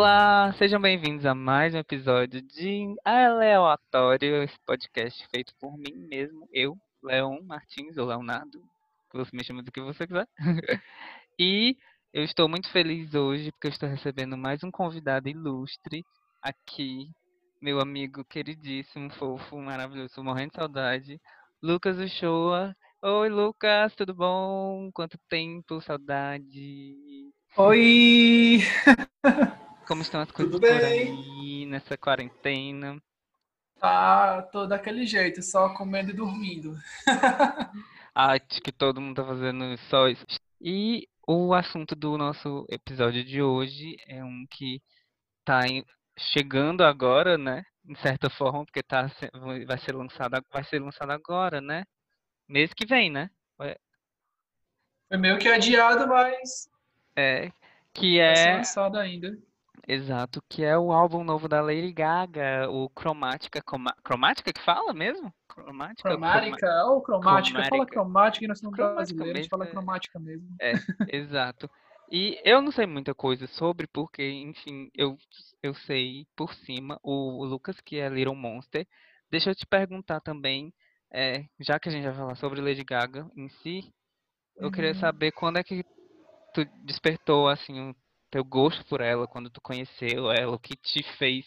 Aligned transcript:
Olá, 0.00 0.50
sejam 0.56 0.80
bem-vindos 0.80 1.26
a 1.26 1.34
mais 1.34 1.74
um 1.74 1.78
episódio 1.78 2.40
de 2.40 2.96
Aleatório, 3.04 4.42
esse 4.42 4.58
podcast 4.64 5.28
feito 5.28 5.52
por 5.60 5.76
mim 5.76 5.92
mesmo, 5.94 6.48
eu, 6.54 6.74
Leon 7.02 7.42
Martins, 7.42 7.98
ou 7.98 8.06
Leonardo, 8.06 8.62
você 9.12 9.30
me 9.36 9.44
chama 9.44 9.62
do 9.62 9.70
que 9.70 9.78
você 9.78 10.06
quiser. 10.06 10.26
e 11.38 11.76
eu 12.14 12.24
estou 12.24 12.48
muito 12.48 12.70
feliz 12.72 13.12
hoje 13.12 13.52
porque 13.52 13.66
eu 13.66 13.72
estou 13.72 13.90
recebendo 13.90 14.38
mais 14.38 14.64
um 14.64 14.70
convidado 14.70 15.28
ilustre 15.28 16.02
aqui, 16.40 17.10
meu 17.60 17.78
amigo 17.78 18.24
queridíssimo, 18.24 19.10
fofo, 19.10 19.58
maravilhoso, 19.58 20.24
morrendo 20.24 20.52
de 20.52 20.56
saudade, 20.56 21.20
Lucas 21.62 21.98
Uchoa. 21.98 22.74
Oi, 23.02 23.28
Lucas, 23.28 23.94
tudo 23.94 24.14
bom? 24.14 24.90
Quanto 24.94 25.18
tempo, 25.28 25.78
saudade. 25.82 26.96
Oi! 27.54 28.60
Como 29.90 30.00
estão 30.02 30.22
as 30.22 30.30
coisas 30.30 30.50
Tudo 30.50 30.60
bem? 30.60 30.80
aí 30.82 31.66
nessa 31.66 31.98
quarentena? 31.98 32.98
Tá, 33.78 34.42
tô 34.42 34.66
daquele 34.66 35.06
jeito, 35.06 35.42
só 35.42 35.70
comendo 35.74 36.10
e 36.10 36.14
dormindo. 36.14 36.76
Acho 38.14 38.60
que 38.62 38.72
todo 38.72 39.00
mundo 39.00 39.16
tá 39.16 39.24
fazendo 39.26 39.76
só 39.88 40.08
isso. 40.08 40.24
E 40.60 41.08
o 41.26 41.54
assunto 41.54 41.94
do 41.94 42.16
nosso 42.18 42.66
episódio 42.68 43.24
de 43.24 43.42
hoje 43.42 43.96
é 44.06 44.22
um 44.24 44.46
que 44.50 44.80
tá 45.44 45.66
em- 45.68 45.84
chegando 46.18 46.82
agora, 46.84 47.38
né? 47.38 47.64
De 47.84 47.98
certa 48.00 48.30
forma, 48.30 48.64
porque 48.66 48.82
tá, 48.82 49.08
vai 49.66 49.78
ser 49.78 49.94
lançado, 49.96 50.44
vai 50.52 50.64
ser 50.64 50.80
lançado 50.80 51.12
agora, 51.12 51.60
né? 51.60 51.84
Mês 52.48 52.72
que 52.74 52.86
vem, 52.86 53.10
né? 53.10 53.30
Foi 55.08 55.16
meio 55.18 55.38
que 55.38 55.48
adiado, 55.48 56.08
mas 56.08 56.68
É, 57.16 57.52
que 57.92 58.18
vai 58.26 58.34
ser 58.36 58.48
é, 58.48 58.50
lançado 58.50 58.96
ainda. 58.98 59.36
Exato, 59.94 60.42
que 60.48 60.62
é 60.64 60.76
o 60.76 60.92
álbum 60.92 61.24
novo 61.24 61.48
da 61.48 61.60
Lady 61.60 61.92
Gaga, 61.92 62.68
o 62.70 62.88
Cromática, 62.90 63.62
Coma- 63.62 63.94
Cromática 64.02 64.52
que 64.52 64.60
fala 64.60 64.92
mesmo? 64.92 65.32
Cromática, 65.48 66.08
Croma- 66.08 66.30
Cromática 66.30 66.84
ou 66.86 67.02
cromática? 67.02 67.62
Fala 67.62 67.86
Cromática. 67.86 67.94
cromática 67.94 68.44
e 68.44 68.48
nós 68.48 68.58
somos 68.58 68.74
Cromática 68.76 68.94
brasileiros, 68.94 69.38
mesmo, 69.38 69.50
fala 69.50 69.64
é. 69.64 69.70
cromática 69.70 70.18
mesmo. 70.18 70.48
É, 70.60 70.72
exato. 71.08 71.70
E 72.10 72.40
eu 72.44 72.60
não 72.60 72.72
sei 72.72 72.86
muita 72.86 73.14
coisa 73.14 73.46
sobre, 73.46 73.86
porque, 73.86 74.22
enfim, 74.28 74.90
eu, 74.94 75.16
eu 75.62 75.74
sei 75.74 76.26
por 76.36 76.52
cima, 76.54 76.98
o, 77.02 77.40
o 77.40 77.44
Lucas, 77.44 77.80
que 77.80 77.98
é 77.98 78.08
Little 78.08 78.34
Monster. 78.34 78.86
Deixa 79.30 79.50
eu 79.50 79.54
te 79.54 79.64
perguntar 79.66 80.20
também, 80.20 80.72
é, 81.12 81.44
já 81.60 81.78
que 81.78 81.88
a 81.88 81.92
gente 81.92 82.04
vai 82.04 82.14
falar 82.14 82.34
sobre 82.36 82.60
Lady 82.60 82.82
Gaga 82.82 83.30
em 83.36 83.48
si, 83.48 83.92
eu 84.56 84.70
queria 84.70 84.92
Uhum. 84.92 85.00
saber 85.00 85.32
quando 85.32 85.58
é 85.58 85.62
que 85.62 85.84
tu 86.52 86.64
despertou, 86.84 87.48
assim, 87.48 87.90
o 87.90 87.94
teu 88.30 88.44
gosto 88.44 88.84
por 88.86 89.00
ela, 89.00 89.26
quando 89.26 89.50
tu 89.50 89.60
conheceu 89.60 90.30
ela, 90.30 90.54
o 90.54 90.58
que 90.58 90.76
te 90.76 91.02
fez 91.18 91.46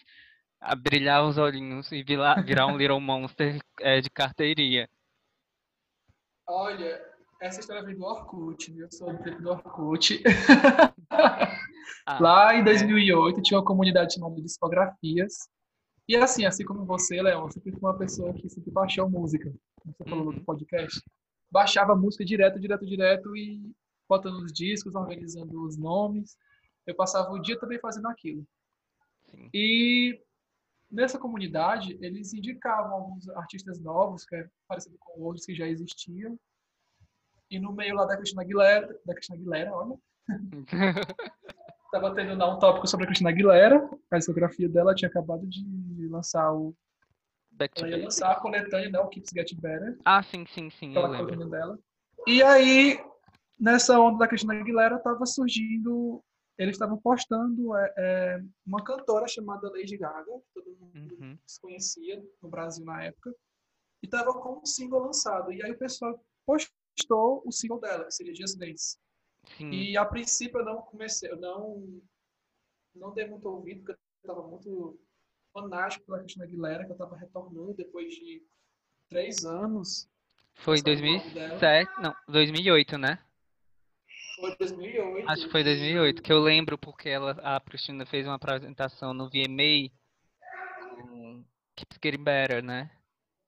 brilhar 0.77 1.25
os 1.25 1.37
olhinhos 1.37 1.91
e 1.91 2.03
virar, 2.03 2.41
virar 2.41 2.67
um 2.67 2.77
Little 2.77 2.99
Monster, 3.01 3.59
é, 3.81 3.99
de 3.99 4.09
carteirinha. 4.09 4.89
Olha, 6.47 7.01
essa 7.41 7.59
história 7.59 7.83
vem 7.83 7.95
do 7.95 8.03
Orkut, 8.03 8.71
viu? 8.71 8.85
Eu 8.85 8.91
sou 8.91 9.11
do 9.11 9.21
tempo 9.23 9.41
do 9.41 9.49
Orkut. 9.49 10.23
Ah, 12.05 12.17
Lá 12.19 12.55
em 12.55 12.61
é. 12.61 12.63
2008 12.63 13.41
tinha 13.41 13.59
uma 13.59 13.65
comunidade 13.65 14.13
chamada 14.13 14.41
Discografias. 14.41 15.49
E 16.07 16.15
assim, 16.15 16.45
assim 16.45 16.65
como 16.65 16.85
você, 16.85 17.19
eu 17.19 17.49
sempre 17.49 17.71
fui 17.71 17.79
uma 17.81 17.97
pessoa 17.97 18.33
que 18.33 18.49
sempre 18.49 18.71
baixou 18.71 19.09
música. 19.09 19.53
Como 19.81 19.93
você 19.95 20.03
falou 20.03 20.19
no 20.19 20.21
Uhum. 20.23 20.27
outro 20.31 20.45
podcast. 20.45 21.01
Baixava 21.51 21.95
música 21.95 22.25
direto, 22.25 22.59
direto, 22.59 22.85
direto 22.85 23.35
e 23.35 23.71
botando 24.07 24.35
os 24.43 24.51
discos, 24.51 24.95
organizando 24.95 25.61
os 25.65 25.77
nomes. 25.77 26.37
Eu 26.85 26.95
passava 26.95 27.31
o 27.31 27.39
dia 27.39 27.59
também 27.59 27.79
fazendo 27.79 28.07
aquilo. 28.07 28.45
Sim. 29.25 29.49
E 29.53 30.21
nessa 30.91 31.17
comunidade, 31.17 31.97
eles 32.01 32.33
indicavam 32.33 32.93
alguns 32.93 33.27
artistas 33.29 33.79
novos, 33.79 34.25
que 34.25 34.35
é 34.35 34.47
parecido 34.67 34.97
com 34.99 35.21
outros 35.21 35.45
que 35.45 35.55
já 35.55 35.67
existiam. 35.67 36.37
E 37.49 37.59
no 37.59 37.71
meio 37.71 37.95
lá 37.95 38.05
da 38.05 38.15
Cristina 38.15 38.41
Aguilera, 38.41 38.99
da 39.05 39.13
Cristina 39.13 39.37
Aguilera, 39.37 39.73
olha, 39.73 39.97
Tava 41.91 42.15
tendo 42.15 42.35
lá 42.35 42.55
um 42.55 42.57
tópico 42.57 42.87
sobre 42.87 43.03
a 43.03 43.07
Cristina 43.07 43.29
Aguilera. 43.29 43.87
A 44.09 44.17
discografia 44.17 44.67
dela 44.67 44.95
tinha 44.95 45.09
acabado 45.09 45.45
de 45.45 46.07
lançar 46.07 46.51
o. 46.51 46.75
Back 47.51 47.75
to 47.75 47.85
Ela 47.85 47.97
ia 47.97 48.03
lançar 48.05 48.31
a 48.31 48.39
coletânea, 48.39 48.89
né? 48.89 48.99
O 48.99 49.07
Keeps 49.09 49.29
Get 49.31 49.53
Better. 49.61 49.99
Ah, 50.03 50.23
sim, 50.23 50.43
sim, 50.47 50.71
sim, 50.71 50.95
eu 50.95 51.49
dela. 51.49 51.77
E 52.25 52.41
aí, 52.41 52.99
nessa 53.59 53.99
onda 53.99 54.17
da 54.17 54.27
Cristina 54.27 54.55
Aguilera, 54.55 54.97
tava 54.97 55.23
surgindo. 55.27 56.23
Eles 56.57 56.75
estavam 56.75 56.97
postando 56.97 57.75
é, 57.75 57.93
é, 57.97 58.43
uma 58.65 58.83
cantora 58.83 59.27
chamada 59.27 59.69
Lady 59.71 59.97
Gaga, 59.97 60.39
que 60.39 60.53
todo 60.53 60.75
mundo 60.75 61.15
Uhum. 61.19 61.37
desconhecia 61.45 62.23
no 62.41 62.49
Brasil 62.49 62.85
na 62.85 63.03
época. 63.03 63.33
E 64.01 64.07
tava 64.07 64.33
com 64.33 64.59
um 64.59 64.65
single 64.65 64.99
lançado. 65.05 65.51
E 65.51 65.63
aí 65.63 65.71
o 65.71 65.77
pessoal 65.77 66.23
postou 66.45 67.41
o 67.45 67.51
single 67.51 67.79
dela, 67.79 68.05
que 68.05 68.11
seria 68.11 68.35
Just 68.35 68.57
Dance. 68.57 68.97
Sim. 69.57 69.71
E 69.71 69.97
a 69.97 70.05
princípio 70.05 70.59
eu 70.59 70.65
não 70.65 70.81
comecei, 70.81 71.31
eu 71.31 71.37
não, 71.37 72.01
não 72.95 73.13
dei 73.13 73.27
muito 73.27 73.47
ouvido, 73.49 73.83
porque 73.83 73.93
eu 73.93 74.31
estava 74.31 74.47
muito 74.47 74.99
fanático 75.53 76.05
pela 76.05 76.19
Cristina 76.19 76.45
Aguilera, 76.45 76.85
que 76.85 76.91
eu 76.91 76.95
estava 76.95 77.15
retornando 77.15 77.73
depois 77.73 78.13
de 78.13 78.45
três 79.09 79.45
anos. 79.45 80.07
Foi 80.55 80.81
dela. 80.81 80.97
2007, 80.97 82.01
não, 82.01 82.15
2008, 82.27 82.97
né? 82.97 83.19
Foi 84.43 84.57
2008. 84.57 85.29
Acho 85.29 85.45
que 85.45 85.51
foi 85.51 85.63
2008, 85.63 86.21
que 86.21 86.33
eu 86.33 86.39
lembro 86.39 86.77
porque 86.77 87.07
ela, 87.07 87.31
a 87.41 87.61
Cristina 87.61 88.05
fez 88.05 88.27
uma 88.27 88.35
apresentação 88.35 89.13
no 89.13 89.29
VMA 89.29 89.89
com 90.97 91.45
Keeps 91.77 91.97
Getting 92.03 92.23
Better, 92.25 92.61
né? 92.61 92.91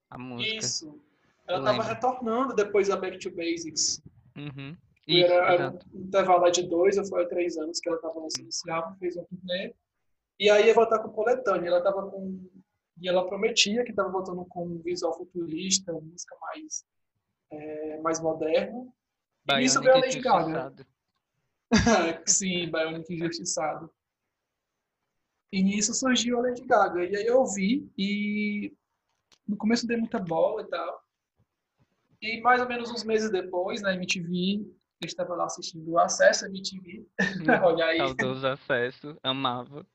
A 0.08 0.16
música. 0.16 0.56
Isso. 0.56 0.98
Ela 1.46 1.58
estava 1.58 1.82
retornando 1.82 2.54
depois 2.54 2.88
da 2.88 2.96
Back 2.96 3.18
to 3.18 3.30
Basics. 3.30 4.02
Uhum. 4.34 4.74
E 5.06 5.20
Isso, 5.20 5.32
era 5.32 5.70
um 5.70 6.00
intervalo 6.00 6.50
de 6.50 6.62
dois 6.62 6.96
ou 6.96 7.04
foi 7.04 7.28
três 7.28 7.58
anos 7.58 7.78
que 7.78 7.90
ela 7.90 7.98
estava 7.98 8.18
lançando 8.18 8.48
esse 8.48 8.70
álbum, 8.70 8.96
fez 8.96 9.18
um 9.18 9.24
turnê. 9.24 9.74
E 10.40 10.48
aí 10.48 10.66
ia 10.66 10.74
voltar 10.74 11.00
com 11.00 11.10
coletânea. 11.10 11.68
Ela 11.68 11.78
estava 11.78 12.10
com. 12.10 12.40
E 13.02 13.06
ela 13.06 13.28
prometia 13.28 13.84
que 13.84 13.90
estava 13.90 14.08
voltando 14.08 14.46
com 14.46 14.66
um 14.66 14.78
visual 14.78 15.12
futurista, 15.12 15.92
música 15.92 16.34
mais, 16.40 16.86
é, 17.50 18.00
mais 18.00 18.18
moderna. 18.18 18.90
E 19.48 19.56
nisso 19.58 19.80
veio 19.80 19.96
a 19.96 20.00
Bionic 20.00 20.16
Lady 20.16 20.52
Gaga. 20.52 20.74
Sim, 22.26 22.70
Bionic 22.70 23.14
Injustiçado. 23.14 23.90
E 25.52 25.62
nisso 25.62 25.94
surgiu 25.94 26.38
a 26.38 26.42
Lady 26.42 26.64
Gaga. 26.64 27.04
E 27.04 27.16
aí 27.16 27.26
eu 27.26 27.44
vi 27.46 27.90
e 27.96 28.76
no 29.46 29.56
começo 29.56 29.86
dei 29.86 29.96
muita 29.96 30.18
bola 30.18 30.62
e 30.62 30.66
tal. 30.66 31.02
E 32.20 32.40
mais 32.40 32.60
ou 32.60 32.68
menos 32.68 32.90
uns 32.90 33.04
meses 33.04 33.30
depois, 33.30 33.82
na 33.82 33.94
MTV, 33.94 34.66
eu 35.02 35.06
estava 35.06 35.34
lá 35.34 35.44
assistindo 35.44 35.88
o 35.90 35.98
Acesso 35.98 36.46
MTV. 36.46 37.06
Olha 37.62 37.86
aí. 37.86 37.98
Saudoso 37.98 38.46
acesso, 38.46 39.16
amava. 39.22 39.86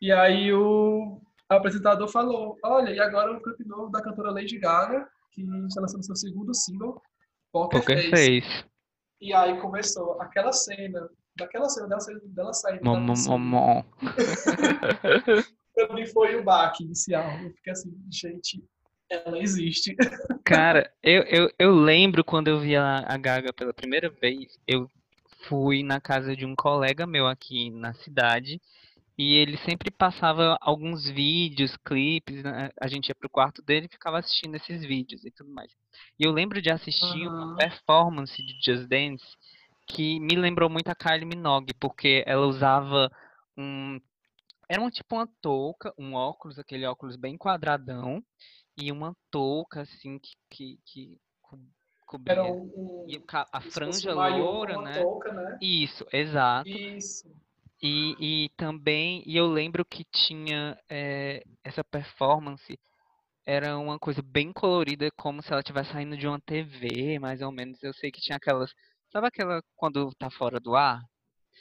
E 0.00 0.12
aí 0.12 0.52
o 0.52 1.20
apresentador 1.48 2.06
falou, 2.08 2.56
olha, 2.62 2.90
e 2.90 3.00
agora 3.00 3.32
o 3.32 3.42
clipe 3.42 3.66
novo 3.66 3.90
da 3.90 4.00
cantora 4.00 4.30
Lady 4.30 4.58
Gaga, 4.58 5.08
que 5.32 5.42
está 5.66 5.80
lançando 5.80 6.04
seu 6.04 6.14
segundo 6.14 6.54
single, 6.54 7.02
Poker, 7.52 7.80
Poker 7.80 8.10
Face. 8.10 8.40
Face. 8.40 8.64
E 9.20 9.34
aí 9.34 9.60
começou 9.60 10.20
aquela 10.20 10.52
cena, 10.52 11.08
daquela 11.36 11.68
cena 11.68 11.88
dela, 11.88 12.00
dela 12.24 12.52
saindo 12.52 12.84
Mom, 12.84 13.00
mom, 13.00 13.38
mom. 13.38 13.84
Pra 15.74 15.94
mim 15.94 16.06
foi 16.06 16.36
o 16.36 16.42
baque 16.42 16.84
inicial. 16.84 17.24
Eu 17.40 17.52
fiquei 17.54 17.72
assim, 17.72 17.96
gente, 18.10 18.62
ela 19.08 19.38
existe. 19.38 19.94
Cara, 20.44 20.92
eu, 21.02 21.22
eu, 21.22 21.50
eu 21.58 21.74
lembro 21.74 22.24
quando 22.24 22.48
eu 22.48 22.58
vi 22.58 22.76
a, 22.76 23.04
a 23.06 23.16
Gaga 23.16 23.52
pela 23.52 23.72
primeira 23.72 24.10
vez, 24.10 24.58
eu 24.66 24.88
fui 25.48 25.82
na 25.82 26.00
casa 26.00 26.36
de 26.36 26.44
um 26.44 26.54
colega 26.54 27.06
meu 27.06 27.26
aqui 27.26 27.70
na 27.70 27.94
cidade 27.94 28.60
e 29.18 29.34
ele 29.34 29.56
sempre 29.58 29.90
passava 29.90 30.56
alguns 30.60 31.04
vídeos, 31.08 31.76
clipes, 31.84 32.42
né? 32.44 32.70
A 32.80 32.86
gente 32.88 33.08
ia 33.08 33.14
pro 33.14 33.28
quarto 33.28 33.60
dele 33.62 33.86
e 33.86 33.92
ficava 33.92 34.18
assistindo 34.18 34.54
esses 34.56 34.82
vídeos 34.82 35.24
e 35.24 35.30
tudo 35.32 35.50
mais. 35.52 35.72
E 36.18 36.24
eu 36.24 36.32
lembro 36.32 36.62
de 36.62 36.70
assistir 36.70 37.26
uma 37.26 37.46
Aham. 37.46 37.56
performance 37.56 38.42
de 38.42 38.54
Just 38.64 38.88
Dance 38.88 39.24
que 39.88 40.20
me 40.20 40.36
lembrou 40.36 40.70
muito 40.70 40.88
a 40.88 40.94
Kylie 40.94 41.24
Minogue, 41.24 41.74
porque 41.80 42.22
ela 42.26 42.46
usava 42.46 43.10
um 43.56 43.98
era 44.68 44.80
uma 44.80 44.90
tipo 44.90 45.16
uma 45.16 45.26
touca, 45.40 45.92
um 45.98 46.14
óculos, 46.14 46.58
aquele 46.58 46.86
óculos 46.86 47.16
bem 47.16 47.36
quadradão, 47.38 48.22
e 48.76 48.92
uma 48.92 49.16
touca 49.30 49.80
assim 49.82 50.18
que, 50.18 50.30
que, 50.50 50.78
que 50.84 51.18
co- 51.40 51.58
cobria 52.06 52.34
Era 52.34 52.42
um, 52.44 52.72
um 52.76 53.08
e 53.08 53.20
a 53.52 53.60
franja 53.62 54.14
um 54.14 54.38
loura, 54.38 54.76
uma 54.76 54.84
né? 54.84 55.02
touca, 55.02 55.32
né? 55.32 55.58
Isso, 55.60 56.06
exato. 56.12 56.68
Isso. 56.68 57.28
E, 57.82 58.46
e 58.46 58.48
também, 58.56 59.22
e 59.26 59.36
eu 59.36 59.46
lembro 59.46 59.84
que 59.84 60.04
tinha 60.06 60.76
eh, 60.88 61.42
essa 61.64 61.84
performance, 61.84 62.78
era 63.46 63.78
uma 63.78 63.98
coisa 63.98 64.22
bem 64.22 64.52
colorida, 64.52 65.10
como 65.16 65.42
se 65.42 65.50
ela 65.52 65.60
estivesse 65.60 65.92
saindo 65.92 66.16
de 66.16 66.26
uma 66.28 66.40
TV, 66.40 67.18
mais 67.20 67.42
ou 67.42 67.52
menos. 67.52 67.82
Eu 67.82 67.94
sei 67.94 68.10
que 68.12 68.20
tinha 68.20 68.36
aquelas, 68.36 68.72
sabe 69.12 69.28
aquela 69.28 69.62
quando 69.76 70.12
tá 70.16 70.30
fora 70.30 70.60
do 70.60 70.76
ar? 70.76 71.00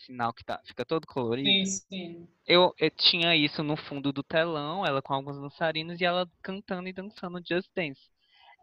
sinal 0.06 0.34
que 0.34 0.44
tá, 0.46 0.62
fica 0.66 0.86
todo 0.86 1.08
colorido. 1.08 1.60
Sim, 1.60 1.80
sim. 1.90 2.28
Eu, 2.48 2.74
eu 2.80 2.90
tinha 2.92 3.36
isso 3.36 3.62
no 3.64 3.76
fundo 3.78 4.12
do 4.14 4.24
telão, 4.24 4.86
ela 4.86 5.02
com 5.02 5.14
alguns 5.14 5.38
dançarinos 5.40 6.00
e 6.02 6.06
ela 6.06 6.28
cantando 6.42 6.88
e 6.90 6.94
dançando 6.94 7.40
Just 7.48 7.70
Dance. 7.76 8.02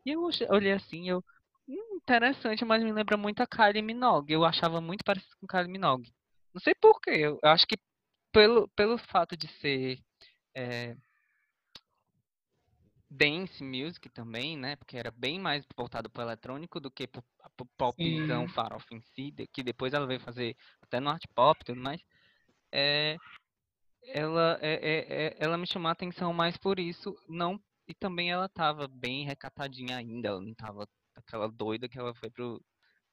E 0.07 0.11
eu 0.13 0.23
olhei- 0.23 0.49
olhei 0.51 0.73
assim, 0.73 1.09
eu, 1.11 1.25
hum, 1.69 1.97
interessante, 1.97 2.65
mas 2.65 2.83
me 2.85 2.93
lembra 2.93 3.17
muito 3.17 3.43
a 3.43 3.47
Kylie 3.47 3.83
Minogue. 3.83 4.33
Eu 4.35 4.45
achava 4.45 4.81
muito 4.81 5.05
parecido 5.05 5.37
com 5.41 5.47
Kylie 5.47 5.69
Minogue. 5.71 6.13
Não 6.55 6.61
sei 6.61 6.75
por 6.75 7.01
quê, 7.01 7.11
eu, 7.11 7.39
acho 7.43 7.67
que 7.67 7.77
pelo, 8.33 8.69
pelo 8.69 8.97
fato 8.97 9.37
de 9.37 9.49
ser 9.49 9.99
é, 10.55 10.97
dance 13.11 13.63
music 13.63 14.09
também, 14.09 14.57
né? 14.57 14.77
Porque 14.77 14.97
era 14.97 15.11
bem 15.11 15.39
mais 15.39 15.65
voltado 15.77 16.09
pro 16.09 16.23
eletrônico 16.23 16.79
do 16.81 16.91
que 16.91 17.07
pro, 17.07 17.25
pro 17.57 17.67
popzão 17.77 18.49
farofa 18.49 18.95
em 18.95 19.01
si, 19.01 19.33
que 19.53 19.63
depois 19.63 19.93
ela 19.93 20.07
veio 20.07 20.21
fazer 20.21 20.57
até 20.81 21.01
no 21.01 21.11
art 21.11 21.25
pop 21.35 21.61
e 21.61 21.65
tudo 21.65 21.81
mais. 21.81 22.01
É, 22.73 23.17
ela, 24.07 24.59
é, 24.61 24.75
é- 24.75 25.27
é- 25.27 25.37
ela 25.39 25.59
me 25.59 25.67
chamou 25.67 25.89
a 25.89 25.93
atenção 25.93 26.33
mais 26.33 26.57
por 26.57 26.79
isso, 26.79 27.17
não 27.29 27.61
e 27.87 27.95
também 27.95 28.31
ela 28.31 28.49
tava 28.49 28.89
bem 28.89 29.27
recatadinha 29.27 29.99
ainda, 29.99 30.29
ela 30.29 30.41
não 30.41 30.55
tava 30.55 30.89
aquela 31.15 31.49
doida 31.49 31.89
que 31.89 31.99
ela 31.99 32.15
foi 32.15 32.31
pro, 32.31 32.65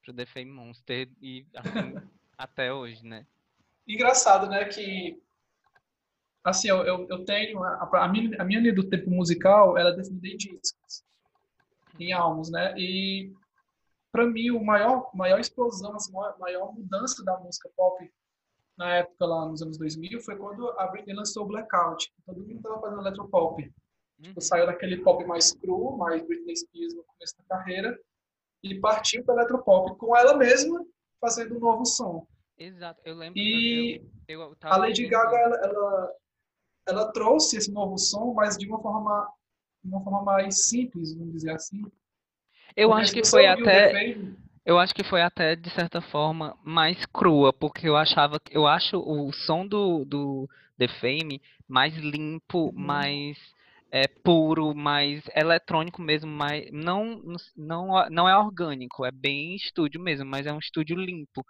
pro 0.02 0.14
The 0.14 0.24
Fame 0.26 0.50
Monster 0.50 1.10
e 1.20 1.46
assim 1.54 1.94
até 2.42 2.72
hoje, 2.72 3.04
né? 3.06 3.24
Engraçado, 3.86 4.48
né, 4.48 4.64
que 4.64 5.20
assim, 6.44 6.68
eu, 6.68 6.78
eu, 6.78 7.06
eu 7.08 7.24
tenho 7.24 7.62
a, 7.62 7.88
a 7.92 8.08
minha 8.08 8.40
a 8.40 8.44
minha 8.44 8.60
linha 8.60 8.74
do 8.74 8.88
tempo 8.88 9.10
musical, 9.10 9.78
ela 9.78 9.90
é 9.90 9.96
definida 9.96 10.26
em 10.26 10.36
discos, 10.36 11.04
em 11.98 12.12
álbuns, 12.12 12.50
né? 12.50 12.74
E 12.76 13.32
para 14.10 14.26
mim 14.26 14.50
o 14.50 14.62
maior 14.64 15.08
maior 15.14 15.38
explosão, 15.38 15.94
assim, 15.94 16.12
maior, 16.12 16.38
maior 16.38 16.74
mudança 16.74 17.24
da 17.24 17.38
música 17.38 17.70
pop 17.76 18.12
na 18.76 18.96
época 18.96 19.26
lá 19.26 19.46
nos 19.46 19.62
anos 19.62 19.78
2000 19.78 20.20
foi 20.20 20.36
quando 20.36 20.68
a 20.78 20.86
Britney 20.88 21.14
lançou 21.14 21.44
o 21.44 21.46
Blackout. 21.46 22.12
Todo 22.26 22.40
mundo 22.40 22.56
estava 22.56 22.80
fazendo 22.80 23.02
eletropop. 23.02 23.62
Tipo, 23.62 23.76
Uhum. 24.22 24.40
saiu 24.40 24.66
daquele 24.66 24.98
pop 24.98 25.24
mais 25.24 25.52
cru, 25.52 25.96
mais 25.96 26.24
Britney 26.24 26.56
Spears 26.56 26.94
no 26.94 27.02
começo 27.02 27.36
da 27.38 27.44
carreira 27.44 27.98
e 28.62 28.78
partiu 28.78 29.24
para 29.24 29.34
eletropop 29.34 29.96
com 29.96 30.16
ela 30.16 30.36
mesma 30.36 30.84
fazendo 31.20 31.56
um 31.56 31.60
novo 31.60 31.84
som. 31.84 32.26
Exato, 32.62 33.00
eu 33.04 33.14
lembro. 33.16 33.38
E 33.38 34.00
eu, 34.28 34.40
eu, 34.40 34.40
eu 34.52 34.56
a 34.62 34.76
Lady 34.76 35.06
Gaga 35.08 35.36
ela, 35.36 35.56
ela, 35.56 36.12
ela 36.88 37.12
trouxe 37.12 37.56
esse 37.56 37.72
novo 37.72 37.98
som, 37.98 38.32
mas 38.34 38.56
de 38.56 38.66
uma 38.66 38.80
forma 38.80 39.28
de 39.82 39.88
uma 39.90 40.02
forma 40.02 40.22
mais 40.22 40.66
simples, 40.66 41.14
vamos 41.16 41.32
dizer 41.34 41.50
assim. 41.52 41.82
Eu 42.76 42.88
Porque 42.88 43.02
acho 43.02 43.12
que 43.12 43.24
foi 43.24 43.46
até. 43.46 43.92
Eu 44.64 44.78
acho 44.78 44.94
que 44.94 45.02
foi 45.02 45.20
até, 45.22 45.56
de 45.56 45.68
certa 45.70 46.00
forma, 46.00 46.56
mais 46.64 47.04
crua, 47.06 47.52
porque 47.52 47.88
eu 47.88 47.96
achava. 47.96 48.40
Eu 48.50 48.66
acho 48.66 48.96
o 48.96 49.32
som 49.32 49.66
do, 49.66 50.04
do 50.04 50.48
The 50.78 50.86
Fame 51.00 51.42
mais 51.68 51.94
limpo, 51.96 52.66
Uhum. 52.66 52.72
mais 52.74 53.36
é, 53.90 54.06
puro, 54.06 54.74
mais 54.74 55.22
eletrônico 55.34 56.00
mesmo, 56.00 56.30
mais. 56.30 56.70
Não, 56.70 57.20
não, 57.56 58.08
não 58.08 58.28
é 58.28 58.36
orgânico, 58.38 59.04
é 59.04 59.10
bem 59.10 59.56
estúdio 59.56 60.00
mesmo, 60.00 60.24
mas 60.26 60.46
é 60.46 60.52
um 60.52 60.58
estúdio 60.60 60.96
limpo. 60.96 61.44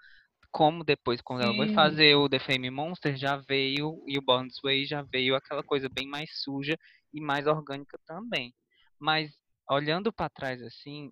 Como 0.52 0.84
depois, 0.84 1.20
quando 1.22 1.42
ela 1.42 1.54
foi 1.54 1.66
Sim. 1.66 1.74
fazer 1.74 2.14
o 2.14 2.28
The 2.28 2.38
Fame 2.38 2.70
Monster, 2.70 3.16
já 3.16 3.36
veio, 3.36 4.04
e 4.06 4.18
o 4.18 4.22
Born 4.22 4.48
This 4.48 4.60
Way 4.62 4.84
já 4.84 5.02
veio 5.02 5.34
aquela 5.34 5.62
coisa 5.62 5.88
bem 5.88 6.06
mais 6.06 6.30
suja 6.42 6.78
e 7.12 7.20
mais 7.20 7.46
orgânica 7.46 7.98
também. 8.06 8.54
Mas 8.98 9.34
olhando 9.68 10.12
pra 10.12 10.28
trás 10.28 10.62
assim, 10.62 11.10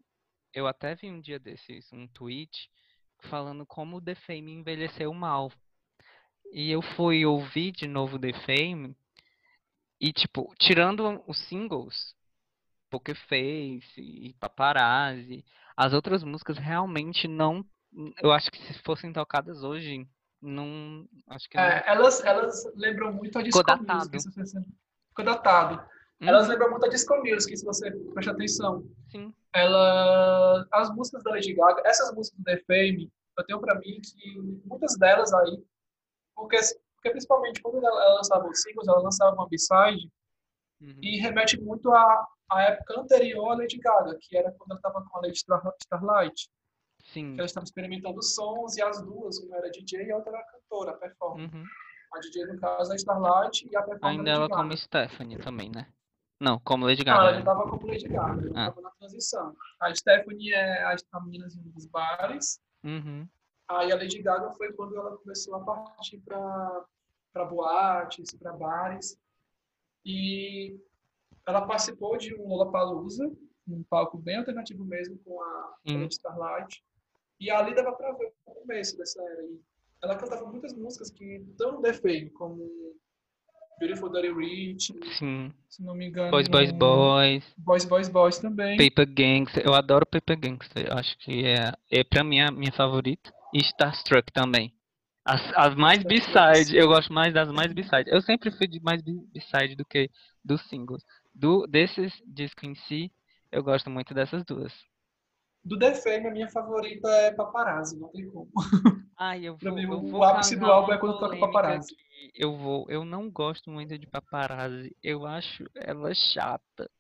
eu 0.53 0.67
até 0.67 0.95
vi 0.95 1.11
um 1.11 1.21
dia 1.21 1.39
desses 1.39 1.91
um 1.93 2.07
tweet 2.09 2.71
falando 3.23 3.67
como 3.67 3.97
o 3.97 4.01
The 4.01 4.15
Fame 4.15 4.53
envelheceu 4.53 5.13
mal. 5.15 5.51
E 6.53 6.71
eu 6.71 6.83
fui 6.83 7.25
ouvir 7.25 7.73
de 7.73 7.87
novo 7.87 8.19
The 8.19 8.33
Fame 8.45 8.95
e 10.01 10.13
tipo, 10.13 10.53
tirando 10.59 11.23
os 11.27 11.39
singles, 11.47 12.15
Poker 12.89 13.17
Face 13.29 14.01
e 14.01 14.35
Paparazzi, 14.41 15.45
as 15.77 15.93
outras 15.93 16.25
músicas 16.25 16.59
realmente 16.59 17.29
não, 17.29 17.65
eu 18.23 18.33
acho 18.33 18.51
que 18.51 18.59
se 18.73 18.79
fossem 18.83 19.13
tocadas 19.13 19.63
hoje, 19.63 20.07
não, 20.41 21.07
acho 21.29 21.49
que 21.49 21.57
não. 21.57 21.65
é, 21.65 21.85
elas, 21.87 22.23
elas 22.25 22.65
lembram 22.75 23.13
muito 23.13 23.39
a 23.39 23.43
Disco. 23.43 23.63
Music. 23.83 24.21
Se 24.21 24.31
você, 24.31 24.61
ficou 25.09 25.25
datado. 25.25 25.77
Hum, 26.21 26.27
Elas 26.29 26.49
lembram 26.49 26.71
muito 26.71 26.85
a 26.87 26.89
Disco 26.89 27.17
Music, 27.19 27.57
se 27.57 27.65
você 27.65 27.91
prestar 28.13 28.33
atenção. 28.33 28.85
sim. 29.11 29.35
ela 29.55 30.67
as 30.73 30.91
músicas 30.95 31.23
da 31.25 31.31
Lady 31.33 31.53
Gaga, 31.55 31.83
essas 31.87 32.15
músicas 32.15 32.39
do 32.39 32.45
The 32.45 32.59
Fame, 32.67 33.11
eu 33.39 33.45
tenho 33.47 33.61
pra 33.61 33.75
mim 33.77 34.01
que 34.03 34.39
muitas 34.67 34.97
delas 34.99 35.33
aí, 35.33 35.63
porque, 36.35 36.59
porque 36.95 37.11
principalmente 37.11 37.61
quando 37.63 37.79
ela, 37.79 38.05
ela 38.05 38.15
lançava 38.17 38.47
os 38.49 38.61
singles, 38.63 38.87
ela 38.89 39.01
lançava 39.01 39.35
uma 39.35 39.49
B-side 39.49 40.11
Uhum. 40.83 40.97
e 41.03 41.19
remete 41.19 41.61
muito 41.61 41.93
à, 41.93 42.27
à 42.51 42.63
época 42.63 42.99
anterior 42.99 43.51
à 43.51 43.55
Lady 43.57 43.77
Gaga, 43.79 44.17
que 44.19 44.35
era 44.35 44.51
quando 44.53 44.71
ela 44.71 44.79
estava 44.79 45.05
com 45.05 45.19
a 45.19 45.21
Lady 45.21 45.37
Star- 45.39 45.75
Starlight, 45.85 46.49
Sim. 47.13 47.35
que 47.35 47.41
ela 47.41 47.47
estava 47.47 47.65
experimentando 47.65 48.23
sons 48.23 48.77
e 48.77 48.83
as 48.83 49.01
duas, 49.03 49.39
uma 49.39 49.57
era 49.57 49.71
DJ 49.71 50.05
e 50.07 50.13
a 50.13 50.17
outra 50.17 50.33
era 50.33 50.45
cantora, 50.45 50.91
a 50.93 50.95
performer. 50.95 51.51
Uhum. 51.55 51.65
A 52.13 52.19
DJ, 52.19 52.47
no 52.47 52.59
caso, 52.59 52.91
é 52.91 52.95
a 52.95 52.97
Starlight 52.97 53.69
e 53.71 53.77
a 53.77 53.83
performer 53.83 54.19
Ainda 54.19 54.31
é 54.31 54.33
a 54.33 54.37
ela 54.37 54.49
Gaga. 54.49 54.63
como 54.63 54.77
Stephanie 54.77 55.39
também, 55.39 55.71
né? 55.75 55.87
Não, 56.41 56.59
como 56.61 56.87
Lady 56.87 57.05
Não, 57.05 57.13
ela 57.13 57.23
Gaga. 57.25 57.35
já 57.35 57.39
estava 57.41 57.69
como 57.71 57.87
Lady 57.87 58.09
Gaga, 58.09 58.43
ela 58.49 58.53
Ah. 58.57 58.69
estava 58.69 58.81
na 58.81 58.91
transição. 58.91 59.57
A 59.81 59.95
Stephanie 59.95 60.53
é 60.53 60.83
a, 60.85 60.97
a 61.13 61.21
meninazinha 61.21 61.71
dos 61.73 61.87
bares, 61.87 62.61
Uhum. 62.83 63.29
Aí 63.69 63.93
a 63.93 63.95
Lady 63.95 64.21
Gaga 64.23 64.51
foi 64.53 64.73
quando 64.73 64.97
ela 64.97 65.17
começou 65.19 65.55
a 65.55 65.61
partir 65.61 66.19
para 66.19 66.85
para 67.33 67.45
boates, 67.45 68.35
para 68.35 68.53
bares. 68.55 69.17
E 70.05 70.77
ela 71.47 71.65
participou 71.67 72.17
de 72.17 72.35
um 72.35 72.49
Lollapalooza, 72.49 73.31
um 73.69 73.83
palco 73.85 74.19
bem 74.19 74.39
alternativo 74.39 74.85
mesmo 74.85 75.17
com 75.19 75.41
a. 75.41 75.75
Lady 75.87 76.15
Starlight. 76.15 76.83
E 77.41 77.51
ali 77.51 77.75
dava 77.75 77.93
para 77.93 78.13
ver 78.13 78.33
o 78.47 78.55
começo 78.55 78.97
dessa 78.99 79.21
era 79.23 79.41
aí. 79.41 79.59
Ela 80.03 80.17
cantava 80.17 80.47
muitas 80.47 80.75
músicas 80.75 81.11
que 81.11 81.45
The 81.83 81.93
Fame, 81.95 82.31
como 82.31 82.71
Beautiful 83.81 84.11
Dirty 84.11 84.33
Rich, 84.33 84.95
Sim. 85.19 85.53
se 85.69 85.83
não 85.83 85.95
me 85.95 86.09
engano. 86.09 86.31
Boys, 86.31 86.49
Boys, 86.49 86.71
Boys. 86.71 87.55
Boys, 87.57 87.85
Boys, 87.87 88.09
Boys 88.09 88.39
também. 88.39 88.77
Paper 88.77 89.07
Gangster, 89.07 89.63
eu 89.65 89.75
adoro 89.75 90.05
Paper 90.07 90.39
Gangster, 90.39 90.93
acho 90.93 91.17
que 91.19 91.47
é, 91.47 91.73
é 91.91 92.05
pra 92.05 92.23
mim 92.23 92.41
a 92.41 92.51
minha 92.51 92.73
favorita. 92.73 93.33
E 93.55 93.59
Starstruck 93.59 94.31
também. 94.33 94.73
As, 95.25 95.41
as 95.57 95.75
mais 95.75 96.03
B-side, 96.03 96.77
eu 96.77 96.89
gosto 96.89 97.13
mais 97.13 97.33
das 97.33 97.51
mais 97.51 97.73
B-side. 97.73 98.11
Eu 98.11 98.21
sempre 98.21 98.51
fui 98.51 98.69
de 98.69 98.81
mais 98.81 99.03
B-side 99.03 99.75
do 99.77 99.85
que 99.85 100.11
dos 100.45 100.63
singles. 100.69 101.03
Do, 101.35 101.67
desses 101.67 102.13
discos 102.27 102.69
em 102.69 102.75
si, 102.75 103.13
eu 103.51 103.63
gosto 103.63 103.91
muito 103.91 104.13
dessas 104.15 104.45
duas. 104.45 104.73
Do 105.63 105.79
The 105.79 105.95
Fame, 105.95 106.27
a 106.27 106.31
minha 106.31 106.49
favorita 106.49 107.09
é 107.11 107.33
Paparazzi, 107.33 107.99
não 107.99 108.09
tem 108.09 108.27
como. 108.31 108.51
Ai, 109.17 109.45
eu 109.45 109.57
Pra 109.59 109.71
vou, 109.71 109.79
mim, 109.79 109.85
eu 109.85 110.17
o 110.17 110.25
ápice 110.25 110.57
do 110.57 110.67
álbum 110.67 110.93
é 110.93 110.99
quando 110.99 111.19
toca 111.19 111.37
Paparazzi. 111.37 111.95
Eu 112.35 112.57
vou, 112.57 112.87
eu 112.89 113.05
não 113.05 113.31
gosto 113.31 113.71
muito 113.71 113.99
de 113.99 114.07
paparazzi. 114.07 114.95
Eu 115.03 115.27
acho 115.27 115.65
ela 115.75 116.15
chata. 116.15 116.91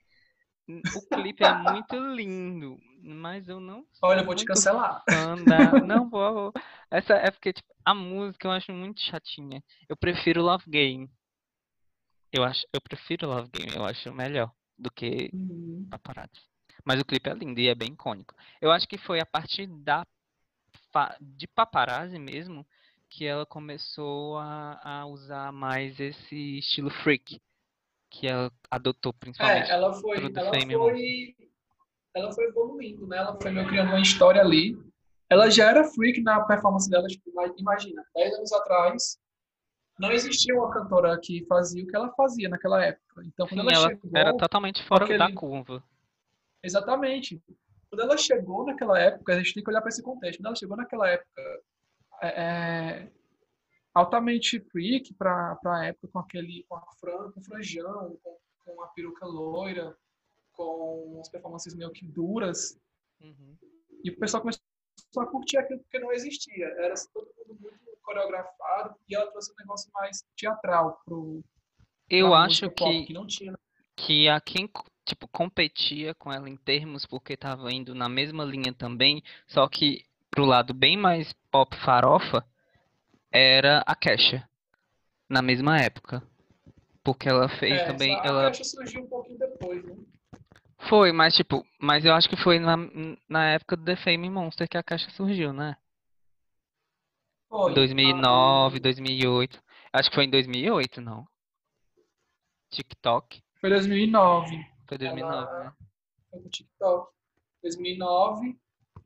O 0.69 1.09
clipe 1.15 1.45
é 1.45 1.53
muito 1.55 1.95
lindo, 2.15 2.79
mas 3.03 3.49
eu 3.49 3.61
não 3.61 3.85
Olha, 4.03 4.21
eu 4.21 4.25
vou 4.25 4.35
te 4.35 4.45
cancelar. 4.45 5.03
fã 5.09 5.35
da... 5.45 5.81
Não 5.85 6.09
vou. 6.09 6.53
Essa 6.91 7.15
é 7.15 7.31
porque 7.31 7.53
tipo, 7.53 7.69
a 7.85 7.95
música 7.95 8.47
eu 8.49 8.53
acho 8.53 8.73
muito 8.73 9.01
chatinha. 9.01 9.63
Eu 9.89 9.97
prefiro 9.97 10.43
Love 10.43 10.65
Game. 10.69 11.11
Eu 12.33 12.45
acho, 12.45 12.67
eu 12.73 12.81
prefiro 12.81 13.27
Love 13.29 13.51
Game. 13.51 13.75
Eu 13.75 13.85
acho 13.85 14.13
melhor 14.13 14.53
do 14.79 14.91
que 14.91 15.31
Uhum. 15.33 15.87
Paparazzi. 15.91 16.50
Mas 16.85 17.01
o 17.01 17.05
clipe 17.05 17.29
é 17.29 17.35
lindo 17.35 17.61
e 17.61 17.69
é 17.69 17.75
bem 17.75 17.93
icônico. 17.93 18.35
Eu 18.61 18.71
acho 18.71 18.87
que 18.89 18.99
foi 18.99 19.21
a 19.21 19.27
partir 19.27 19.67
da 19.67 20.07
de 21.21 21.47
Paparazzi 21.47 22.19
mesmo 22.19 22.67
que 23.09 23.25
ela 23.25 23.47
começou 23.47 24.39
a, 24.39 24.81
a 24.83 25.07
usar 25.07 25.53
mais 25.53 25.99
esse 25.99 26.59
estilo 26.59 26.91
freak 26.91 27.41
que 28.09 28.27
ela 28.27 28.53
adotou 28.71 29.13
principalmente. 29.13 29.71
É, 29.71 29.75
ela 29.75 29.93
foi, 29.95 30.19
ela 30.35 30.61
foi, 30.61 31.37
ela 32.15 32.33
foi 32.33 32.45
evoluindo, 32.47 33.07
né? 33.07 33.19
Ela 33.19 33.37
foi 33.41 33.51
meio 33.51 33.69
criando 33.69 33.89
uma 33.89 34.01
história 34.01 34.41
ali. 34.41 34.77
Ela 35.29 35.49
já 35.49 35.71
era 35.71 35.85
freak 35.85 36.21
na 36.23 36.41
performance 36.45 36.91
dela, 36.91 37.07
tipo, 37.07 37.31
ima- 37.31 37.55
imagina, 37.57 38.05
10 38.15 38.35
anos 38.35 38.53
atrás, 38.53 39.19
não 39.99 40.11
existia 40.11 40.55
uma 40.55 40.73
cantora 40.73 41.19
que 41.21 41.45
fazia 41.47 41.85
o 41.85 41.87
que 41.87 41.95
ela 41.95 42.13
fazia 42.15 42.49
naquela 42.49 42.85
época. 42.85 43.23
Então, 43.25 43.47
quando 43.47 43.69
Sim, 43.69 43.75
ela, 43.77 43.85
ela 43.87 43.89
chegou, 43.91 44.11
era 44.15 44.37
totalmente 44.37 44.83
fora 44.85 45.07
da 45.07 45.25
aquele- 45.27 45.35
curva. 45.35 45.83
Exatamente. 46.63 47.43
Quando 47.89 48.03
ela 48.03 48.17
chegou 48.17 48.65
naquela 48.65 48.99
época, 48.99 49.33
a 49.33 49.39
gente 49.39 49.55
tem 49.55 49.65
que 49.65 49.71
olhar 49.71 49.81
para 49.81 49.89
esse 49.89 50.03
contexto. 50.03 50.39
Quando 50.39 50.47
ela 50.47 50.57
chegou 50.57 50.77
naquela 50.77 51.09
época, 51.09 51.63
é, 52.23 52.29
é, 52.29 53.13
altamente 53.95 54.61
freak 54.61 55.15
para 55.15 55.59
a 55.65 55.87
época, 55.87 56.09
com 56.13 56.19
aquele 56.19 56.65
com, 56.69 56.77
a 56.77 56.87
fran, 57.01 57.33
com 57.33 57.43
franjão, 57.43 58.19
com, 58.23 58.39
com 58.65 58.83
a 58.83 58.89
peruca 58.89 59.27
loira, 59.27 59.97
com 60.53 61.19
as 61.21 61.29
performances 61.29 61.75
meio 61.75 61.91
que 61.91 62.07
duras. 62.07 62.79
Uhum. 63.21 63.57
E 64.05 64.11
o 64.11 64.19
pessoal 64.19 64.43
começou 64.43 64.63
a 65.19 65.27
curtir 65.27 65.57
aquilo 65.59 65.81
porque 65.81 65.99
não 65.99 66.13
existia. 66.13 66.67
Era 66.67 66.95
todo 67.13 67.29
mundo 67.39 67.61
muito 67.61 67.81
coreografado 68.03 68.95
e 69.09 69.15
ela 69.15 69.31
trouxe 69.31 69.53
um 69.53 69.57
negócio 69.57 69.91
mais 69.95 70.25
teatral 70.37 71.01
pro 71.05 71.43
Eu 72.09 72.35
acho 72.35 72.65
música 72.67 72.71
pop, 72.71 72.91
que, 72.91 73.07
que 73.07 73.13
não 73.13 73.27
tinha. 73.27 73.59
que 73.97 74.29
a 74.29 74.41
quem 74.41 74.69
tipo, 75.11 75.29
competia 75.29 76.15
com 76.15 76.33
ela 76.33 76.49
em 76.49 76.57
termos, 76.57 77.05
porque 77.05 77.37
tava 77.37 77.73
indo 77.73 77.95
na 77.95 78.09
mesma 78.09 78.45
linha 78.45 78.73
também, 78.73 79.23
só 79.49 79.69
que 79.69 80.05
pro 80.31 80.45
lado 80.45 80.73
bem 80.73 80.97
mais 80.97 81.33
pop 81.51 81.77
farofa, 81.85 82.45
era 83.33 83.83
a 83.87 83.95
Kesha, 83.95 84.49
na 85.29 85.43
mesma 85.43 85.79
época. 85.81 86.23
Porque 87.03 87.29
ela 87.29 87.49
fez 87.49 87.81
É, 87.83 87.87
também, 87.87 88.13
essa- 88.15 88.27
ela 88.27 88.41
a 88.43 88.45
caixa 88.47 88.65
surgiu 88.65 89.03
um 89.03 89.09
pouquinho 89.09 89.39
depois, 89.39 89.85
né? 89.85 89.97
foi, 90.89 91.13
mas 91.13 91.35
tipo, 91.35 91.65
mas 91.81 92.05
eu 92.05 92.13
acho 92.15 92.29
que 92.29 92.37
foi 92.37 92.59
na, 92.59 92.77
na 93.29 93.51
época 93.51 93.77
do 93.77 93.85
The 93.85 93.97
Fame 93.97 94.31
Monster 94.31 94.69
que 94.69 94.77
a 94.79 94.83
Kesha 94.83 95.11
surgiu, 95.11 95.53
né? 95.53 95.77
Foi. 97.49 97.75
2009, 97.75 98.77
Ah, 98.77 98.81
2008. 98.81 99.61
Acho 99.93 100.09
que 100.09 100.15
foi 100.15 100.25
em 100.25 100.31
2008, 100.31 101.01
não. 101.01 101.27
TikTok. 102.71 103.43
Foi 103.61 103.71
2009. 103.71 104.57
Foi 104.91 104.99
2009, 104.99 105.37
Ela- 105.37 105.65
né? 105.65 105.73
Foi 106.31 106.41
no 106.41 106.49
TikTok. 106.51 107.13
2009. 107.63 108.57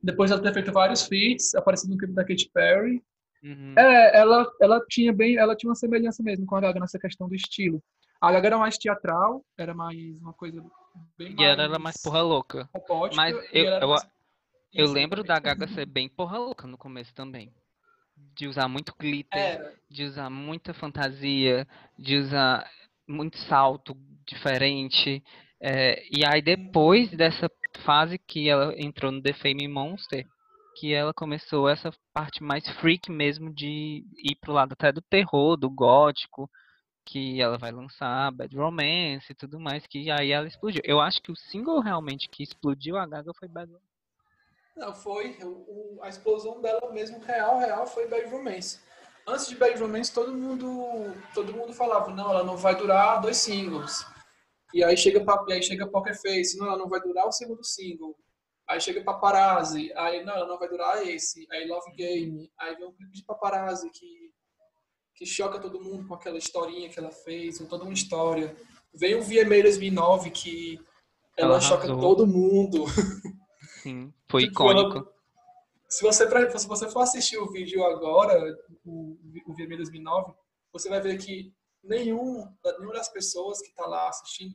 Depois 0.01 0.31
ela 0.31 0.41
ter 0.41 0.53
feito 0.53 0.71
vários 0.71 1.05
feats, 1.07 1.53
aparecendo 1.55 1.91
no 1.91 1.97
clipe 1.97 2.13
da 2.13 2.25
Katy 2.25 2.49
Perry. 2.53 3.03
Uhum. 3.43 3.75
É, 3.77 4.17
ela, 4.17 4.51
ela 4.61 4.81
tinha 4.89 5.13
bem, 5.13 5.37
ela 5.37 5.55
tinha 5.55 5.69
uma 5.69 5.75
semelhança 5.75 6.23
mesmo 6.23 6.45
com 6.45 6.55
a 6.55 6.61
Gaga 6.61 6.79
nessa 6.79 6.97
questão 6.99 7.27
do 7.29 7.35
estilo. 7.35 7.81
A 8.19 8.31
Gaga 8.31 8.47
era 8.47 8.57
mais 8.57 8.77
teatral, 8.77 9.45
era 9.57 9.73
mais 9.75 10.19
uma 10.19 10.33
coisa 10.33 10.63
bem 11.17 11.35
E 11.39 11.43
ela 11.43 11.63
era 11.63 11.77
mais 11.79 11.97
porra 12.01 12.21
louca. 12.21 12.67
robótica, 12.73 13.15
Mas 13.15 13.35
eu- 13.53 13.63
eu- 13.65 13.89
mais- 13.89 14.07
Eu 14.73 14.91
lembro 14.91 15.23
da. 15.23 15.39
Gaga 15.39 15.67
ser 15.67 15.85
bem 15.85 16.09
porra 16.09 16.37
louca 16.37 16.67
no 16.67 16.77
começo 16.77 17.13
também. 17.13 17.53
De 18.35 18.47
usar 18.47 18.67
muito 18.67 18.93
glitter, 18.97 19.39
Era. 19.39 19.73
de 19.89 20.03
usar 20.03 20.29
muita 20.29 20.73
fantasia, 20.73 21.67
de 21.97 22.17
usar 22.17 22.69
muito 23.07 23.37
salto 23.37 23.95
diferente. 24.25 25.23
É, 25.67 26.03
e 26.11 26.23
aí 26.23 26.43
depois 26.43 27.09
dessa 27.09 27.49
fase 27.83 28.19
que 28.19 28.47
ela 28.47 28.71
entrou 28.77 29.11
no 29.11 29.19
The 29.19 29.33
Fame 29.33 29.67
Monster, 29.67 30.23
que 30.75 30.93
ela 30.93 31.11
começou 31.11 31.67
essa 31.67 31.91
parte 32.13 32.43
mais 32.43 32.69
freak 32.79 33.11
mesmo 33.11 33.51
de 33.51 34.05
ir 34.15 34.35
pro 34.39 34.53
lado 34.53 34.73
até 34.73 34.91
do 34.91 35.01
terror, 35.01 35.57
do 35.57 35.67
gótico, 35.67 36.47
que 37.03 37.41
ela 37.41 37.57
vai 37.57 37.71
lançar 37.71 38.31
Bad 38.31 38.55
Romance 38.55 39.31
e 39.31 39.33
tudo 39.33 39.59
mais, 39.59 39.87
que 39.87 40.11
aí 40.11 40.31
ela 40.31 40.47
explodiu. 40.47 40.83
Eu 40.85 41.01
acho 41.01 41.19
que 41.19 41.31
o 41.31 41.35
single 41.35 41.79
realmente 41.79 42.29
que 42.29 42.43
explodiu 42.43 42.95
a 42.95 43.07
Gaga 43.07 43.33
foi 43.33 43.47
Bad 43.47 43.65
Romance. 43.65 43.95
Não, 44.77 44.93
foi. 44.93 45.35
O, 45.41 45.97
a 46.03 46.09
explosão 46.09 46.61
dela 46.61 46.91
mesmo, 46.91 47.19
real, 47.21 47.57
real, 47.57 47.87
foi 47.87 48.07
Bad 48.07 48.29
Romance. 48.29 48.79
Antes 49.25 49.47
de 49.47 49.55
Bad 49.55 49.79
Romance, 49.79 50.13
todo 50.13 50.31
mundo, 50.31 51.15
todo 51.33 51.51
mundo 51.53 51.73
falava, 51.73 52.11
não, 52.11 52.29
ela 52.29 52.43
não 52.43 52.55
vai 52.55 52.75
durar 52.75 53.19
dois 53.19 53.37
singles. 53.37 54.05
E 54.75 54.83
aí 54.83 54.97
chega, 54.97 55.25
e 55.47 55.53
aí 55.53 55.63
chega 55.63 55.87
Poker 55.87 56.21
Face, 56.21 56.57
não, 56.57 56.67
ela 56.67 56.77
não 56.77 56.89
vai 56.89 56.99
durar 56.99 57.25
o 57.25 57.31
segundo 57.31 57.63
single. 57.63 58.13
Aí 58.67 58.81
chega 58.81 59.01
Paparazzi, 59.01 59.89
aí 59.95 60.21
não, 60.25 60.33
ela 60.33 60.45
não 60.45 60.59
vai 60.59 60.67
durar 60.67 61.07
esse. 61.07 61.47
Aí 61.49 61.65
Love 61.65 61.93
Game, 61.93 62.51
aí 62.59 62.75
vem 62.75 62.85
um 62.85 62.91
clipe 62.91 63.13
de 63.13 63.23
Paparazzi 63.23 63.89
que, 63.89 64.33
que 65.15 65.25
choca 65.25 65.59
todo 65.59 65.81
mundo 65.81 66.05
com 66.05 66.13
aquela 66.13 66.37
historinha 66.37 66.89
que 66.89 66.99
ela 66.99 67.09
fez, 67.09 67.57
com 67.57 67.65
toda 67.67 67.85
uma 67.85 67.93
história. 67.93 68.53
Vem 68.93 69.15
o 69.15 69.21
VMA 69.23 69.63
2009 69.63 70.29
que 70.31 70.77
ela, 71.37 71.51
Ela 71.53 71.61
choca 71.61 71.87
todo 71.87 72.27
mundo. 72.27 72.83
Sim, 73.81 74.13
foi 74.29 74.43
Tipo, 74.49 74.69
ela- 74.69 74.81
icônico. 74.81 75.09
Se 75.87 76.01
você, 76.03 76.27
se 76.59 76.67
você 76.67 76.89
for 76.91 76.99
assistir 76.99 77.37
o 77.37 77.49
vídeo 77.49 77.81
agora, 77.85 78.53
o, 78.83 79.17
o 79.47 79.53
VMA 79.53 79.77
2009, 79.77 80.33
você 80.73 80.89
vai 80.89 80.99
ver 80.99 81.17
que 81.17 81.53
nenhum, 81.81 82.45
nenhuma 82.77 82.95
das 82.95 83.07
pessoas 83.07 83.61
que 83.61 83.73
tá 83.73 83.85
lá 83.85 84.09
assistindo 84.09 84.53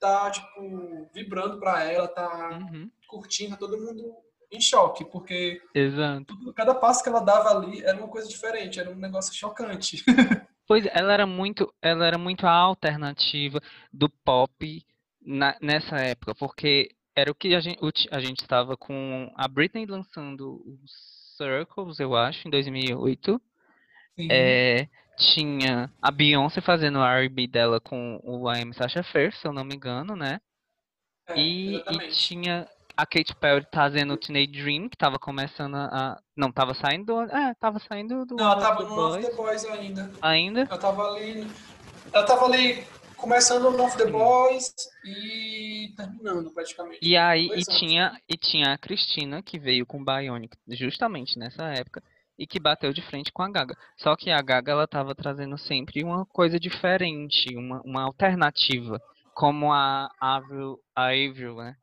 tá, 0.00 0.30
tipo, 0.30 1.10
vibrando 1.14 1.58
pra 1.58 1.84
ela, 1.84 2.08
tá 2.08 2.50
Uhum, 2.50 2.90
curtindo, 3.08 3.50
tá 3.52 3.56
todo 3.58 3.78
mundo 3.78 4.16
em 4.50 4.60
choque, 4.60 5.04
porque 5.06 5.60
exato. 5.74 6.34
cada 6.56 6.74
passo 6.74 7.02
que 7.02 7.08
ela 7.08 7.20
dava 7.20 7.50
ali 7.50 7.82
era 7.84 7.98
uma 7.98 8.08
coisa 8.08 8.28
diferente, 8.28 8.80
era 8.80 8.90
um 8.90 8.96
negócio 8.96 9.34
chocante. 9.34 10.04
Pois 10.66 10.84
ela 10.92 11.12
era 11.12 11.26
muito, 11.26 11.72
ela 11.80 12.06
era 12.06 12.18
muito 12.18 12.46
a 12.46 12.50
alternativa 12.52 13.60
do 13.92 14.08
pop 14.08 14.84
na- 15.22 15.56
nessa 15.62 15.96
época, 15.96 16.34
porque 16.34 16.90
era 17.16 17.30
o 17.30 17.34
que 17.34 17.54
a 17.54 17.60
gente, 17.60 17.78
a 18.10 18.20
gente 18.20 18.40
estava 18.42 18.76
com 18.76 19.32
a 19.34 19.48
Britney 19.48 19.86
lançando 19.86 20.62
os 20.66 21.36
Circles, 21.36 21.98
eu 22.00 22.14
acho, 22.16 22.46
em 22.46 22.50
2008. 22.50 23.40
Sim. 24.16 24.60
É, 24.60 24.88
tinha 25.18 25.90
a 26.00 26.10
Beyoncé 26.10 26.60
fazendo 26.60 27.00
o 27.00 27.04
R&B 27.04 27.46
dela 27.48 27.80
com 27.80 28.20
o 28.22 28.48
Am 28.48 28.72
Sasha 28.72 29.02
Fierce, 29.02 29.40
se 29.40 29.46
eu 29.46 29.52
não 29.52 29.64
me 29.64 29.74
engano, 29.74 30.14
né? 30.14 30.40
É, 31.28 31.38
E, 31.38 31.76
e 31.76 32.08
tinha 32.12 32.66
a 32.96 33.04
Katy 33.04 33.34
Perry 33.36 33.66
fazendo 33.72 34.14
o 34.14 34.16
Teenage 34.16 34.52
Dream, 34.52 34.88
que 34.88 34.96
tava 34.96 35.18
começando 35.18 35.76
a... 35.76 36.18
Não, 36.36 36.50
tava 36.50 36.74
saindo... 36.74 37.20
É, 37.22 37.54
tava 37.54 37.78
saindo 37.80 38.24
do 38.24 38.36
Não, 38.36 38.52
ela 38.52 38.60
tava 38.60 38.82
no 38.84 38.94
Love 38.94 39.20
Boys 39.20 39.28
the 39.28 39.36
Boys 39.36 39.64
ainda. 39.66 40.10
ainda. 40.22 40.60
Ela 40.62 40.78
tava 40.78 41.02
ali. 41.02 41.46
Ela 42.12 42.24
tava 42.24 42.44
ali 42.46 42.84
começando 43.16 43.66
o 43.66 43.70
Love 43.70 43.96
the 43.96 44.06
Boys 44.06 44.72
e 45.04 45.92
terminando 45.96 46.50
praticamente. 46.50 46.98
E 47.02 47.16
aí, 47.16 47.48
e 47.48 47.52
anos. 47.52 47.66
tinha, 47.66 48.20
e 48.28 48.36
tinha 48.36 48.72
a 48.72 48.78
Cristina, 48.78 49.42
que 49.42 49.58
veio 49.58 49.84
com 49.84 50.04
Bionic 50.04 50.56
justamente 50.70 51.38
nessa 51.38 51.64
época, 51.66 52.02
e 52.38 52.46
que 52.46 52.60
bateu 52.60 52.92
de 52.92 53.02
frente 53.02 53.32
com 53.32 53.42
a 53.42 53.50
Gaga. 53.50 53.76
Só 53.96 54.14
que 54.14 54.30
a 54.30 54.40
Gaga, 54.40 54.72
ela 54.72 54.86
tava 54.86 55.14
trazendo 55.14 55.58
sempre 55.58 56.04
uma 56.04 56.24
coisa 56.24 56.58
diferente, 56.60 57.54
uma, 57.56 57.80
uma 57.82 58.02
alternativa, 58.02 59.00
como 59.34 59.72
a 59.72 60.08
Avril, 60.20 60.78
a 60.94 61.06
Avril, 61.06 61.56
né, 61.56 61.76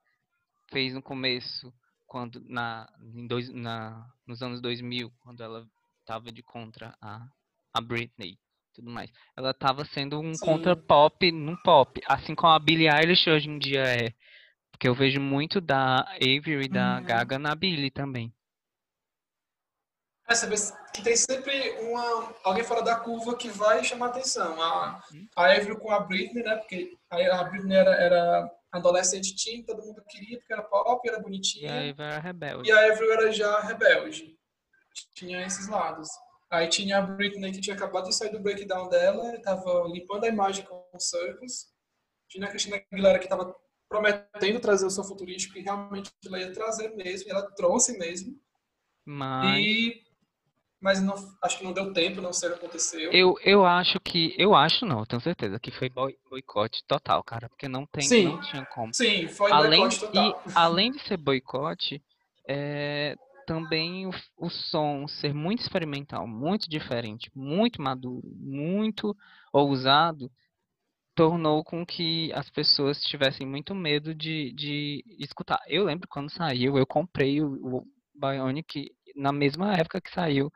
fez 0.72 0.94
no 0.94 1.02
começo, 1.02 1.74
quando, 2.06 2.42
na, 2.48 2.88
em 3.14 3.28
dois, 3.28 3.50
na, 3.54 4.06
nos 4.26 4.42
anos 4.42 4.62
2000, 4.62 5.12
quando 5.20 5.44
ela 5.44 5.68
tava 6.06 6.32
de 6.32 6.42
contra 6.42 6.96
a, 7.02 7.28
a 7.74 7.82
Britney. 7.82 8.38
Tudo 8.74 8.92
mais. 8.92 9.10
Ela 9.38 9.54
tava 9.54 9.86
sendo 9.86 10.20
um 10.20 10.34
Sim. 10.34 10.46
contra 10.46 10.76
pop 10.76 11.32
num 11.32 11.56
pop, 11.56 12.02
assim 12.08 12.36
como 12.36 12.52
a 12.52 12.60
Billie 12.60 12.90
Eilish 12.90 13.30
hoje 13.30 13.50
em 13.50 13.58
dia 13.58 13.84
é. 13.84 14.14
Porque 14.70 14.90
eu 14.90 14.94
vejo 14.94 15.22
muito 15.22 15.62
da 15.62 16.02
Avery 16.16 16.66
e 16.66 16.68
da 16.68 16.98
Uhum. 16.98 17.06
Gaga 17.06 17.40
na 17.40 17.56
Billie 17.56 17.90
também. 17.90 18.35
É, 20.28 20.34
você 20.34 20.48
vê 20.48 20.56
que 20.94 21.04
tem 21.04 21.16
sempre 21.16 21.72
uma, 21.82 22.34
alguém 22.44 22.64
fora 22.64 22.82
da 22.82 22.96
curva 22.96 23.36
que 23.36 23.48
vai 23.48 23.84
chamar 23.84 24.08
atenção. 24.08 24.60
A, 24.62 25.04
a 25.36 25.52
Avril 25.54 25.78
com 25.78 25.92
a 25.92 26.00
Britney, 26.00 26.44
né? 26.44 26.56
Porque 26.56 26.98
a, 27.10 27.44
Britney 27.44 27.78
era, 27.78 27.92
era 27.96 28.52
adolescente 28.72 29.36
teen, 29.36 29.64
todo 29.64 29.84
mundo 29.84 30.04
queria, 30.08 30.40
porque 30.40 30.54
era 30.54 30.64
pop, 30.64 31.08
era 31.08 31.18
E 31.18 31.20
a 31.20 31.24
bonitinha. 31.24 31.72
Avery 31.72 31.96
era 32.00 32.20
rebelde. 32.20 32.70
E 32.70 32.72
a 32.72 32.92
Avril 32.92 33.12
era 33.14 33.32
já 33.32 33.60
rebelde. 33.60 34.36
Tinha 35.14 35.46
esses 35.46 35.68
lados. 35.68 36.10
Aí 36.50 36.68
tinha 36.70 36.98
a 36.98 37.02
Britney 37.02 37.52
que 37.52 37.62
tinha 37.62 37.76
acabado 37.76 38.08
de 38.08 38.16
sair 38.16 38.30
do 38.30 38.40
breakdown 38.40 38.88
dela, 38.88 39.36
estava 39.36 39.88
limpando 39.88 40.24
a 40.24 40.30
imagem 40.30 40.66
com 40.66 40.84
os 40.94 41.10
circles. 41.10 41.68
Tinha 42.30 42.48
a 42.48 42.50
Cristina 42.50 42.82
Aguilera 42.92 43.20
que 43.20 43.26
estava 43.26 43.56
prometendo 43.88 44.60
trazer 44.60 44.86
o 44.86 44.90
seu 44.90 45.04
futurístico 45.04 45.58
e 45.58 45.62
realmente 45.62 46.12
ela 46.26 46.40
ia 46.40 46.52
trazer 46.52 46.90
mesmo, 46.96 47.28
e 47.28 47.32
ela 47.32 47.44
trouxe 47.52 47.98
mesmo. 47.98 48.40
Mas 49.06 49.60
E 49.60 50.05
mas 50.86 51.02
não, 51.02 51.16
acho 51.42 51.58
que 51.58 51.64
não 51.64 51.74
deu 51.74 51.92
tempo, 51.92 52.22
não 52.22 52.32
sei 52.32 52.50
o 52.50 52.52
que 52.54 52.60
aconteceu. 52.60 53.12
eu, 53.12 53.36
eu 53.44 53.66
acho 53.66 54.00
que. 54.00 54.36
Eu 54.38 54.54
acho 54.56 54.86
não, 54.86 55.00
eu 55.00 55.06
tenho 55.08 55.22
certeza 55.22 55.60
que 55.60 55.72
foi 55.72 55.90
boi- 55.90 56.16
boicote 56.30 56.84
total, 56.88 57.24
cara. 57.24 57.50
Porque 57.50 57.68
não 57.68 57.86
tem, 57.88 58.08
Sim. 58.08 58.24
não 58.24 58.40
tinha 58.40 58.64
como. 58.68 58.94
Sim, 58.94 59.28
foi 59.30 59.52
Além, 59.52 59.82
boicote 59.82 60.00
total. 60.00 60.14
e, 60.46 60.52
além 60.56 60.92
de 60.92 61.00
ser 61.08 61.18
boicote, 61.18 62.02
é, 62.48 63.18
também 63.48 64.06
o, 64.06 64.12
o 64.38 64.50
som 64.50 65.08
ser 65.08 65.34
muito 65.34 65.62
experimental, 65.62 66.28
muito 66.28 66.70
diferente, 66.70 67.32
muito 67.36 67.82
maduro, 67.82 68.22
muito 68.36 69.16
ousado, 69.52 70.30
tornou 71.16 71.64
com 71.64 71.86
que 71.86 72.32
as 72.34 72.50
pessoas 72.50 73.02
tivessem 73.02 73.48
muito 73.48 73.74
medo 73.74 74.14
de, 74.14 74.52
de 74.54 75.04
escutar. 75.20 75.60
Eu 75.68 75.86
lembro 75.86 76.08
quando 76.10 76.30
saiu, 76.32 76.78
eu 76.78 76.86
comprei 76.86 77.42
o, 77.42 77.78
o 77.80 77.88
Bionic 78.14 78.92
na 79.16 79.32
mesma 79.32 79.74
época 79.76 80.02
que 80.02 80.12
saiu. 80.12 80.52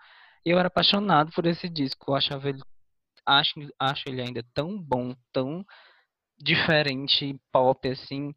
Eu 0.45 0.57
era 0.57 0.67
apaixonado 0.67 1.31
por 1.31 1.45
esse 1.45 1.67
disco. 1.69 2.11
Eu 2.11 2.15
achava 2.15 2.49
ele, 2.49 2.61
acho, 3.25 3.53
acho 3.79 4.03
ele 4.07 4.21
ainda 4.21 4.43
tão 4.53 4.77
bom, 4.81 5.15
tão 5.31 5.65
diferente, 6.37 7.39
pop 7.51 7.87
assim, 7.89 8.33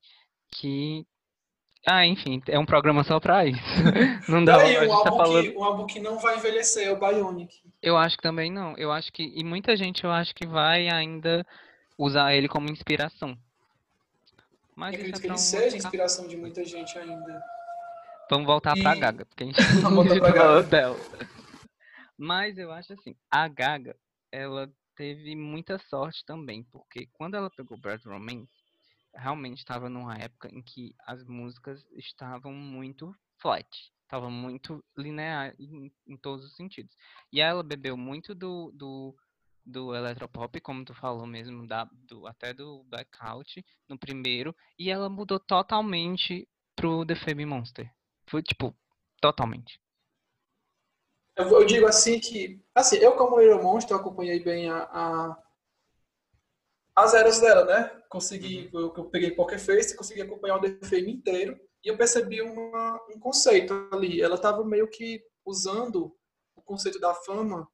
que 0.51 1.07
ah, 1.89 2.07
enfim, 2.07 2.41
é 2.49 2.59
um 2.59 2.65
programa 2.67 3.03
só 3.03 3.19
pra 3.19 3.45
isso. 3.45 3.61
Não 4.29 4.45
dá, 4.45 4.57
Daí, 4.59 4.77
a 4.77 4.83
um 4.85 5.03
tá 5.03 5.11
falando. 5.11 5.51
que, 5.51 5.59
um 5.59 5.65
álbum 5.65 5.87
que 5.87 5.99
não 6.01 6.17
vai 6.19 6.37
envelhecer 6.37 6.87
é 6.87 6.93
o 6.93 6.97
Bionic. 6.99 7.53
Eu 7.83 7.97
acho 7.97 8.17
que 8.17 8.23
também 8.23 8.53
não. 8.53 8.77
Eu 8.77 8.93
acho 8.93 9.13
que 9.13 9.25
e 9.35 9.43
muita 9.43 9.77
gente 9.77 10.05
eu 10.05 10.13
acho 10.13 10.33
que 10.33 10.47
vai 10.47 10.89
ainda 10.89 11.45
usar 11.99 12.35
ele 12.35 12.47
como 12.49 12.71
inspiração. 12.71 13.37
Mas 14.77 14.95
Eu 14.95 15.01
é 15.01 15.09
acredito 15.09 15.21
que 15.21 15.27
pra 15.27 15.35
ele 15.35 15.35
um 15.35 15.39
seja 15.39 15.77
inspiração 15.77 16.29
de 16.29 16.37
muita 16.37 16.65
gente 16.65 16.97
ainda. 16.97 17.43
Vamos 18.31 18.47
voltar 18.47 18.77
pra 18.77 18.95
E- 18.95 19.01
Gaga, 19.01 19.27
porque 19.27 19.43
a 19.43 19.47
gente 19.47 19.59
a 19.61 20.05
gente 20.09 20.21
pra 20.21 20.31
Gaga. 20.33 20.63
dela. 20.63 20.97
Mas 22.25 22.57
eu 22.57 22.71
acho 22.71 22.93
assim, 22.93 23.17
a 23.29 23.49
Gaga, 23.49 23.99
ela 24.31 24.73
teve 24.95 25.35
muita 25.35 25.77
sorte 25.89 26.25
também, 26.25 26.63
porque 26.63 27.09
quando 27.15 27.35
ela 27.35 27.51
pegou 27.51 27.77
Bad 27.77 28.07
Romance, 28.07 28.49
realmente 29.13 29.59
estava 29.59 29.89
numa 29.89 30.17
época 30.17 30.49
em 30.55 30.63
que 30.63 30.95
as 31.05 31.25
músicas 31.25 31.85
estavam 31.97 32.53
muito 32.53 33.13
flat, 33.39 33.67
estava 34.05 34.31
muito 34.31 34.85
linear 34.97 35.53
em, 35.59 35.93
em, 36.07 36.17
todos 36.17 36.47
os 36.47 36.55
sentidos. 36.55 36.97
E 37.33 37.41
ela 37.41 37.61
bebeu 37.61 37.97
muito 37.97 38.37
do, 38.37 38.71
do, 38.71 39.17
do 39.67 39.93
eletropop, 39.93 40.61
como 40.61 40.85
tu 40.85 40.95
falou 40.95 41.27
mesmo, 41.27 41.67
da, 41.67 41.91
do, 41.93 42.29
até 42.29 42.55
do 42.55 42.85
Blackout 42.85 43.65
no 43.89 43.99
primeiro, 43.99 44.55
e 44.79 44.91
ela 44.91 45.09
mudou 45.09 45.41
totalmente 45.41 46.49
pro 46.77 47.05
The 47.05 47.17
Fame 47.17 47.47
Monster. 47.47 47.93
Foi 48.29 48.45
tipo, 48.45 48.73
totalmente. 49.21 49.83
Eu, 51.37 51.49
eu, 51.49 51.65
digo 51.65 51.87
assim 51.87 52.21
que, 52.21 52.63
assim, 52.75 52.97
eu 52.97 53.17
como 53.17 53.41
Little 53.41 53.63
Monster 53.63 53.97
acompanhei 53.97 54.41
bem 54.41 54.69
a, 54.69 54.83
a, 54.83 55.43
as 56.95 57.15
eras 57.15 57.41
dela, 57.41 57.65
né? 57.65 58.03
Consegui, 58.09 58.71
uhum. 58.73 58.81
eu, 58.81 58.95
eu 58.97 59.05
peguei 59.07 59.31
Poker 59.31 59.59
Face, 59.59 59.97
consegui 59.97 60.21
acompanhar 60.23 60.57
o 60.57 60.61
The 60.61 60.87
Fame 60.87 61.11
inteiro 61.11 61.59
e 61.83 61.89
eu 61.89 61.97
percebi 61.97 62.43
uma, 62.43 63.01
um 63.15 63.19
conceito 63.19 63.89
ali. 63.91 64.21
Ela 64.21 64.35
estava 64.35 64.63
meio 64.65 64.89
que 64.89 65.25
usando 65.45 66.15
o 66.55 66.63
conceito 66.63 67.01
da 67.01 67.15
fama, 67.15 67.67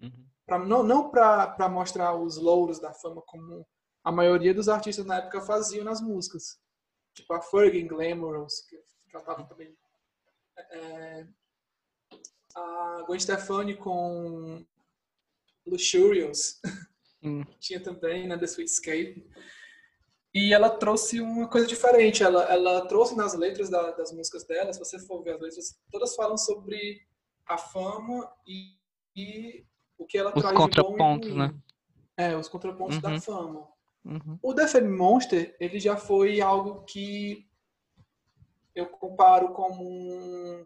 uhum. 0.00 0.26
pra, 0.44 0.58
não, 0.58 0.82
não 0.82 1.08
para 1.10 1.68
mostrar 1.68 2.14
os 2.14 2.36
louros 2.36 2.80
da 2.80 2.92
fama 2.92 3.22
como 3.26 3.66
a 4.04 4.10
maioria 4.12 4.52
dos 4.52 4.68
artistas 4.68 5.06
na 5.06 5.18
época 5.18 5.40
faziam 5.40 5.84
nas 5.84 6.00
músicas. 6.00 6.58
Tipo 7.14 7.32
a 7.34 7.40
Fergie 7.40 7.82
Glamorous, 7.82 8.60
que 8.68 8.76
cantava 9.10 9.44
também. 9.44 9.74
É, 10.58 11.26
a 12.56 13.04
Gwen 13.06 13.20
Stefani 13.20 13.76
com 13.76 14.64
Luxurious. 15.66 16.60
Hum. 17.22 17.44
Tinha 17.60 17.80
também, 17.80 18.26
né, 18.26 18.38
The 18.38 18.46
Sweet 18.46 18.70
Escape. 18.70 19.30
E 20.34 20.52
ela 20.52 20.70
trouxe 20.70 21.20
uma 21.20 21.48
coisa 21.48 21.66
diferente. 21.66 22.22
Ela, 22.22 22.44
ela 22.44 22.86
trouxe 22.86 23.16
nas 23.16 23.34
letras 23.34 23.70
da, 23.70 23.90
das 23.92 24.12
músicas 24.12 24.44
dela, 24.44 24.72
se 24.72 24.78
você 24.78 24.98
for 24.98 25.22
ver 25.22 25.34
as 25.34 25.40
letras, 25.40 25.78
todas 25.90 26.14
falam 26.14 26.36
sobre 26.36 27.00
a 27.46 27.56
fama 27.56 28.30
e, 28.46 28.74
e 29.14 29.64
o 29.96 30.04
que 30.04 30.18
ela 30.18 30.32
os 30.34 30.42
traz 30.42 30.56
contrapontos, 30.56 31.28
de 31.28 31.34
bom 31.34 31.42
né? 31.42 31.54
É, 32.16 32.36
os 32.36 32.48
contrapontos 32.48 32.96
uhum. 32.96 33.02
da 33.02 33.20
fama. 33.20 33.68
Uhum. 34.04 34.38
O 34.42 34.54
The 34.54 34.68
Fame 34.68 34.88
Monster, 34.88 35.56
ele 35.58 35.80
já 35.80 35.96
foi 35.96 36.40
algo 36.40 36.84
que 36.84 37.46
eu 38.74 38.86
comparo 38.86 39.52
como 39.52 39.82
um 39.82 40.64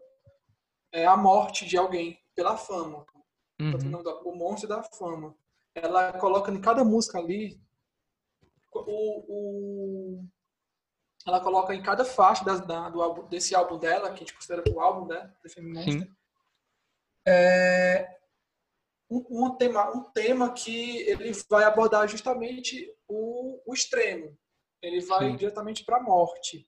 é 0.91 1.05
a 1.05 1.15
morte 1.17 1.65
de 1.65 1.77
alguém 1.77 2.19
pela 2.35 2.57
fama. 2.57 3.05
Uhum. 3.59 4.01
O 4.25 4.35
monstro 4.35 4.67
da 4.67 4.83
fama. 4.83 5.35
Ela 5.73 6.13
coloca 6.13 6.51
em 6.51 6.59
cada 6.59 6.83
música 6.83 7.17
ali 7.17 7.59
o, 8.73 9.25
o 9.27 10.25
ela 11.25 11.39
coloca 11.39 11.75
em 11.75 11.83
cada 11.83 12.03
faixa 12.03 12.43
da, 12.43 12.57
da, 12.57 12.89
do 12.89 13.01
álbum, 13.01 13.27
desse 13.27 13.53
álbum 13.53 13.77
dela, 13.77 14.09
que 14.09 14.15
a 14.15 14.17
gente 14.17 14.33
considera 14.33 14.63
o 14.71 14.79
álbum, 14.79 15.05
né? 15.07 15.31
The 15.43 15.61
Monster, 15.61 16.11
é, 17.27 18.17
um, 19.09 19.45
um, 19.45 19.55
tema, 19.55 19.95
um 19.95 20.03
tema 20.11 20.51
que 20.51 20.97
ele 21.01 21.31
vai 21.47 21.63
abordar 21.63 22.07
justamente 22.07 22.91
o, 23.07 23.61
o 23.65 23.73
extremo. 23.73 24.35
Ele 24.81 24.99
vai 25.01 25.29
Sim. 25.29 25.35
diretamente 25.35 25.85
para 25.85 25.97
a 25.97 26.03
morte. 26.03 26.67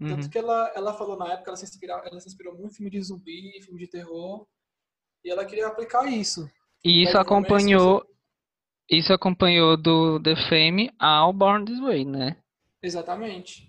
Uhum. 0.00 0.08
Tanto 0.08 0.30
que 0.30 0.38
ela, 0.38 0.72
ela 0.74 0.94
falou 0.94 1.16
na 1.16 1.32
época, 1.32 1.50
ela 1.50 1.56
se, 1.56 1.64
inspirou, 1.64 1.98
ela 2.04 2.20
se 2.20 2.28
inspirou 2.28 2.54
muito 2.54 2.72
em 2.72 2.74
filme 2.74 2.90
de 2.90 3.02
zumbi, 3.02 3.62
filme 3.62 3.80
de 3.80 3.88
terror, 3.88 4.46
e 5.24 5.30
ela 5.30 5.44
queria 5.44 5.66
aplicar 5.66 6.06
isso. 6.06 6.48
E 6.84 7.02
isso 7.02 7.18
acompanhou, 7.18 8.04
isso 8.88 9.12
acompanhou 9.12 9.76
do 9.76 10.20
The 10.22 10.36
Fame 10.48 10.90
ao 10.98 11.32
Born 11.32 11.64
This 11.64 11.80
Way, 11.80 12.04
né? 12.04 12.36
Exatamente. 12.82 13.68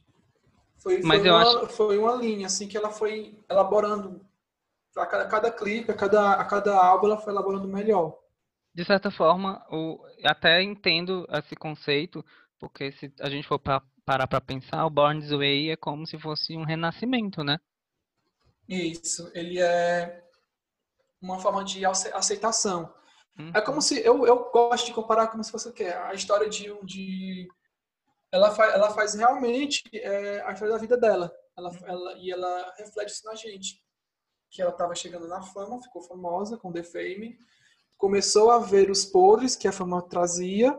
Foi, 0.78 1.02
Mas 1.02 1.20
foi, 1.20 1.30
eu 1.30 1.34
uma, 1.34 1.42
acho... 1.42 1.68
foi 1.68 1.98
uma 1.98 2.16
linha, 2.16 2.48
assim, 2.48 2.68
que 2.68 2.78
ela 2.78 2.92
foi 2.92 3.38
elaborando. 3.50 4.26
A 4.96 5.06
cada, 5.06 5.28
cada 5.28 5.52
clipe, 5.52 5.92
a 5.92 5.96
cada, 5.96 6.34
a 6.34 6.46
cada 6.46 6.76
álbum, 6.76 7.08
ela 7.08 7.18
foi 7.18 7.32
elaborando 7.34 7.68
melhor. 7.68 8.18
De 8.74 8.86
certa 8.86 9.12
forma, 9.12 9.66
eu 9.72 10.00
até 10.26 10.62
entendo 10.62 11.28
esse 11.32 11.56
conceito, 11.56 12.24
porque 12.60 12.92
se 12.94 13.12
a 13.20 13.30
gente 13.30 13.48
for 13.48 13.60
para 13.60 13.82
parar 14.10 14.26
para 14.26 14.42
pensar, 14.42 14.84
o 14.88 14.90
Born 14.90 15.22
This 15.22 15.30
Way 15.30 15.70
é 15.70 15.76
como 15.76 16.08
se 16.08 16.18
fosse 16.18 16.58
um 16.58 16.64
renascimento, 16.64 17.44
né? 17.44 17.60
Isso, 18.68 19.30
ele 19.36 19.62
é 19.62 20.28
uma 21.22 21.38
forma 21.38 21.64
de 21.64 21.86
aceitação. 21.86 22.92
Uhum. 23.38 23.52
É 23.54 23.62
como 23.62 23.80
se 23.80 24.04
eu, 24.04 24.26
eu 24.26 24.50
gosto 24.50 24.88
de 24.88 24.94
comparar 24.94 25.28
como 25.28 25.44
se 25.44 25.52
fosse 25.52 25.70
o 25.70 25.74
quê? 25.74 25.84
A 25.84 26.16
história 26.16 26.50
de 26.50 26.72
um 26.72 26.84
de 26.84 27.48
ela 28.32 28.50
faz 28.50 28.74
ela 28.74 28.90
faz 28.90 29.14
realmente 29.14 29.84
é, 29.94 30.42
a 30.42 30.54
história 30.54 30.74
da 30.74 30.82
vida 30.82 30.98
dela. 30.98 31.32
Ela, 31.56 31.70
uhum. 31.70 31.86
ela 31.86 32.14
e 32.18 32.32
ela 32.32 32.74
reflete 32.80 33.12
isso 33.12 33.26
na 33.26 33.36
gente. 33.36 33.80
Que 34.50 34.60
ela 34.60 34.72
estava 34.72 34.96
chegando 34.96 35.28
na 35.28 35.44
fama, 35.44 35.84
ficou 35.84 36.02
famosa 36.02 36.58
com 36.58 36.72
The 36.72 36.82
Fame, 36.82 37.38
começou 37.96 38.50
a 38.50 38.58
ver 38.58 38.90
os 38.90 39.06
podres 39.06 39.56
que 39.56 39.68
a 39.68 39.72
fama 39.72 40.02
trazia 40.02 40.76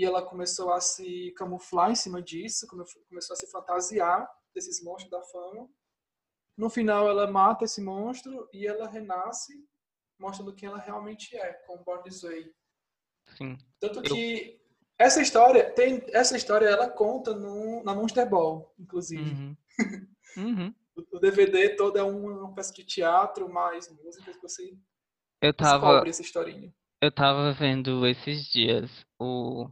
e 0.00 0.04
ela 0.04 0.22
começou 0.22 0.72
a 0.72 0.80
se 0.80 1.30
camuflar 1.36 1.90
em 1.90 1.94
cima 1.94 2.22
disso, 2.22 2.66
começou 2.66 3.34
a 3.34 3.36
se 3.36 3.46
fantasiar 3.50 4.26
desses 4.54 4.82
monstros 4.82 5.10
da 5.10 5.22
fama. 5.24 5.68
No 6.56 6.70
final, 6.70 7.06
ela 7.06 7.30
mata 7.30 7.66
esse 7.66 7.82
monstro 7.82 8.48
e 8.50 8.66
ela 8.66 8.88
renasce, 8.88 9.52
mostrando 10.18 10.54
quem 10.54 10.70
ela 10.70 10.78
realmente 10.78 11.36
é, 11.36 11.52
com 11.66 11.84
Born 11.84 12.02
This 12.02 12.22
Way. 12.22 12.50
Sim. 13.36 13.58
Tanto 13.78 14.00
que 14.00 14.58
Eu... 14.58 14.60
essa 14.98 15.20
história 15.20 15.70
tem 15.70 16.02
essa 16.14 16.34
história 16.34 16.66
ela 16.66 16.88
conta 16.88 17.34
no, 17.34 17.84
na 17.84 17.94
Monster 17.94 18.26
Ball, 18.26 18.74
inclusive. 18.78 19.30
Uhum. 19.30 19.56
Uhum. 20.36 20.72
o 20.94 21.18
DVD 21.18 21.70
todo 21.74 21.98
é 21.98 22.04
uma 22.04 22.54
peça 22.54 22.72
de 22.72 22.84
teatro, 22.84 23.52
mais 23.52 23.90
músicas 23.90 24.36
que 24.36 24.42
você 24.42 24.78
eu 25.42 25.52
tava, 25.52 26.08
essa 26.08 26.22
historinha. 26.22 26.72
Eu 27.02 27.10
tava 27.10 27.52
vendo 27.52 28.06
esses 28.06 28.44
dias 28.44 28.88
o 29.18 29.68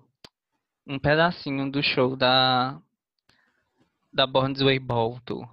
um 0.88 0.98
pedacinho 0.98 1.70
do 1.70 1.82
show 1.82 2.16
da 2.16 2.80
da 4.12 4.26
Born 4.26 4.54
This 4.54 4.62
Way 4.62 4.78
Ball 4.78 5.20
Tour. 5.20 5.46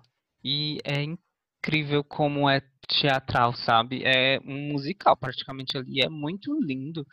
E 0.44 0.80
é 0.84 1.04
incrível 1.04 2.04
como 2.04 2.50
é 2.50 2.62
teatral, 2.88 3.54
sabe? 3.54 4.02
É 4.06 4.40
um 4.46 4.72
musical 4.72 5.18
praticamente 5.18 5.78
ali, 5.78 6.02
é 6.02 6.10
muito 6.10 6.58
lindo. 6.62 7.06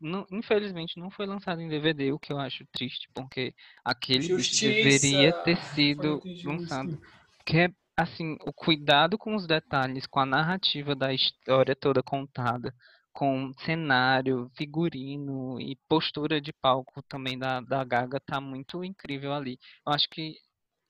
Não, 0.00 0.26
infelizmente 0.30 0.98
não 0.98 1.10
foi 1.10 1.26
lançado 1.26 1.60
em 1.60 1.68
DVD, 1.68 2.12
o 2.12 2.18
que 2.18 2.32
eu 2.32 2.38
acho 2.38 2.64
triste, 2.72 3.08
porque 3.12 3.52
aquele 3.84 4.28
deveria 4.28 5.32
ter 5.44 5.56
sido 5.74 6.22
lançado. 6.44 6.98
Porque 7.38 7.58
é 7.58 7.70
assim, 7.96 8.36
o 8.46 8.52
cuidado 8.52 9.18
com 9.18 9.34
os 9.34 9.46
detalhes, 9.46 10.06
com 10.06 10.20
a 10.20 10.26
narrativa 10.26 10.94
da 10.94 11.12
história 11.12 11.74
toda 11.74 12.00
contada, 12.00 12.72
com 13.18 13.52
cenário, 13.64 14.48
figurino 14.54 15.60
e 15.60 15.74
postura 15.88 16.40
de 16.40 16.52
palco 16.52 17.02
também 17.02 17.36
da, 17.36 17.60
da 17.60 17.82
Gaga 17.82 18.20
tá 18.20 18.40
muito 18.40 18.84
incrível 18.84 19.34
ali. 19.34 19.58
Eu 19.84 19.92
acho 19.92 20.08
que 20.08 20.36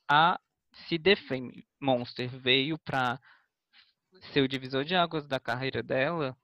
a 0.06 0.38
se 0.86 1.00
Fame 1.26 1.66
Monster 1.80 2.28
veio 2.28 2.78
para 2.80 3.18
ser 4.30 4.42
o 4.42 4.48
divisor 4.48 4.84
de 4.84 4.94
águas 4.94 5.26
da 5.26 5.40
carreira 5.40 5.82
dela, 5.82 6.36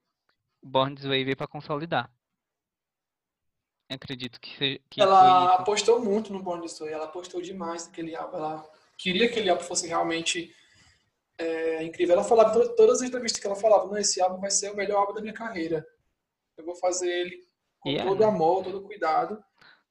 Born 0.63 0.95
This 0.95 1.05
Way 1.05 1.23
veio 1.23 1.37
para 1.37 1.47
consolidar. 1.47 2.11
Eu 3.91 3.97
acredito 3.97 4.41
que, 4.41 4.57
seja, 4.57 4.81
que 4.89 5.03
ela 5.03 5.57
apostou 5.57 6.03
muito 6.03 6.33
no 6.33 6.43
Born 6.43 6.63
This 6.63 6.79
Way, 6.79 6.95
ela 6.95 7.05
apostou 7.05 7.43
demais 7.43 7.89
naquele 7.89 8.17
álbum, 8.17 8.39
ela 8.39 8.71
queria 8.97 9.27
que 9.27 9.35
aquele 9.35 9.51
álbum 9.51 9.63
fosse 9.63 9.87
realmente 9.87 10.57
é, 11.39 11.83
incrível. 11.83 12.15
Ela 12.15 12.25
falava, 12.25 12.67
todas 12.75 13.01
as 13.01 13.09
entrevistas 13.09 13.41
que 13.41 13.47
ela 13.47 13.57
falava, 13.57 13.87
não, 13.87 13.97
esse 13.97 14.21
álbum 14.21 14.41
vai 14.41 14.51
ser 14.51 14.71
o 14.71 14.77
melhor 14.77 14.99
álbum 14.99 15.15
da 15.15 15.21
minha 15.21 15.35
carreira. 15.35 15.87
Eu 16.57 16.65
vou 16.65 16.77
fazer 16.77 17.09
ele 17.09 17.45
com 17.81 17.91
yeah. 17.91 18.09
todo 18.09 18.25
amor, 18.25 18.65
todo 18.65 18.83
cuidado. 18.83 19.43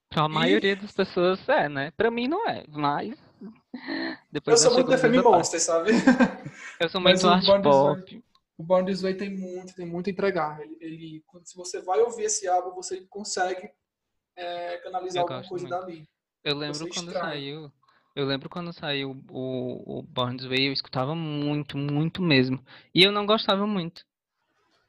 Pra 0.08 0.24
a 0.24 0.28
e... 0.28 0.32
maioria 0.32 0.76
das 0.76 0.92
pessoas 0.92 1.46
é, 1.48 1.68
né? 1.68 1.90
Pra 1.96 2.10
mim 2.10 2.28
não 2.28 2.48
é, 2.48 2.64
mas. 2.68 3.18
Depois 4.32 4.62
eu 4.62 4.70
sou 4.70 4.78
muito 4.78 4.90
The 4.90 4.98
Fame 4.98 5.22
Monster, 5.22 5.60
sabe? 5.60 5.90
Eu 6.80 6.88
sou 6.88 7.00
muito 7.00 7.26
art 7.28 7.44
pop. 7.62 8.24
O 8.56 8.62
Born 8.62 8.86
This 8.86 9.02
Way 9.02 9.14
tem 9.14 9.30
muito, 9.30 9.74
tem 9.74 9.84
muito 9.84 10.08
a 10.08 10.12
entregar. 10.12 10.60
Ele, 10.60 10.76
ele, 10.80 11.24
se 11.42 11.56
você 11.56 11.80
vai 11.82 12.00
ouvir 12.00 12.24
esse 12.24 12.46
álbum, 12.46 12.72
você 12.72 13.04
consegue 13.10 13.68
é, 14.36 14.76
canalizar 14.78 15.22
eu 15.22 15.22
alguma 15.22 15.48
coisa 15.48 15.68
muito. 15.68 15.80
dali. 15.80 16.08
Eu 16.44 16.56
lembro 16.56 16.78
você 16.78 16.88
quando 16.88 17.08
extrai. 17.08 17.32
saiu 17.32 17.72
eu 18.14 18.26
lembro 18.26 18.48
quando 18.48 18.72
saiu 18.72 19.10
o, 19.30 19.98
o 20.00 20.02
Born 20.02 20.36
This 20.36 20.46
Way, 20.48 20.68
eu 20.68 20.72
escutava 20.72 21.14
muito, 21.14 21.76
muito 21.76 22.22
mesmo. 22.22 22.64
E 22.94 23.02
eu 23.02 23.12
não 23.12 23.26
gostava 23.26 23.66
muito. 23.66 24.04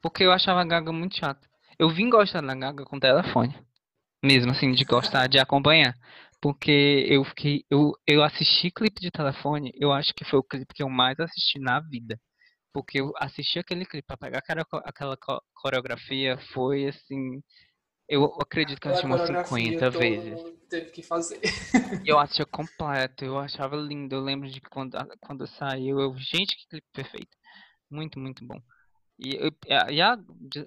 Porque 0.02 0.24
eu 0.24 0.32
achava 0.32 0.60
a 0.62 0.64
Gaga 0.64 0.92
muito 0.92 1.16
chata. 1.16 1.48
Eu 1.78 1.90
vim 1.90 2.10
gostar 2.10 2.40
da 2.42 2.54
Gaga 2.54 2.84
com 2.84 3.00
telefone. 3.00 3.54
Mesmo 4.24 4.52
assim, 4.52 4.72
de 4.72 4.84
gostar 4.84 5.28
de 5.28 5.38
acompanhar. 5.38 5.94
Porque 6.40 7.06
eu 7.08 7.24
fiquei. 7.24 7.64
Eu, 7.70 7.92
eu 8.06 8.22
assisti 8.24 8.70
clipe 8.70 9.00
de 9.00 9.10
telefone, 9.10 9.72
eu 9.76 9.92
acho 9.92 10.14
que 10.14 10.24
foi 10.24 10.38
o 10.40 10.44
clipe 10.44 10.74
que 10.74 10.82
eu 10.82 10.90
mais 10.90 11.18
assisti 11.20 11.58
na 11.60 11.80
vida. 11.80 12.18
porque 12.72 13.00
eu 13.00 13.12
assisti 13.18 13.58
aquele 13.58 13.86
clipe 13.86 14.06
pra 14.06 14.16
pegar 14.16 14.38
aquela, 14.40 14.64
aquela 14.84 15.16
co- 15.16 15.42
coreografia, 15.54 16.38
foi 16.54 16.86
assim. 16.88 17.42
Eu 18.08 18.24
acredito 18.40 18.80
que 18.80 18.86
eu 18.86 18.92
assisti 18.92 19.06
umas 19.06 19.20
coreografia 19.20 19.56
50 19.56 19.90
todo 19.90 19.98
vezes. 19.98 20.40
teve 20.68 20.90
que 20.90 21.02
fazer. 21.02 21.40
Eu 22.06 22.18
assistia 22.20 22.46
completo, 22.46 23.24
eu 23.24 23.36
achava 23.38 23.74
lindo. 23.76 24.14
Eu 24.14 24.20
lembro 24.20 24.48
de 24.48 24.60
quando, 24.60 24.96
quando 25.20 25.46
saiu, 25.46 25.98
eu, 26.00 26.14
gente, 26.16 26.56
que 26.56 26.68
clipe 26.68 26.86
perfeito. 26.92 27.36
Muito, 27.90 28.18
muito 28.20 28.44
bom. 28.44 28.60
E, 29.18 29.34
eu- 29.34 29.52
e 29.90 30.00
a 30.00 30.16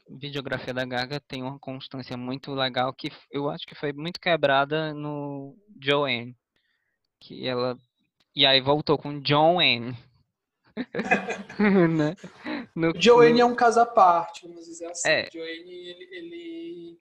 videografia 0.09 0.73
da 0.73 0.83
Gaga 0.83 1.19
tem 1.21 1.41
uma 1.43 1.57
constância 1.59 2.17
muito 2.17 2.53
legal 2.53 2.91
que 2.93 3.09
eu 3.31 3.49
acho 3.49 3.65
que 3.65 3.75
foi 3.75 3.93
muito 3.93 4.19
quebrada 4.19 4.93
no 4.93 5.55
Joanne. 5.81 6.35
Que 7.21 7.47
ela. 7.47 7.77
E 8.35 8.45
aí 8.45 8.59
voltou 8.59 8.97
com 8.97 9.19
John 9.21 9.61
N. 9.61 9.95
né? 11.89 12.15
No, 12.75 12.91
Joanne 12.99 13.33
no- 13.33 13.39
é 13.41 13.45
um 13.45 13.55
caso 13.55 13.79
à 13.79 13.85
parte, 13.85 14.47
vamos 14.47 14.65
dizer 14.65 14.87
assim. 14.87 15.07
É. 15.09 15.29
Joanne, 15.31 15.71
ele, 15.71 16.03
ele 16.15 16.99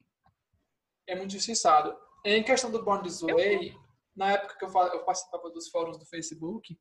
é 1.09 1.17
muito 1.17 1.31
injustiçado. 1.31 1.97
Em 2.25 2.43
questão 2.45 2.71
do 2.71 2.85
Born 2.85 3.03
This 3.03 3.21
Way, 3.23 3.75
na 4.15 4.33
época 4.33 4.57
que 4.59 4.65
eu, 4.65 4.69
eu 4.93 5.05
participava 5.05 5.51
dos 5.51 5.69
fóruns 5.69 5.97
do 5.99 6.05
Facebook, 6.07 6.79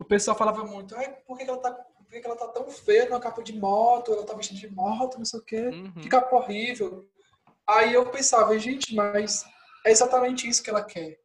o 0.00 0.04
pessoal 0.04 0.36
falava 0.36 0.64
muito, 0.64 0.94
Ai, 0.96 1.12
por, 1.26 1.36
que, 1.36 1.44
que 1.44 1.50
ela 1.50 1.60
tá, 1.60 1.72
por 1.72 2.06
que, 2.06 2.20
que 2.20 2.26
ela 2.26 2.36
tá 2.36 2.48
tão 2.48 2.70
feia 2.70 3.04
numa 3.08 3.20
capa 3.20 3.42
de 3.42 3.52
moto, 3.52 4.12
ela 4.12 4.24
tá 4.24 4.34
vestida 4.34 4.58
de 4.60 4.70
moto, 4.74 5.18
não 5.18 5.24
sei 5.24 5.40
o 5.40 5.44
quê, 5.44 5.66
Uhum. 5.68 5.92
que 6.00 6.08
capa 6.08 6.34
horrível. 6.36 7.08
Aí 7.66 7.92
eu 7.92 8.10
pensava, 8.10 8.58
gente, 8.58 8.94
mas 8.94 9.44
é 9.84 9.90
exatamente 9.90 10.48
isso 10.48 10.62
que 10.62 10.70
ela 10.70 10.82
quer. 10.84 11.20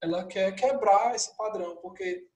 Ela 0.00 0.24
quer 0.26 0.52
quebrar 0.54 1.14
esse 1.14 1.36
padrão, 1.36 1.76
porque 1.76 2.26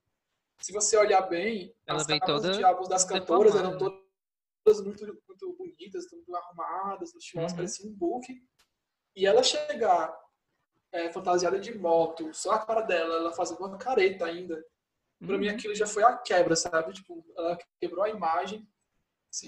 se 0.61 0.73
você 0.73 0.97
olhar 0.97 1.23
bem, 1.23 1.75
Ela 1.87 2.01
as 2.01 2.07
capas 2.07 2.27
toda 2.27 2.51
de 2.53 2.65
álbuns 2.65 2.89
das 2.89 3.05
cantoras 3.05 3.55
eram 3.55 3.79
todas 3.79 4.81
muito, 4.85 5.05
muito 5.07 5.53
bonitas, 5.57 6.05
muito 6.13 6.35
arrumadas, 6.37 7.15
luxuosas, 7.15 7.53
Uhum. 7.53 7.57
parecia 7.57 7.89
um 7.91 7.95
book. 7.95 8.27
E 9.17 9.27
ela 9.27 9.43
chegar 9.43 10.15
é, 10.93 11.11
fantasiada 11.11 11.59
de 11.59 11.77
moto, 11.77 12.33
só 12.35 12.53
a 12.53 12.59
cara 12.59 12.83
dela, 12.83 13.17
ela 13.17 13.33
fazendo 13.33 13.59
uma 13.61 13.77
careta 13.79 14.27
ainda. 14.27 14.63
Pra 15.27 15.39
mim 15.39 15.49
Uhum. 15.49 15.55
aquilo 15.55 15.75
já 15.75 15.87
foi 15.87 16.03
a 16.05 16.17
quebra, 16.19 16.55
sabe? 16.55 16.93
Tipo, 16.93 17.25
ela 17.37 17.59
quebrou 17.81 18.05
a 18.05 18.11
imagem. 18.11 18.67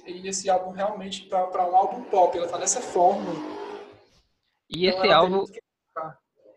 E 0.07 0.27
esse 0.27 0.49
álbum 0.51 0.71
realmente, 0.71 1.27
pra 1.27 1.67
um 1.69 1.77
álbum 1.77 2.03
pop, 2.05 2.37
ela 2.37 2.49
tá 2.49 2.59
dessa 2.59 2.81
forma. 2.81 3.31
E 4.69 4.87
então 4.87 5.05
esse 5.05 5.13
álbum, 5.13 5.45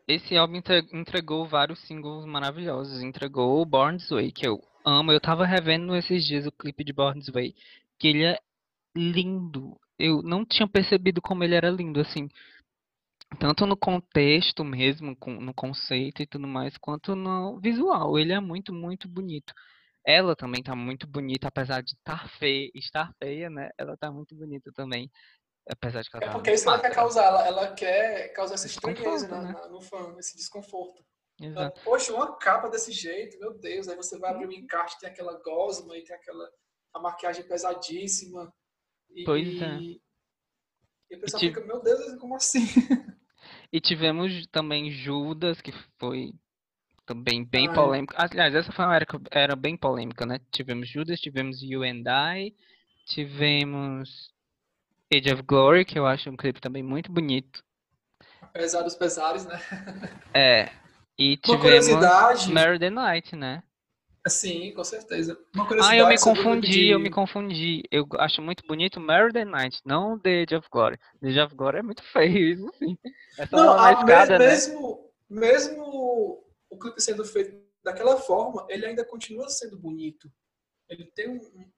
esse 0.07 0.37
álbum 0.37 0.55
entre- 0.55 0.87
entregou 0.93 1.45
vários 1.45 1.79
singles 1.87 2.25
maravilhosos. 2.25 3.01
Entregou 3.01 3.61
o 3.61 3.65
Born 3.65 3.97
This 3.97 4.09
Way, 4.09 4.31
que 4.31 4.47
eu 4.47 4.61
amo. 4.85 5.11
Eu 5.11 5.21
tava 5.21 5.45
revendo 5.45 5.95
esses 5.95 6.25
dias 6.25 6.45
o 6.45 6.51
clipe 6.51 6.83
de 6.83 6.91
Born 6.91 7.19
This 7.19 7.29
Way, 7.29 7.55
que 7.99 8.07
ele 8.07 8.25
é 8.25 8.39
lindo. 8.95 9.79
Eu 9.97 10.21
não 10.21 10.43
tinha 10.45 10.67
percebido 10.67 11.21
como 11.21 11.43
ele 11.43 11.55
era 11.55 11.69
lindo, 11.69 11.99
assim. 12.01 12.27
Tanto 13.39 13.65
no 13.65 13.75
contexto 13.77 14.63
mesmo, 14.63 15.17
no 15.39 15.53
conceito 15.53 16.21
e 16.21 16.27
tudo 16.27 16.47
mais, 16.47 16.77
quanto 16.77 17.15
no 17.15 17.59
visual. 17.59 18.19
Ele 18.19 18.33
é 18.33 18.39
muito, 18.39 18.73
muito 18.73 19.07
bonito. 19.07 19.53
Ela 20.05 20.35
também 20.35 20.61
tá 20.61 20.75
muito 20.75 21.07
bonita, 21.07 21.47
apesar 21.47 21.81
de 21.81 21.93
estar 21.93 22.27
feia, 22.37 22.69
estar 22.75 23.11
feia, 23.21 23.49
né? 23.49 23.69
Ela 23.77 23.95
tá 23.97 24.11
muito 24.11 24.35
bonita 24.35 24.71
também. 24.73 25.09
Apesar 25.69 26.01
de 26.01 26.09
que 26.09 26.17
ela 26.17 26.25
É 26.25 26.27
tá 26.27 26.33
porque 26.33 26.51
isso 26.53 26.67
ela 26.67 26.79
quer 26.79 26.93
causar. 26.93 27.23
Ela, 27.25 27.47
ela 27.47 27.73
quer 27.73 28.33
causar 28.33 28.55
essa 28.55 28.67
estranheza 28.67 29.27
né? 29.41 29.53
no 29.69 29.81
fã, 29.81 30.15
esse 30.19 30.35
desconforto. 30.35 31.03
Exato. 31.39 31.81
Poxa, 31.83 32.13
uma 32.13 32.35
capa 32.37 32.67
desse 32.69 32.91
jeito, 32.91 33.39
meu 33.39 33.53
Deus. 33.57 33.87
Aí 33.87 33.95
você 33.95 34.17
vai 34.19 34.31
abrir 34.31 34.47
o 34.47 34.51
encarte, 34.51 34.99
tem 34.99 35.09
aquela 35.09 35.39
gosma 35.41 35.97
e 35.97 36.03
tem 36.03 36.15
aquela 36.15 36.49
a 36.93 36.99
maquiagem 36.99 37.47
pesadíssima. 37.47 38.53
E, 39.09 39.23
Pois 39.23 39.61
é. 39.61 39.77
e, 39.77 40.01
e 41.09 41.15
a 41.15 41.19
pessoa 41.19 41.39
ti- 41.39 41.47
fica, 41.47 41.61
meu 41.61 41.81
Deus, 41.81 42.15
como 42.19 42.35
assim? 42.35 42.65
E 43.71 43.79
tivemos 43.79 44.45
também 44.47 44.91
Judas, 44.91 45.61
que 45.61 45.71
foi 45.97 46.33
também 47.05 47.43
bem 47.43 47.67
Ai. 47.69 47.75
polêmico. 47.75 48.13
Aliás, 48.17 48.53
essa 48.53 48.71
foi 48.71 48.85
uma 48.85 48.95
era, 48.95 49.05
era 49.31 49.55
bem 49.55 49.77
polêmica, 49.77 50.25
né? 50.25 50.39
Tivemos 50.51 50.89
Judas, 50.89 51.19
tivemos 51.19 51.61
You 51.61 51.83
and 51.83 52.03
I, 52.07 52.53
tivemos 53.05 54.31
Age 55.13 55.33
of 55.33 55.43
Glory, 55.43 55.85
que 55.85 55.97
eu 55.97 56.05
acho 56.05 56.29
um 56.29 56.37
clipe 56.37 56.61
também 56.61 56.83
muito 56.83 57.11
bonito. 57.11 57.63
Apesar 58.41 58.81
dos 58.81 58.95
pesares, 58.95 59.45
né? 59.45 59.59
É. 60.33 60.69
E 61.17 61.37
tivemos. 61.37 62.47
Mary 62.47 62.79
the 62.79 62.89
Night, 62.89 63.35
né? 63.35 63.63
Sim, 64.27 64.71
com 64.73 64.83
certeza. 64.83 65.37
Uma 65.55 65.67
Ah, 65.81 65.95
eu 65.97 66.07
me 66.07 66.19
confundi, 66.19 66.89
eu 66.89 66.97
de- 66.99 67.03
me 67.03 67.09
confundi. 67.09 67.83
Eu 67.91 68.07
acho 68.19 68.41
muito 68.41 68.63
bonito 68.67 68.99
Mary 68.99 69.33
the 69.33 69.43
Night, 69.43 69.81
não 69.83 70.17
The 70.19 70.43
Age 70.43 70.55
of 70.55 70.67
Glory. 70.71 70.97
The 71.19 71.27
Age 71.29 71.39
of 71.41 71.55
Glory 71.55 71.77
é 71.79 71.81
muito 71.81 72.03
feio, 72.03 72.37
isso 72.53 72.71
sim. 72.77 72.97
É 73.37 73.47
Não, 73.51 73.73
a- 73.79 73.91
escada, 73.93 74.37
né? 74.37 74.47
mesmo, 74.47 75.11
mesmo 75.29 76.43
o 76.69 76.77
clipe 76.77 77.01
sendo 77.01 77.25
feito 77.25 77.59
daquela 77.83 78.17
forma, 78.17 78.65
ele 78.69 78.85
ainda 78.85 79.03
continua 79.03 79.49
sendo 79.49 79.79
bonito. 79.79 80.31
Ele 80.87 81.05
tem 81.15 81.27
um, 81.27 81.37
um- 81.37 81.71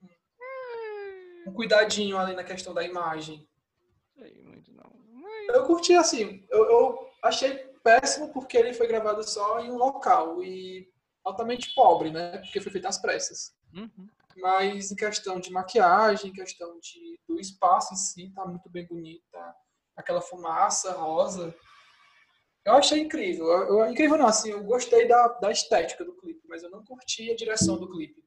um- 1.48 1.54
cuidadinho 1.54 2.18
ali 2.18 2.36
na 2.36 2.44
questão 2.44 2.74
da 2.74 2.84
imagem. 2.84 3.48
Sei 4.18 4.42
muito 4.44 4.72
não. 4.74 4.92
Eu 5.48 5.66
curti 5.66 5.94
assim, 5.94 6.46
eu, 6.50 6.66
eu 6.70 7.08
achei 7.24 7.56
péssimo 7.84 8.34
porque 8.34 8.58
ele 8.58 8.74
foi 8.74 8.88
gravado 8.88 9.24
só 9.24 9.60
em 9.60 9.72
um 9.72 9.78
local 9.78 10.44
e 10.44 10.92
altamente 11.24 11.74
pobre, 11.74 12.12
né? 12.12 12.38
Porque 12.40 12.60
foi 12.62 12.72
feito 12.72 12.88
às 12.88 12.98
pressas. 13.00 13.56
Uhum. 13.74 14.08
Mas 14.38 14.92
em 14.92 14.96
questão 14.96 15.40
de 15.40 15.52
maquiagem, 15.52 16.32
em 16.32 16.34
questão 16.34 16.80
de, 16.80 17.20
do 17.28 17.40
espaço 17.40 17.94
em 17.94 17.98
si, 17.98 18.32
tá 18.34 18.46
muito 18.46 18.70
bem 18.70 18.86
bonita. 18.88 19.56
Aquela 19.96 20.22
fumaça 20.22 20.92
rosa. 20.94 21.56
Eu 22.66 22.74
achei 22.76 23.00
incrível. 23.02 23.46
Eu, 23.46 23.80
eu- 23.80 23.92
incrível 23.92 24.18
não, 24.18 24.26
assim, 24.28 24.50
eu 24.52 24.64
gostei 24.64 25.08
da, 25.08 25.28
da 25.28 25.52
estética 25.52 26.04
do 26.04 26.16
clipe, 26.16 26.42
mas 26.48 26.64
eu 26.64 26.70
não 26.72 26.84
curti 26.84 27.30
a 27.32 27.36
direção 27.36 27.78
do 27.78 27.90
clipe. 27.90 28.24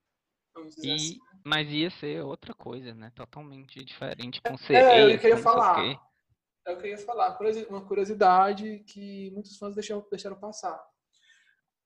Vamos 0.54 0.74
dizer 0.76 0.88
E, 0.88 0.94
assim. 0.94 1.18
mas 1.44 1.68
ia 1.70 1.90
ser 1.90 2.22
outra 2.22 2.54
coisa, 2.54 2.94
né? 2.94 3.11
Totalmente 3.14 3.82
diferente, 3.85 4.40
com 4.40 4.50
É, 4.50 4.52
eu 4.54 4.59
sereias, 4.59 5.20
queria 5.20 5.37
falar. 5.38 5.85
É 6.66 6.72
eu 6.72 6.87
ia 6.87 6.98
falar. 6.98 7.38
Uma 7.68 7.85
curiosidade 7.87 8.80
que 8.87 9.30
muitos 9.32 9.56
fãs 9.56 9.74
deixaram, 9.74 10.06
deixaram 10.11 10.38
passar. 10.38 10.78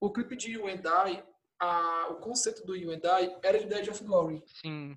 O 0.00 0.10
clipe 0.10 0.34
de 0.36 0.52
You 0.52 0.66
and 0.66 0.82
I, 1.10 1.22
a- 1.60 2.08
o 2.10 2.16
conceito 2.16 2.64
do 2.64 2.74
You 2.74 2.90
and 2.92 3.02
I 3.04 3.36
era 3.42 3.58
de 3.58 3.66
Dead 3.66 3.88
of 3.88 4.02
Glory. 4.04 4.42
Sim, 4.46 4.96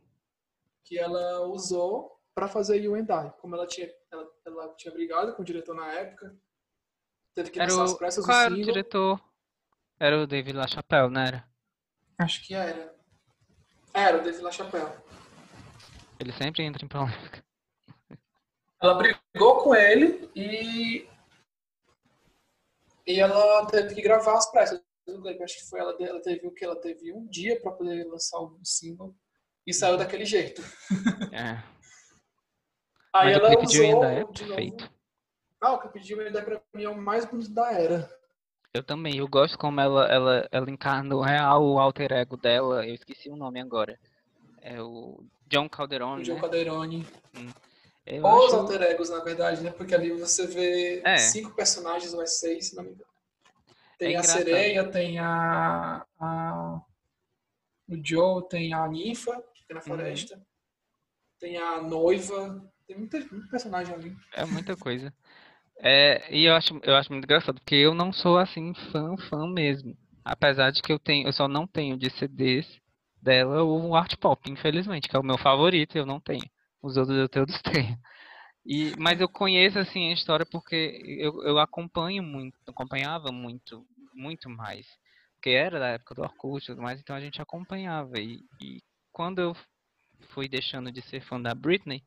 que 0.85 0.97
ela 0.97 1.41
usou 1.47 2.19
para 2.33 2.47
fazer 2.47 2.77
You 2.81 2.95
and 2.95 3.07
I. 3.09 3.31
Como 3.39 3.55
ela 3.55 3.67
tinha, 3.67 3.91
ela, 4.11 4.31
ela 4.45 4.73
tinha 4.75 4.93
brigado 4.93 5.33
com 5.35 5.41
o 5.41 5.45
diretor 5.45 5.75
na 5.75 5.91
época, 5.93 6.35
teve 7.35 7.51
que 7.51 7.59
lançar 7.59 7.83
as 7.83 7.93
pressas 7.95 8.25
Qual 8.25 8.37
do 8.37 8.43
era 8.45 8.53
o 8.53 8.61
diretor? 8.63 9.21
Era 9.99 10.21
o 10.21 10.27
David 10.27 10.57
LaChapelle, 10.57 11.09
não 11.11 11.21
era? 11.21 11.47
Acho 12.17 12.45
que 12.45 12.53
era. 12.53 12.95
Era 13.93 14.17
o 14.17 14.23
David 14.23 14.41
LaChapelle. 14.41 14.97
Ele 16.19 16.31
sempre 16.33 16.63
entra 16.63 16.83
em 16.83 16.87
polêmica. 16.87 17.43
Ela 18.81 18.93
brigou 18.95 19.63
com 19.63 19.75
ele 19.75 20.29
e 20.35 21.07
e 23.05 23.19
ela 23.19 23.65
teve 23.67 23.95
que 23.95 24.01
gravar 24.01 24.37
as 24.37 24.49
pressas. 24.49 24.81
Acho 25.43 25.57
que 25.57 25.69
foi 25.69 25.79
ela, 25.79 25.95
ela 25.99 26.21
teve 26.21 26.47
o 26.47 26.51
que 26.51 26.63
ela 26.63 26.75
teve 26.79 27.11
um 27.11 27.27
dia 27.27 27.59
para 27.61 27.71
poder 27.71 28.05
lançar 28.05 28.39
o 28.39 28.57
single 28.63 29.13
e 29.67 29.73
saiu 29.73 29.97
daquele 29.97 30.25
jeito. 30.25 30.61
É. 31.31 31.61
Aí 33.13 33.33
Mas 33.33 33.37
o 33.37 33.39
ela 33.45 33.55
de 33.55 33.65
usou 33.65 33.85
ainda 34.03 34.11
é 34.11 34.23
de 34.23 34.45
perfeito. 34.45 34.91
Ah, 35.61 35.73
o 35.73 35.79
clipe 35.79 35.99
de 35.99 36.13
I 36.13 36.31
pra 36.31 36.61
mim 36.73 36.83
é 36.83 36.89
o 36.89 36.97
mais 36.97 37.25
bonito 37.25 37.53
da 37.53 37.71
era. 37.71 38.09
Eu 38.73 38.83
também, 38.83 39.17
eu 39.17 39.27
gosto 39.27 39.57
como 39.57 39.79
ela, 39.79 40.05
ela, 40.07 40.49
ela 40.51 40.69
encarna 40.71 41.15
o 41.15 41.21
real, 41.21 41.63
o 41.63 41.79
alter 41.79 42.11
ego 42.11 42.35
dela. 42.35 42.85
Eu 42.87 42.95
esqueci 42.95 43.29
o 43.29 43.35
nome 43.35 43.61
agora. 43.61 43.99
É 44.61 44.81
o 44.81 45.23
John 45.47 45.65
O 45.65 45.69
Calderone, 45.69 46.25
Joe 46.25 46.35
né? 46.35 46.41
Calderone. 46.41 47.07
Eu 48.05 48.25
Os 48.25 48.45
acho... 48.47 48.55
alter 48.55 48.81
egos, 48.81 49.09
na 49.09 49.19
verdade, 49.19 49.61
né? 49.61 49.71
Porque 49.71 49.93
ali 49.93 50.11
você 50.11 50.47
vê 50.47 51.01
É. 51.05 51.17
cinco 51.17 51.51
personagens, 51.55 52.13
ou 52.13 52.21
é 52.21 52.25
seis, 52.25 52.69
se 52.69 52.75
não 52.75 52.83
me 52.83 52.91
engano. 52.93 53.12
Tem 53.97 54.15
É 54.15 54.17
a 54.17 54.23
sereia, 54.23 54.91
tem 54.91 55.19
a, 55.19 56.05
a- 56.19 56.81
o 57.87 57.95
Joe, 58.03 58.47
tem 58.49 58.73
a 58.73 58.87
ninfa, 58.87 59.41
que 59.53 59.61
fica 59.61 59.73
na 59.75 59.79
Uhum. 59.79 59.85
floresta. 59.85 60.41
Tem 61.39 61.57
a 61.57 61.81
noiva. 61.81 62.63
Tem 62.87 62.97
muita, 62.97 63.17
muito 63.31 63.47
personagem 63.49 63.93
ali. 63.93 64.15
É 64.33 64.45
muita 64.45 64.75
coisa. 64.75 65.13
É, 65.79 66.33
e 66.33 66.45
eu 66.45 66.55
acho, 66.55 66.79
eu 66.83 66.95
acho 66.95 67.11
muito 67.11 67.25
engraçado, 67.25 67.55
porque 67.59 67.75
eu 67.75 67.93
não 67.93 68.13
sou 68.13 68.37
assim 68.37 68.73
fã, 68.91 69.15
fã 69.29 69.47
mesmo. 69.47 69.97
Apesar 70.23 70.71
de 70.71 70.81
que 70.81 70.91
eu 70.91 70.99
tenho, 70.99 71.27
eu 71.27 71.33
só 71.33 71.47
não 71.47 71.67
tenho 71.67 71.97
de 71.97 72.09
CDs 72.11 72.67
dela 73.21 73.63
o 73.63 73.95
Art 73.95 74.15
Pop, 74.17 74.49
infelizmente, 74.51 75.09
que 75.09 75.15
é 75.15 75.19
o 75.19 75.23
meu 75.23 75.37
favorito, 75.37 75.97
eu 75.97 76.05
não 76.05 76.19
tenho. 76.19 76.43
Os 76.81 76.97
outros 76.97 77.17
eu 77.17 77.29
todos 77.29 77.61
tenho. 77.63 77.97
E, 78.65 78.95
mas 78.97 79.19
eu 79.19 79.27
conheço 79.27 79.77
assim 79.77 80.09
a 80.09 80.13
história 80.13 80.45
porque 80.45 81.01
eu, 81.19 81.43
eu 81.43 81.59
acompanho 81.59 82.23
muito, 82.23 82.57
acompanhava 82.67 83.31
muito, 83.31 83.85
muito 84.13 84.49
mais. 84.49 84.87
Porque 85.35 85.49
era 85.49 85.79
da 85.79 85.87
época 85.89 86.15
do 86.15 86.21
Orkut 86.21 86.63
e 86.63 86.67
tudo 86.67 86.81
mais, 86.81 86.99
então 86.99 87.15
a 87.15 87.19
gente 87.19 87.41
acompanhava. 87.41 88.17
E, 88.19 88.39
e 88.61 88.81
quando 89.11 89.39
eu 89.39 89.55
fui 90.29 90.47
deixando 90.47 90.91
de 90.91 91.01
ser 91.01 91.21
fã 91.21 91.41
da 91.41 91.53
Britney, 91.53 92.01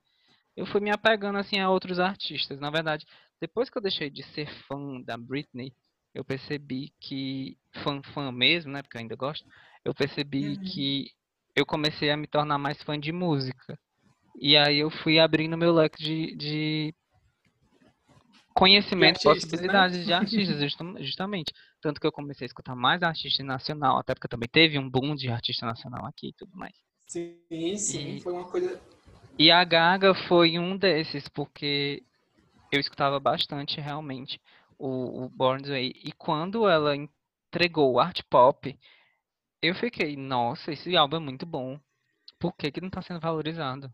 eu 0.56 0.64
fui 0.66 0.80
me 0.80 0.90
apegando 0.90 1.38
assim 1.38 1.58
a 1.60 1.68
outros 1.70 2.00
artistas. 2.00 2.58
Na 2.58 2.70
verdade, 2.70 3.04
depois 3.40 3.68
que 3.68 3.76
eu 3.76 3.82
deixei 3.82 4.08
de 4.08 4.22
ser 4.32 4.48
fã 4.66 5.00
da 5.02 5.16
Britney, 5.18 5.72
eu 6.14 6.24
percebi 6.24 6.90
que 6.98 7.58
fã 7.84 8.00
fã 8.14 8.32
mesmo, 8.32 8.72
né, 8.72 8.80
porque 8.82 8.96
eu 8.96 9.00
ainda 9.02 9.14
gosto, 9.16 9.46
eu 9.84 9.94
percebi 9.94 10.56
Uhum. 10.56 10.64
que 10.64 11.10
eu 11.54 11.66
comecei 11.66 12.10
a 12.10 12.16
me 12.16 12.26
tornar 12.26 12.56
mais 12.58 12.82
fã 12.82 12.98
de 12.98 13.12
música. 13.12 13.78
E 14.38 14.56
aí 14.56 14.78
eu 14.78 14.90
fui 14.90 15.18
abrindo 15.18 15.56
meu 15.56 15.72
leque 15.72 16.02
de, 16.02 16.36
de 16.36 16.94
conhecimento, 18.54 19.18
De 19.20 19.28
artistas, 19.28 19.60
né? 19.60 19.66
possibilidades 19.66 20.06
de 20.06 20.12
artistas, 20.12 20.60
justam- 20.60 20.96
justamente. 21.04 21.52
Tanto 21.80 22.00
que 22.00 22.06
eu 22.06 22.12
comecei 22.12 22.44
a 22.44 22.48
escutar 22.48 22.74
mais 22.74 23.02
artista 23.02 23.42
nacional, 23.44 23.98
até 23.98 24.14
porque 24.14 24.28
também 24.28 24.48
teve 24.48 24.78
um 24.78 24.88
boom 24.88 25.14
de 25.14 25.28
artista 25.28 25.66
nacional 25.66 26.06
aqui 26.06 26.28
e 26.28 26.32
tudo 26.32 26.52
mais. 26.54 26.74
Sim, 27.06 27.38
sim, 27.76 28.18
E- 28.18 28.20
foi 28.20 28.32
uma 28.32 28.50
coisa. 28.50 28.80
E 29.38 29.50
a 29.50 29.62
Gaga 29.64 30.14
foi 30.14 30.58
um 30.58 30.76
desses, 30.78 31.28
porque 31.28 32.02
eu 32.72 32.80
escutava 32.80 33.20
bastante 33.20 33.80
realmente 33.80 34.40
o, 34.78 35.24
o 35.24 35.28
Born 35.28 35.62
This 35.62 35.70
Way. 35.70 35.92
E 36.04 36.12
quando 36.12 36.68
ela 36.68 36.96
entregou 36.96 37.92
o 37.92 38.00
art 38.00 38.22
pop, 38.30 38.78
eu 39.62 39.74
fiquei, 39.74 40.16
nossa, 40.16 40.72
esse 40.72 40.96
álbum 40.96 41.16
é 41.18 41.20
muito 41.20 41.46
bom. 41.46 41.78
Por 42.38 42.54
que 42.56 42.70
que 42.72 42.80
não 42.80 42.90
tá 42.90 43.02
sendo 43.02 43.20
valorizado? 43.20 43.92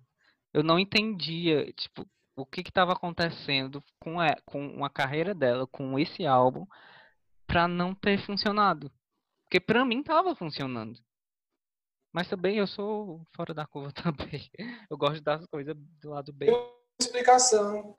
Eu 0.53 0.63
não 0.63 0.79
entendia, 0.79 1.73
tipo, 1.73 2.07
o 2.37 2.45
que 2.45 2.61
estava 2.61 2.93
acontecendo 2.93 3.83
com 3.99 4.21
a, 4.21 4.35
com 4.45 4.85
a 4.85 4.91
carreira 4.91 5.35
dela, 5.35 5.67
com 5.67 5.99
esse 5.99 6.27
álbum, 6.27 6.67
pra 7.47 7.69
não 7.69 7.95
ter 7.95 8.19
funcionado. 8.25 8.91
Porque 9.45 9.61
pra 9.61 9.85
mim 9.85 10.03
tava 10.03 10.35
funcionando. 10.35 10.99
Mas 12.13 12.29
também 12.29 12.59
eu 12.59 12.67
sou 12.67 13.27
fora 13.35 13.55
da 13.55 13.67
curva 13.67 13.93
também. 13.93 14.51
Eu 14.91 14.97
gosto 14.97 15.23
das 15.23 15.47
coisas 15.47 15.75
do 15.77 16.11
lado 16.11 16.33
bem. 16.33 16.51
Explicação. 17.01 17.97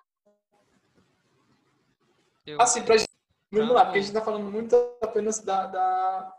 Eu, 2.46 2.62
Assim, 2.62 2.84
pra 2.84 2.98
gente. 2.98 3.10
Vamos 3.52 3.74
lá, 3.74 3.86
porque 3.86 4.00
a 4.00 4.02
gente 4.02 4.14
tá 4.14 4.22
falando 4.22 4.52
muito 4.52 4.76
apenas 5.02 5.40
da. 5.40 5.68
da... 5.68 6.38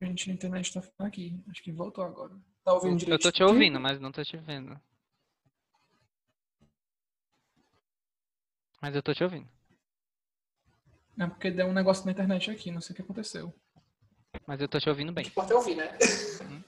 A 0.00 0.04
gente 0.04 0.28
na 0.28 0.34
internet 0.34 0.72
tá 0.72 0.82
falando 0.82 1.08
aqui. 1.08 1.40
Acho 1.48 1.62
que 1.62 1.70
voltou 1.70 2.04
agora. 2.04 2.34
Tá 2.64 2.72
ouvindo 2.74 2.92
eu 2.92 2.98
direito? 2.98 3.22
tô 3.22 3.32
te 3.32 3.42
ouvindo, 3.42 3.80
mas 3.80 4.00
não 4.00 4.12
tô 4.12 4.22
te 4.22 4.36
vendo. 4.36 4.80
Mas 8.80 8.94
eu 8.94 9.02
tô 9.02 9.12
te 9.14 9.22
ouvindo. 9.22 9.48
É 11.18 11.26
porque 11.26 11.50
deu 11.50 11.66
um 11.66 11.72
negócio 11.72 12.04
na 12.06 12.12
internet 12.12 12.50
aqui, 12.50 12.70
não 12.70 12.80
sei 12.80 12.92
o 12.94 12.96
que 12.96 13.02
aconteceu. 13.02 13.54
Mas 14.46 14.60
eu 14.60 14.68
tô 14.68 14.78
te 14.80 14.88
ouvindo 14.88 15.12
bem. 15.12 15.30
é 15.36 15.54
ouvir, 15.54 15.76
né? 15.76 15.96
Uhum. 16.40 16.64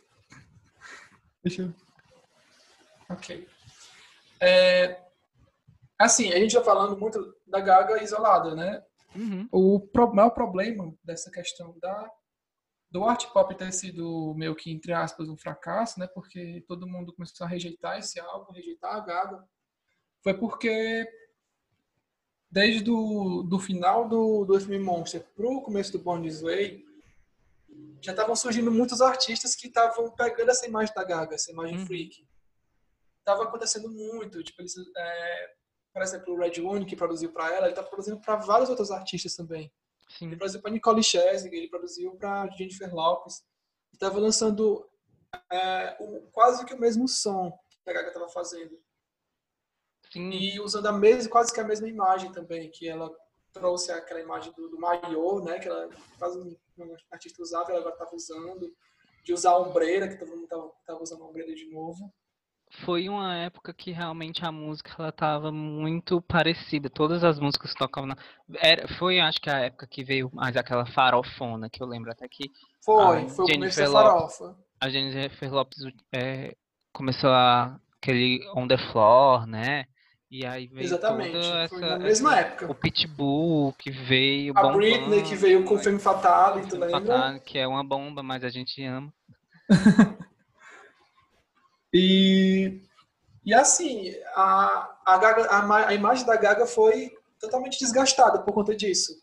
Deixa 1.42 1.62
eu. 1.62 1.74
Ok. 3.08 3.48
É, 4.40 5.02
Assim, 5.98 6.32
a 6.32 6.38
gente 6.38 6.54
tá 6.54 6.62
falando 6.62 6.96
muito 6.98 7.36
da 7.46 7.60
Gaga 7.60 8.02
isolada, 8.02 8.54
né? 8.54 8.82
Uhum. 9.14 9.48
O 9.52 9.80
pro- 9.80 10.12
maior 10.12 10.30
problema 10.30 10.92
dessa 11.04 11.30
questão 11.30 11.78
da 11.78 12.10
do 12.94 13.02
art 13.02 13.26
pop 13.32 13.52
ter 13.56 13.72
sido 13.72 14.32
meio 14.36 14.54
que 14.54 14.70
entre 14.70 14.92
aspas 14.92 15.28
um 15.28 15.36
fracasso, 15.36 15.98
né? 15.98 16.06
Porque 16.06 16.64
todo 16.68 16.86
mundo 16.86 17.12
começou 17.12 17.44
a 17.44 17.50
rejeitar 17.50 17.98
esse 17.98 18.20
álbum, 18.20 18.52
rejeitar 18.52 18.94
a 18.94 19.00
Gaga, 19.00 19.44
foi 20.22 20.32
porque 20.32 21.04
desde 22.48 22.84
do, 22.84 23.42
do 23.42 23.58
final 23.58 24.08
do 24.08 24.44
do 24.44 24.60
filme 24.60 24.78
Monster 24.78 25.26
pro 25.34 25.60
começo 25.60 25.90
do 25.90 25.98
Born 25.98 26.24
This 26.24 26.40
Way 26.40 26.84
já 28.00 28.12
estavam 28.12 28.36
surgindo 28.36 28.70
muitos 28.70 29.00
artistas 29.00 29.56
que 29.56 29.66
estavam 29.66 30.08
pegando 30.12 30.50
essa 30.52 30.64
imagem 30.64 30.94
da 30.94 31.02
Gaga, 31.02 31.34
essa 31.34 31.50
imagem 31.50 31.78
Uhum. 31.78 31.86
freak. 31.86 32.24
Tava 33.24 33.42
acontecendo 33.42 33.90
muito, 33.90 34.40
tipo 34.44 34.62
eles, 34.62 34.74
é, 34.96 35.54
por 35.92 36.00
exemplo, 36.00 36.32
o 36.32 36.38
Red 36.38 36.60
One 36.60 36.86
que 36.86 36.94
produziu 36.94 37.32
para 37.32 37.52
ela, 37.52 37.66
ele 37.66 37.74
tá 37.74 37.82
produzindo 37.82 38.20
para 38.20 38.36
vários 38.36 38.70
outros 38.70 38.92
artistas 38.92 39.34
também. 39.34 39.72
Ele 40.20 40.30
Sim. 40.32 40.36
produziu 40.36 40.60
para 40.62 40.70
Nicole 40.70 41.02
Scherzinger, 41.02 41.58
ele 41.58 41.68
produziu 41.68 42.14
para 42.16 42.48
Jennifer 42.50 42.92
Lopez. 42.94 43.44
Estava 43.92 44.18
lançando 44.18 44.88
é, 45.50 45.96
o- 46.00 46.28
quase 46.30 46.64
que 46.64 46.74
o 46.74 46.80
mesmo 46.80 47.08
som 47.08 47.50
que 47.84 47.90
a 47.90 47.92
Gaga 47.92 48.08
estava 48.08 48.28
fazendo. 48.28 48.78
Sim. 50.12 50.30
E 50.30 50.60
usando 50.60 50.86
a 50.86 50.92
mesma, 50.92 51.30
quase 51.30 51.52
que 51.52 51.60
a 51.60 51.64
mesma 51.64 51.88
imagem 51.88 52.30
também, 52.32 52.70
que 52.70 52.88
ela 52.88 53.10
trouxe 53.52 53.90
aquela 53.92 54.20
imagem 54.20 54.52
do, 54.52 54.68
do 54.68 54.78
maiô, 54.78 55.40
né, 55.42 55.58
que 55.58 55.68
ela 55.68 55.88
quase 56.18 56.38
um 56.38 56.56
artista 57.10 57.42
usava, 57.42 57.70
ela 57.70 57.80
agora 57.80 57.94
estava 57.94 58.14
usando, 58.14 58.72
de 59.24 59.32
usar 59.32 59.50
a 59.50 59.58
ombreira, 59.58 60.08
que 60.08 60.16
todo 60.16 60.30
mundo 60.36 60.44
estava 60.44 61.02
usando 61.02 61.22
a 61.24 61.26
ombreira 61.26 61.54
de 61.54 61.68
novo. 61.70 62.12
Foi 62.84 63.08
uma 63.08 63.36
época 63.36 63.72
que 63.72 63.90
realmente 63.92 64.44
a 64.44 64.50
música 64.50 64.92
ela 64.98 65.12
tava 65.12 65.52
muito 65.52 66.20
parecida. 66.22 66.90
Todas 66.90 67.22
as 67.22 67.38
músicas 67.38 67.72
que 67.72 67.78
tocavam 67.78 68.08
na... 68.08 68.16
Era, 68.56 68.88
foi, 68.98 69.20
acho 69.20 69.40
que 69.40 69.48
a 69.50 69.58
época 69.60 69.86
que 69.86 70.02
veio 70.02 70.30
mais 70.32 70.56
aquela 70.56 70.84
farofona, 70.86 71.70
que 71.70 71.82
eu 71.82 71.86
lembro 71.86 72.10
até 72.10 72.26
que 72.28 72.50
Foi, 72.84 73.28
foi 73.28 73.44
o 73.44 73.48
começo 73.48 73.76
Jennifer 73.76 73.84
da 73.92 74.02
Lopez. 74.02 74.36
farofa. 74.36 74.56
a 74.80 74.88
Jennifer 74.88 75.52
Lopes 75.52 75.78
é, 76.12 76.54
começou 76.92 77.30
a 77.30 77.78
aquele 78.02 78.40
On 78.54 78.66
The 78.66 78.76
Floor, 78.90 79.46
né? 79.46 79.86
E 80.30 80.44
aí 80.44 80.66
veio 80.66 80.84
Exatamente, 80.84 81.32
toda 81.32 81.68
foi 81.68 81.78
essa, 81.78 81.88
na 81.90 81.98
mesma 81.98 82.30
essa- 82.32 82.40
época. 82.40 82.70
o 82.72 82.74
Pitbull 82.74 83.72
que 83.74 83.90
veio 83.90 84.52
A 84.56 84.62
bombando, 84.62 84.78
Britney, 84.78 85.22
que 85.22 85.36
veio 85.36 85.64
com 85.64 85.76
né? 85.76 85.82
Femme 85.82 85.98
Fatale, 86.00 86.62
tu 86.62 86.70
Femme 86.70 86.84
lembra? 86.86 87.00
Fatale, 87.00 87.40
que 87.40 87.56
é 87.58 87.66
uma 87.68 87.84
bomba, 87.84 88.20
mas 88.22 88.42
a 88.42 88.48
gente 88.50 88.82
ama. 88.84 89.12
E, 91.94 92.82
e 93.44 93.54
assim, 93.54 94.12
a, 94.34 94.98
a, 95.06 95.16
Gaga, 95.16 95.46
a, 95.46 95.88
a 95.88 95.94
imagem 95.94 96.26
da 96.26 96.36
Gaga 96.36 96.66
foi 96.66 97.16
totalmente 97.38 97.78
desgastada 97.78 98.42
por 98.42 98.52
conta 98.52 98.74
disso. 98.74 99.22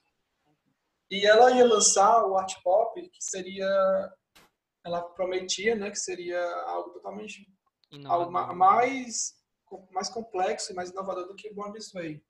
E 1.10 1.28
ela 1.28 1.52
ia 1.52 1.66
lançar 1.66 2.26
o 2.26 2.38
art 2.38 2.56
pop, 2.64 3.02
que 3.10 3.22
seria. 3.22 3.68
Ela 4.86 5.02
prometia, 5.02 5.76
né, 5.76 5.92
que 5.92 6.00
seria 6.00 6.42
algo 6.66 6.92
totalmente. 6.92 7.46
algo 8.06 8.32
Inovador. 8.32 8.56
mais, 8.56 9.36
mais 9.92 10.10
complexo 10.10 10.72
e 10.72 10.76
mais 10.76 10.90
inovador 10.92 11.28
do 11.28 11.36
que 11.36 11.54
Born 11.54 11.74
This 11.74 11.92
Way. 11.92 12.24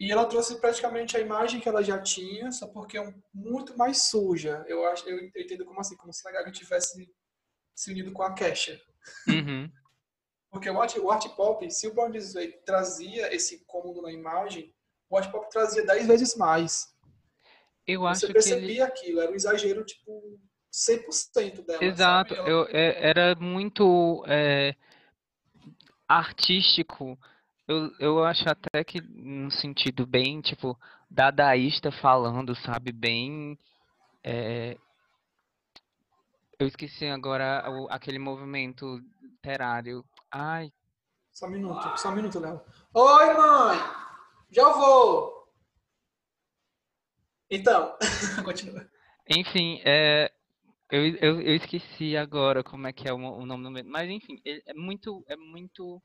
E 0.00 0.10
ela 0.10 0.24
trouxe 0.24 0.58
praticamente 0.58 1.16
a 1.16 1.20
imagem 1.20 1.60
que 1.60 1.68
ela 1.68 1.84
já 1.84 2.00
tinha, 2.00 2.50
só 2.50 2.66
porque 2.66 2.98
é 2.98 3.14
muito 3.32 3.76
mais 3.76 4.06
suja. 4.06 4.64
Eu 4.66 4.84
acho, 4.86 5.08
eu 5.08 5.24
entendo 5.36 5.66
como 5.66 5.78
assim, 5.78 5.96
como 5.96 6.12
se 6.12 6.26
a 6.26 6.32
Gaga 6.32 6.50
tivesse 6.50 7.06
se 7.74 7.90
unido 7.92 8.12
com 8.12 8.22
a 8.22 8.32
Kesha. 8.32 8.80
Uhum. 9.28 9.70
Porque 10.50 10.70
o 10.70 10.80
art, 10.80 10.96
o 10.96 11.10
art 11.10 11.28
pop, 11.34 11.68
se 11.70 11.88
o 11.88 11.94
Born 11.94 12.16
This 12.16 12.34
Way 12.34 12.52
trazia 12.64 13.34
esse 13.34 13.56
incômodo 13.56 14.00
na 14.00 14.12
imagem, 14.12 14.72
o 15.10 15.16
art 15.16 15.30
pop 15.30 15.48
trazia 15.50 15.84
10 15.84 16.06
vezes 16.06 16.36
mais. 16.36 16.94
Eu 17.86 18.06
acho 18.06 18.20
Você 18.20 18.32
percebia 18.32 18.70
ele... 18.70 18.82
aquilo, 18.82 19.20
era 19.20 19.30
um 19.32 19.34
exagero, 19.34 19.84
tipo, 19.84 20.38
100% 20.72 21.64
dela. 21.66 21.84
Exato, 21.84 22.34
sabe? 22.34 22.50
Eu, 22.50 22.66
é- 22.70 23.10
era 23.10 23.34
muito 23.34 24.24
é, 24.26 24.74
artístico. 26.08 27.18
Eu, 27.66 27.90
eu 27.98 28.24
acho 28.24 28.48
até 28.48 28.84
que 28.84 29.00
num 29.00 29.50
sentido 29.50 30.06
bem, 30.06 30.40
tipo, 30.40 30.78
dadaísta 31.10 31.90
falando, 31.90 32.54
sabe? 32.54 32.92
Bem. 32.92 33.58
é, 34.22 34.76
eu 36.64 36.68
esqueci 36.68 37.04
agora 37.06 37.62
o- 37.70 37.86
aquele 37.90 38.18
movimento 38.18 38.98
literário. 39.22 40.04
Ai, 40.30 40.72
Só 41.30 41.46
um 41.46 41.50
minuto, 41.50 41.96
só 41.98 42.08
um 42.10 42.14
minuto, 42.14 42.38
Léo. 42.40 42.60
Oi, 42.94 43.34
mãe! 43.34 43.78
Já 44.50 44.68
vou! 44.70 45.44
Então, 47.50 47.96
continua. 48.44 48.88
enfim, 49.28 49.80
é, 49.84 50.32
eu, 50.90 51.06
eu, 51.16 51.40
eu 51.42 51.54
esqueci 51.56 52.16
agora 52.16 52.64
como 52.64 52.86
é 52.86 52.92
que 52.92 53.06
é 53.08 53.12
o, 53.12 53.16
o 53.16 53.44
nome 53.46 53.62
do 53.64 53.70
movimento. 53.70 53.90
Mas 53.90 54.08
enfim, 54.08 54.40
ele 54.44 54.62
é 54.66 54.72
muito, 54.74 55.22
é 55.28 55.36
muito 55.36 56.02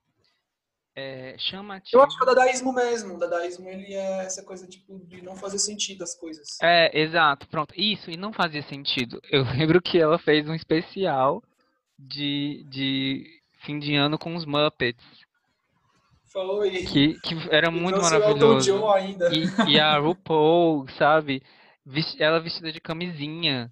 é, 0.95 1.35
chamativo. 1.37 2.01
Eu 2.01 2.05
acho 2.05 2.17
que 2.17 2.23
é 2.23 2.25
o 2.31 2.35
dadaísmo 2.35 2.73
mesmo. 2.73 3.15
O 3.15 3.17
dadaísmo, 3.19 3.69
ele 3.69 3.93
é 3.93 4.25
essa 4.25 4.43
coisa, 4.43 4.67
tipo, 4.67 4.99
de 5.05 5.21
não 5.21 5.35
fazer 5.35 5.59
sentido 5.59 6.03
as 6.03 6.15
coisas. 6.15 6.57
É, 6.61 6.99
exato, 6.99 7.47
pronto. 7.47 7.73
Isso, 7.77 8.09
e 8.11 8.17
não 8.17 8.33
fazia 8.33 8.61
sentido. 8.63 9.19
Eu 9.31 9.43
lembro 9.57 9.81
que 9.81 9.97
ela 9.99 10.19
fez 10.19 10.47
um 10.47 10.53
especial 10.55 11.43
de, 11.97 12.65
de 12.69 13.25
fim 13.65 13.79
de 13.79 13.95
ano 13.95 14.17
com 14.17 14.35
os 14.35 14.45
Muppets, 14.45 15.03
Foi. 16.31 16.71
que, 16.85 17.19
que 17.21 17.35
era 17.49 17.67
E 17.67 17.71
muito 17.71 17.95
o 17.95 17.99
Elton 17.99 18.09
maravilhoso. 18.19 18.71
John 18.71 18.91
ainda. 18.91 19.29
E, 19.33 19.73
e 19.73 19.79
a 19.79 19.97
RuPaul, 19.99 20.87
sabe? 20.97 21.41
Ela 22.19 22.39
vestida 22.39 22.71
de 22.71 22.79
camisinha. 22.79 23.71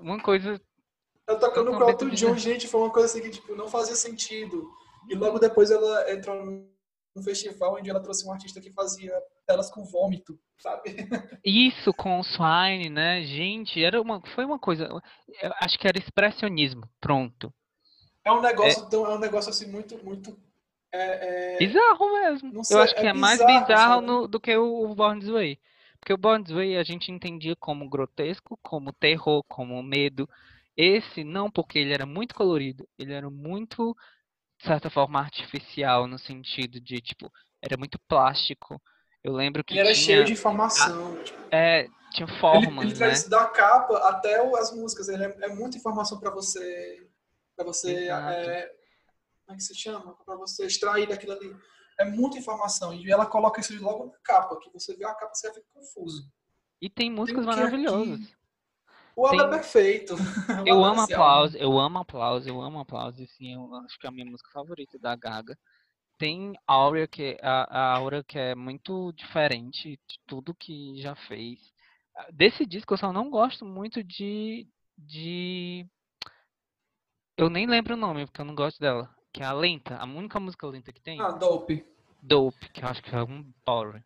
Uma 0.00 0.20
coisa. 0.20 0.60
Ela 1.26 1.38
tocando 1.38 1.72
com 1.72 1.78
o 1.78 1.88
Elton 1.88 2.08
John, 2.10 2.36
gente, 2.36 2.68
foi 2.68 2.80
uma 2.80 2.90
coisa 2.90 3.06
assim 3.06 3.22
que, 3.22 3.30
tipo, 3.30 3.54
não 3.54 3.68
fazia 3.68 3.94
sentido. 3.96 4.68
E 5.08 5.14
logo 5.14 5.38
depois 5.38 5.70
ela 5.70 6.10
entrou 6.12 6.44
num 6.44 7.22
festival 7.22 7.74
onde 7.76 7.90
ela 7.90 8.00
trouxe 8.00 8.26
um 8.26 8.32
artista 8.32 8.60
que 8.60 8.72
fazia 8.72 9.12
telas 9.46 9.70
com 9.70 9.84
vômito, 9.84 10.38
sabe? 10.58 10.82
Isso 11.44 11.92
com 11.94 12.18
o 12.20 12.24
Swine, 12.24 12.90
né? 12.90 13.22
Gente, 13.24 13.82
era 13.82 14.00
uma, 14.00 14.20
foi 14.34 14.44
uma 14.44 14.58
coisa. 14.58 14.88
acho 15.60 15.78
que 15.78 15.88
era 15.88 15.98
expressionismo. 15.98 16.88
Pronto. 17.00 17.52
É 18.24 18.30
um 18.32 18.42
negócio, 18.42 18.84
então, 18.86 19.06
é 19.06 19.14
um 19.14 19.18
negócio 19.18 19.50
assim 19.50 19.66
muito, 19.70 19.96
muito. 20.04 20.36
É, 20.92 21.54
é, 21.54 21.58
Bizarro 21.58 22.12
mesmo. 22.12 22.64
sei, 22.64 22.76
Eu 22.76 22.82
acho 22.82 22.94
que 22.94 23.06
é 23.06 23.10
é 23.10 23.12
mais 23.12 23.42
bizarro, 23.44 24.00
no- 24.00 24.28
do 24.28 24.40
que 24.40 24.54
o 24.56 24.94
Born 24.94 25.20
This 25.20 25.30
Way. 25.30 25.58
Porque 25.98 26.12
o 26.12 26.18
Born 26.18 26.44
This 26.44 26.54
Way 26.54 26.76
a 26.76 26.82
gente 26.84 27.10
entendia 27.10 27.56
como 27.56 27.88
grotesco, 27.88 28.58
como 28.62 28.92
terror, 28.92 29.42
como 29.48 29.82
medo. 29.82 30.28
Esse 30.76 31.24
não, 31.24 31.50
porque 31.50 31.78
ele 31.78 31.92
era 31.92 32.06
muito 32.06 32.34
colorido. 32.34 32.86
Ele 32.98 33.12
era 33.12 33.28
muito, 33.30 33.96
de 34.58 34.64
certa 34.66 34.90
forma, 34.90 35.20
artificial, 35.20 36.06
no 36.06 36.18
sentido 36.18 36.80
de, 36.80 37.00
tipo, 37.00 37.32
era 37.62 37.76
muito 37.76 37.98
plástico. 38.08 38.80
Eu 39.22 39.32
lembro 39.32 39.64
que 39.64 39.74
E 39.74 39.78
era 39.78 39.92
tinha, 39.92 40.04
cheio 40.04 40.24
de 40.24 40.32
informação. 40.32 41.22
tipo, 41.22 41.38
é, 41.50 41.88
tinha 42.12 42.26
ele, 42.28 42.40
formas, 42.40 42.84
ele 42.84 42.92
né? 42.92 42.98
traz 42.98 43.28
da 43.28 43.44
capa 43.46 43.96
até 44.08 44.40
as 44.58 44.72
músicas. 44.74 45.08
Ele 45.08 45.24
é, 45.24 45.36
é 45.42 45.48
muita 45.48 45.76
informação 45.76 46.18
para 46.18 46.30
você. 46.30 47.08
Para 47.56 47.64
você. 47.66 48.08
É, 48.08 48.72
como 49.46 49.54
é 49.54 49.56
que 49.56 49.62
se 49.62 49.74
chama? 49.74 50.14
Para 50.24 50.36
você 50.36 50.66
extrair 50.66 51.08
daquilo 51.08 51.32
ali. 51.32 51.54
É 51.98 52.04
muita 52.04 52.38
informação. 52.38 52.94
E 52.94 53.10
ela 53.10 53.26
coloca 53.26 53.60
isso 53.60 53.76
logo 53.82 54.06
na 54.06 54.18
capa. 54.22 54.58
Que 54.60 54.70
você 54.72 54.94
vê 54.96 55.04
a 55.04 55.14
capa 55.14 55.34
você 55.34 55.52
fica 55.52 55.66
confuso. 55.74 56.30
E 56.80 56.88
tem 56.88 57.10
músicas 57.10 57.44
que 57.44 57.50
maravilhosas. 57.50 58.20
aqui? 58.20 58.37
O 59.18 59.28
Tem- 59.28 59.40
é 59.40 59.48
perfeito. 59.48 60.14
Eu 60.66 60.84
amo 60.84 61.00
aplauso, 61.00 61.56
eu 61.56 61.78
amo 61.78 61.98
aplauso, 61.98 62.48
eu 62.48 62.60
amo 62.60 62.80
aplauso, 62.80 63.22
assim, 63.22 63.54
eu 63.54 63.74
acho 63.76 63.98
que 63.98 64.06
é 64.06 64.08
a 64.08 64.12
minha 64.12 64.26
música 64.26 64.50
favorita 64.52 64.98
da 64.98 65.14
Gaga. 65.14 65.56
Tem 66.18 66.54
Aura 66.66 67.06
que 67.06 67.38
a, 67.42 67.62
a 67.92 67.96
Aura 67.96 68.24
que 68.24 68.38
é 68.38 68.54
muito 68.54 69.12
diferente 69.12 69.90
de 70.08 70.18
tudo 70.26 70.54
que 70.54 71.00
já 71.00 71.14
fez. 71.14 71.58
Ah, 72.16 72.26
Desse 72.32 72.66
disco 72.66 72.94
eu 72.94 72.98
só 72.98 73.12
não 73.12 73.30
gosto 73.30 73.64
muito 73.64 74.02
de 74.02 74.66
de 74.96 75.86
eu 77.36 77.48
nem 77.48 77.66
lembro 77.68 77.94
o 77.94 77.96
nome 77.96 78.26
porque 78.26 78.40
eu 78.40 78.44
não 78.44 78.54
gosto 78.54 78.80
dela, 78.80 79.08
que 79.32 79.42
é 79.42 79.46
a 79.46 79.52
lenta, 79.52 79.96
a 79.96 80.04
única 80.04 80.40
música 80.40 80.66
lenta 80.66 80.92
que 80.92 81.00
tem, 81.00 81.20
Ah, 81.20 81.30
Dope. 81.30 81.84
Dope, 82.20 82.68
que 82.70 82.82
eu 82.84 82.88
acho 82.88 83.02
que 83.02 83.14
é 83.14 83.22
um 83.22 83.44
power. 83.64 84.02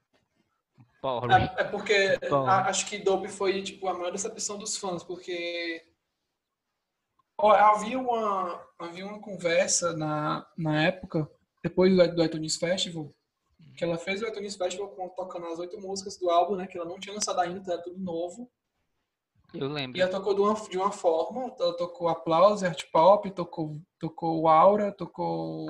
É, 1.59 1.63
é 1.63 1.65
porque 1.65 2.19
a- 2.47 2.69
acho 2.69 2.87
que 2.87 2.99
Dope 2.99 3.29
foi 3.29 3.63
tipo 3.63 3.89
a 3.89 3.95
maior 3.95 4.13
decepção 4.13 4.57
dos 4.59 4.77
fãs, 4.77 5.03
porque 5.03 5.85
havia 7.39 7.99
uma 7.99 8.65
havia 8.79 9.07
uma 9.07 9.21
conversa 9.21 9.97
na, 9.97 10.47
na 10.57 10.83
época 10.85 11.29
depois 11.63 11.95
do, 11.95 12.15
do 12.17 12.25
iTunes 12.25 12.57
Festival 12.57 13.13
que 13.77 13.85
ela 13.85 13.97
fez 13.97 14.21
o 14.23 14.27
iTunes 14.27 14.55
Festival 14.55 14.89
com, 14.91 15.09
tocando 15.09 15.47
as 15.47 15.59
oito 15.59 15.81
músicas 15.81 16.19
do 16.19 16.29
álbum, 16.31 16.57
né? 16.57 16.67
Que 16.67 16.77
ela 16.77 16.87
não 16.87 17.01
tinha 17.01 17.15
lançado 17.15 17.41
ainda, 17.41 17.59
então 17.59 17.73
era 17.73 17.83
tudo 17.83 17.99
novo. 17.99 18.51
Eu 19.55 19.67
lembro. 19.69 19.97
E 19.97 20.01
ela 20.01 20.11
tocou 20.11 20.35
de 20.35 20.41
uma, 20.43 20.55
de 20.69 20.77
uma 20.79 20.93
forma, 20.93 21.55
ela 21.59 21.77
tocou 21.77 22.09
Applause, 22.09 22.67
Art 22.67 22.85
Pop, 22.93 23.31
tocou, 23.31 23.81
tocou 23.99 24.47
Aura, 24.47 24.93
tocou 24.93 25.67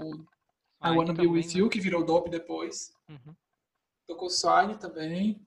I 0.83 0.91
Wanna 0.97 1.13
Be 1.13 1.27
With 1.29 1.47
né? 1.47 1.53
You, 1.61 1.69
que 1.69 1.81
virou 1.81 2.05
Dope 2.05 2.29
depois. 2.29 2.93
Uhum. 3.09 3.35
Tocou 4.13 4.31
Sign 4.31 4.77
também. 4.79 5.41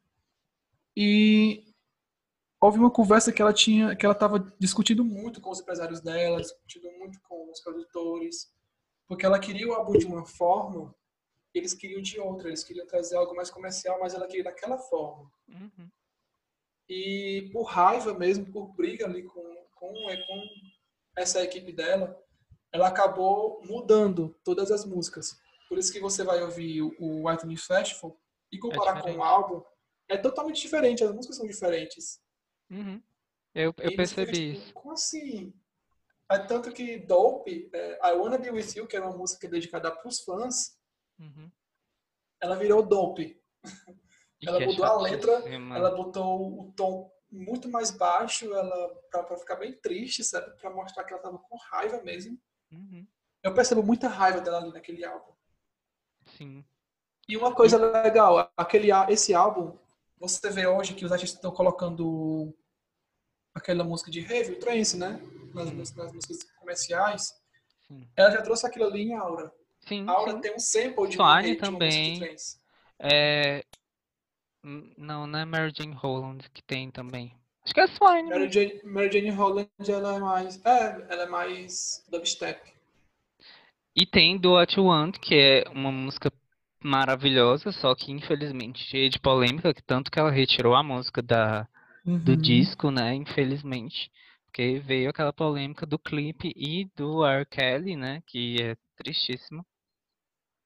E 0.95 1.63
houve 2.59 2.79
uma 2.79 2.91
conversa 2.91 3.31
que 3.31 3.41
ela 3.41 3.53
tinha, 3.53 3.95
que 3.95 4.05
ela 4.05 4.13
estava 4.13 4.39
discutindo 4.59 5.03
muito 5.03 5.41
com 5.41 5.49
os 5.49 5.59
empresários 5.59 6.01
dela, 6.01 6.41
discutindo 6.41 6.91
muito 6.93 7.19
com 7.21 7.51
os 7.51 7.61
produtores, 7.61 8.51
porque 9.07 9.25
ela 9.25 9.39
queria 9.39 9.67
o 9.67 9.73
álbum 9.73 9.97
de 9.97 10.05
uma 10.05 10.25
forma, 10.25 10.93
eles 11.53 11.73
queriam 11.73 12.01
de 12.01 12.19
outra, 12.19 12.47
eles 12.47 12.63
queriam 12.63 12.87
trazer 12.87 13.15
algo 13.15 13.35
mais 13.35 13.49
comercial, 13.49 13.99
mas 13.99 14.13
ela 14.13 14.27
queria 14.27 14.45
daquela 14.45 14.77
forma. 14.77 15.31
Uhum. 15.47 15.89
E 16.87 17.49
por 17.51 17.63
raiva 17.63 18.13
mesmo, 18.13 18.51
por 18.51 18.67
briga 18.75 19.05
ali 19.05 19.23
com, 19.23 19.41
com, 19.75 19.93
com 19.93 20.43
essa 21.15 21.43
equipe 21.43 21.71
dela, 21.71 22.17
ela 22.71 22.87
acabou 22.87 23.61
mudando 23.65 24.35
todas 24.43 24.71
as 24.71 24.85
músicas. 24.85 25.39
Por 25.67 25.77
isso 25.77 25.91
que 25.91 25.99
você 25.99 26.23
vai 26.23 26.41
ouvir 26.43 26.81
o, 26.81 27.31
iTunes 27.31 27.65
Festival 27.65 28.17
e 28.51 28.57
comparar 28.59 28.93
com 28.93 28.97
diferente. 28.99 29.17
o 29.19 29.23
álbum, 29.23 29.63
é 30.07 30.17
totalmente 30.17 30.61
diferente, 30.61 31.03
as 31.03 31.11
músicas 31.13 31.37
são 31.37 31.47
diferentes. 31.47 32.21
Uhum. 32.69 33.01
Eu, 33.53 33.73
eu 33.77 33.91
E 33.91 33.95
percebi 33.95 34.53
isso. 34.53 34.73
Como 34.73 34.93
assim? 34.93 35.53
É 36.29 36.39
tanto 36.39 36.71
que 36.71 36.97
Dope, 36.99 37.69
é, 37.73 38.09
I 38.09 38.13
Wanna 38.13 38.37
Be 38.37 38.49
With 38.49 38.73
You, 38.75 38.87
que 38.87 38.95
era 38.95 39.05
uma 39.07 39.17
música 39.17 39.47
dedicada 39.47 39.91
para 39.91 40.07
os 40.07 40.19
fãs, 40.21 40.77
Uhum. 41.19 41.49
ela 42.41 42.55
virou 42.55 42.83
Dope. 42.83 43.41
Ela 44.45 44.61
é 44.61 44.65
mudou 44.65 44.85
a 44.85 45.01
letra. 45.01 45.31
Ela 45.47 45.91
botou 45.95 46.59
o 46.61 46.73
tom 46.73 47.11
muito 47.31 47.69
mais 47.69 47.89
baixo, 47.91 48.53
ela 48.53 48.95
pra 49.09 49.37
ficar 49.37 49.55
bem 49.55 49.73
triste, 49.79 50.23
sabe? 50.23 50.55
Pra 50.59 50.69
mostrar 50.69 51.03
que 51.03 51.13
ela 51.13 51.21
tava 51.21 51.39
com 51.39 51.57
raiva 51.57 52.01
mesmo. 52.03 52.39
Uhum. 52.71 53.07
Eu 53.41 53.53
percebo 53.53 53.81
muita 53.83 54.07
raiva 54.07 54.41
dela 54.41 54.57
ali 54.59 54.71
naquele 54.73 55.05
álbum. 55.05 55.33
Sim. 56.37 56.65
E 57.27 57.35
uma 57.37 57.53
coisa 57.53 57.77
legal, 57.77 58.51
aquele, 58.55 58.89
esse 59.09 59.33
álbum, 59.33 59.75
você 60.19 60.49
vê 60.49 60.67
hoje 60.67 60.93
que 60.93 61.05
os 61.05 61.11
artistas 61.11 61.37
estão 61.37 61.51
colocando 61.51 62.53
aquela 63.53 63.83
música 63.83 64.11
de 64.11 64.19
rave, 64.21 64.53
o 64.53 64.59
trance, 64.59 64.97
né? 64.97 65.19
Nas, 65.53 65.71
músicas- 65.71 66.05
nas 66.05 66.13
músicas 66.13 66.43
comerciais. 66.59 67.33
Sim. 67.87 68.07
Ela 68.15 68.31
já 68.31 68.41
trouxe 68.41 68.65
aquilo 68.67 68.85
ali 68.85 69.03
em 69.03 69.15
Aura. 69.15 69.51
Sim, 69.87 70.05
Aura 70.07 70.33
sim. 70.33 70.41
tem 70.41 70.55
um 70.55 70.59
sample 70.59 71.07
de, 71.07 71.17
uma 71.17 71.41
música 71.41 71.65
também. 71.65 72.19
de. 72.19 72.35
É... 72.99 73.63
hum, 74.63 74.93
Não, 74.97 75.25
não 75.27 75.39
é 75.39 75.45
Mary 75.45 75.71
Jane 75.75 75.93
Holland 75.95 76.49
que 76.51 76.61
tem 76.63 76.91
também. 76.91 77.35
Acho 77.63 77.73
que 77.73 77.79
é 77.79 77.87
Swine. 77.87 78.29
Mary 78.29 78.39
mesmo. 78.47 78.51
Jane, 78.53 78.81
Mary 78.83 79.11
Jane 79.11 79.29
Holland, 79.31 79.69
ela 79.87 80.15
é 80.15 80.19
mais... 80.19 80.63
É, 80.65 81.05
ela 81.09 81.23
é 81.23 81.25
mais 81.27 82.05
dubstep. 82.09 82.73
E 83.95 84.05
tem 84.05 84.37
Do 84.37 84.53
What 84.53 84.77
You 84.77 84.85
Want, 84.85 85.17
que 85.19 85.35
é 85.35 85.69
uma 85.69 85.91
música 85.91 86.31
maravilhosa, 86.85 87.71
só 87.71 87.95
que 87.95 88.11
infelizmente 88.11 88.83
cheia 88.83 89.09
de 89.09 89.19
polêmica, 89.19 89.73
que 89.73 89.81
tanto 89.81 90.11
que 90.11 90.19
ela 90.19 90.31
retirou 90.31 90.75
a 90.75 90.83
música 90.83 91.21
da, 91.21 91.67
do 92.23 92.33
Uhum. 92.33 92.37
disco, 92.37 92.91
né? 92.91 93.13
Infelizmente. 93.15 94.11
Porque 94.45 94.79
veio 94.79 95.09
aquela 95.09 95.33
polêmica 95.33 95.85
do 95.85 95.99
clipe 95.99 96.53
e 96.55 96.85
do 96.95 97.25
R. 97.25 97.45
Kelly, 97.45 97.95
né? 97.95 98.21
Que 98.25 98.61
é 98.61 98.77
tristíssimo. 98.95 99.65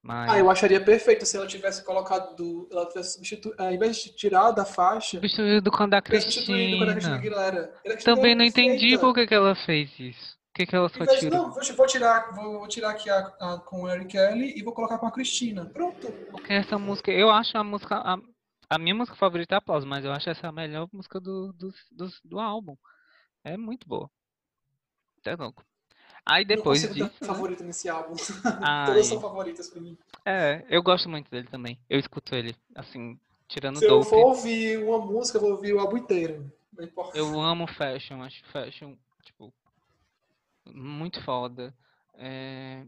Mas 0.01 0.32
Ah, 0.32 0.39
eu 0.39 0.49
acharia 0.49 0.79
perfeito 0.79 1.25
se 1.25 1.36
ela 1.36 1.45
tivesse 1.47 1.84
colocado 1.84 2.36
do. 2.36 2.69
Ela 2.71 2.86
tivesse 2.88 3.13
substituído. 3.13 3.62
Ao 3.62 3.71
invés 3.73 3.97
de 3.97 4.15
tirar 4.15 4.51
da 4.51 4.63
faixa, 4.63 5.17
substituído 5.17 5.69
com 5.71 5.84
a 5.84 6.01
tivesse 6.01 6.32
substituído 6.32 6.77
com 6.77 6.84
a 6.84 6.88
Cristina 6.93 6.93
Cristina. 6.93 7.15
Aguilera. 7.17 7.73
Cristina 7.84 8.15
Também 8.15 8.36
não 8.36 8.45
entendi 8.45 8.97
por 8.97 9.13
que 9.13 9.27
que 9.27 9.34
ela 9.34 9.55
fez 9.55 9.89
isso. 9.99 10.38
Que 10.60 10.65
que 10.65 10.76
ela 10.76 10.89
só 10.89 11.06
tirou? 11.06 11.38
não, 11.38 11.52
vou, 11.54 11.63
vou 11.74 11.88
tirar, 11.88 12.36
vou, 12.36 12.67
tirar 12.67 12.89
aqui 12.89 13.10
a, 13.10 13.19
a- 13.39 13.60
com 13.60 13.84
o 13.84 13.89
Eric 13.89 14.08
Kelly 14.08 14.60
e 14.60 14.62
vou 14.62 14.74
colocar 14.74 14.98
com 14.98 15.08
a 15.08 15.12
Cristina. 15.12 15.65
Pronto. 15.67 16.12
Porque 16.32 16.52
essa 16.52 16.78
música, 16.78 17.10
eu 17.13 17.30
acho 17.30 17.58
a 17.58 17.63
música, 17.63 17.95
a, 17.95 18.17
a 18.69 18.78
minha 18.78 18.93
música 18.93 19.15
favorita 19.15 19.56
é 19.56 19.58
Aplauso, 19.58 19.88
mas 19.88 20.04
eu 20.04 20.12
acho 20.12 20.30
essa 20.30 20.50
a 20.50 20.52
melhor 20.52 20.89
música 20.91 21.17
do, 21.17 21.54
do, 21.54 21.72
do, 21.93 22.10
do 22.26 22.39
álbum. 22.41 22.76
É 23.41 23.56
muito 23.56 23.88
boa. 23.88 24.12
Até 25.22 25.34
louco. 25.34 25.63
Aí 26.26 26.43
depois 26.43 26.82
consigo 26.86 26.93
disso, 27.06 27.19
ter 27.19 27.26
né? 27.26 27.28
favorita 27.34 27.63
nesse 27.63 27.88
álbum. 27.88 28.15
Ai, 28.62 28.88
Todas 28.88 29.08
são 29.08 29.22
favoritas 29.22 29.69
pra 29.69 29.80
mim. 29.80 29.98
é, 30.26 30.65
eu 30.69 30.84
gosto 30.84 31.08
muito 31.08 31.32
dele 31.32 31.48
também. 31.48 31.80
Eu 31.89 31.98
escuto 31.98 32.36
ele, 32.36 32.54
assim, 32.76 33.17
tirando 33.48 33.80
Se 33.80 33.86
eu 33.86 34.00
Dope. 34.00 34.10
for 34.10 34.26
ouvir 34.26 34.78
uma 34.84 35.00
música, 35.00 35.38
eu 35.38 35.41
vou 35.41 35.52
ouvir 35.52 35.74
o 35.74 35.80
álbum 35.80 35.95
inteiro. 35.95 36.52
Não 36.74 36.84
importa. 36.84 37.17
Eu 37.17 37.39
amo 37.39 37.65
Fashion, 37.65 38.22
acho 38.24 38.43
Fashion, 38.52 38.98
muito 40.73 41.21
foda. 41.23 41.73
É, 42.15 42.86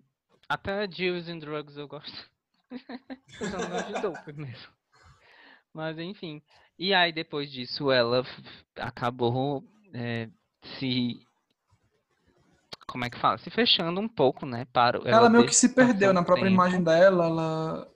até 0.47 0.85
Deals 0.87 1.27
and 1.29 1.39
Drugs 1.39 1.77
eu 1.77 1.87
gosto. 1.87 2.29
eu 2.71 3.49
não 3.49 3.69
gosto 3.69 3.93
de 3.93 4.01
Dope 4.01 4.33
mesmo. 4.33 4.73
Mas 5.73 5.97
enfim. 5.97 6.41
E 6.77 6.93
aí 6.93 7.11
depois 7.11 7.51
disso 7.51 7.91
ela 7.91 8.23
acabou 8.77 9.63
é, 9.93 10.29
se. 10.79 11.25
Como 12.87 13.05
é 13.05 13.09
que 13.09 13.19
fala? 13.19 13.37
Se 13.37 13.49
fechando 13.49 14.01
um 14.01 14.07
pouco, 14.09 14.45
né? 14.45 14.65
Para, 14.73 14.99
Ela, 15.05 15.29
meio 15.29 15.45
que 15.45 15.55
se 15.55 15.73
perdeu 15.73 16.11
na 16.11 16.23
própria 16.23 16.45
tempo. 16.45 16.55
imagem 16.55 16.83
dela. 16.83 17.25
Ela 17.25 17.91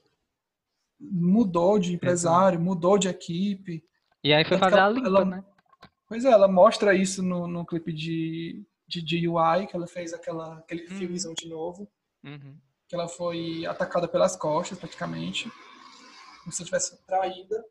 mudou 0.99 1.77
de 1.77 1.93
empresário, 1.93 2.59
mudou 2.59 2.97
de 2.97 3.09
equipe. 3.09 3.83
E 4.23 4.33
aí 4.33 4.45
foi 4.45 4.57
fazer 4.57 4.75
a 4.79 4.83
ela- 4.83 4.93
limpa, 4.93 5.07
ela- 5.07 5.25
né? 5.25 5.43
Pois 6.07 6.23
é, 6.23 6.31
ela 6.31 6.47
mostra 6.47 6.93
isso 6.93 7.21
no, 7.21 7.47
no 7.47 7.65
clipe 7.65 7.91
de, 7.91 8.63
de 8.87 9.01
DUI, 9.01 9.67
que 9.67 9.75
ela 9.75 9.87
fez 9.87 10.13
aquela, 10.13 10.59
aquele 10.59 10.87
Uhum. 10.89 10.97
filmezão 10.97 11.33
de 11.33 11.47
novo, 11.47 11.89
Uhum. 12.23 12.57
que 12.87 12.95
ela 12.95 13.07
foi 13.07 13.65
atacada 13.65 14.07
pelas 14.07 14.35
costas, 14.35 14.77
praticamente, 14.77 15.51
como 16.43 16.51
se 16.51 16.63
tivesse 16.65 16.97
traída. 17.05 17.63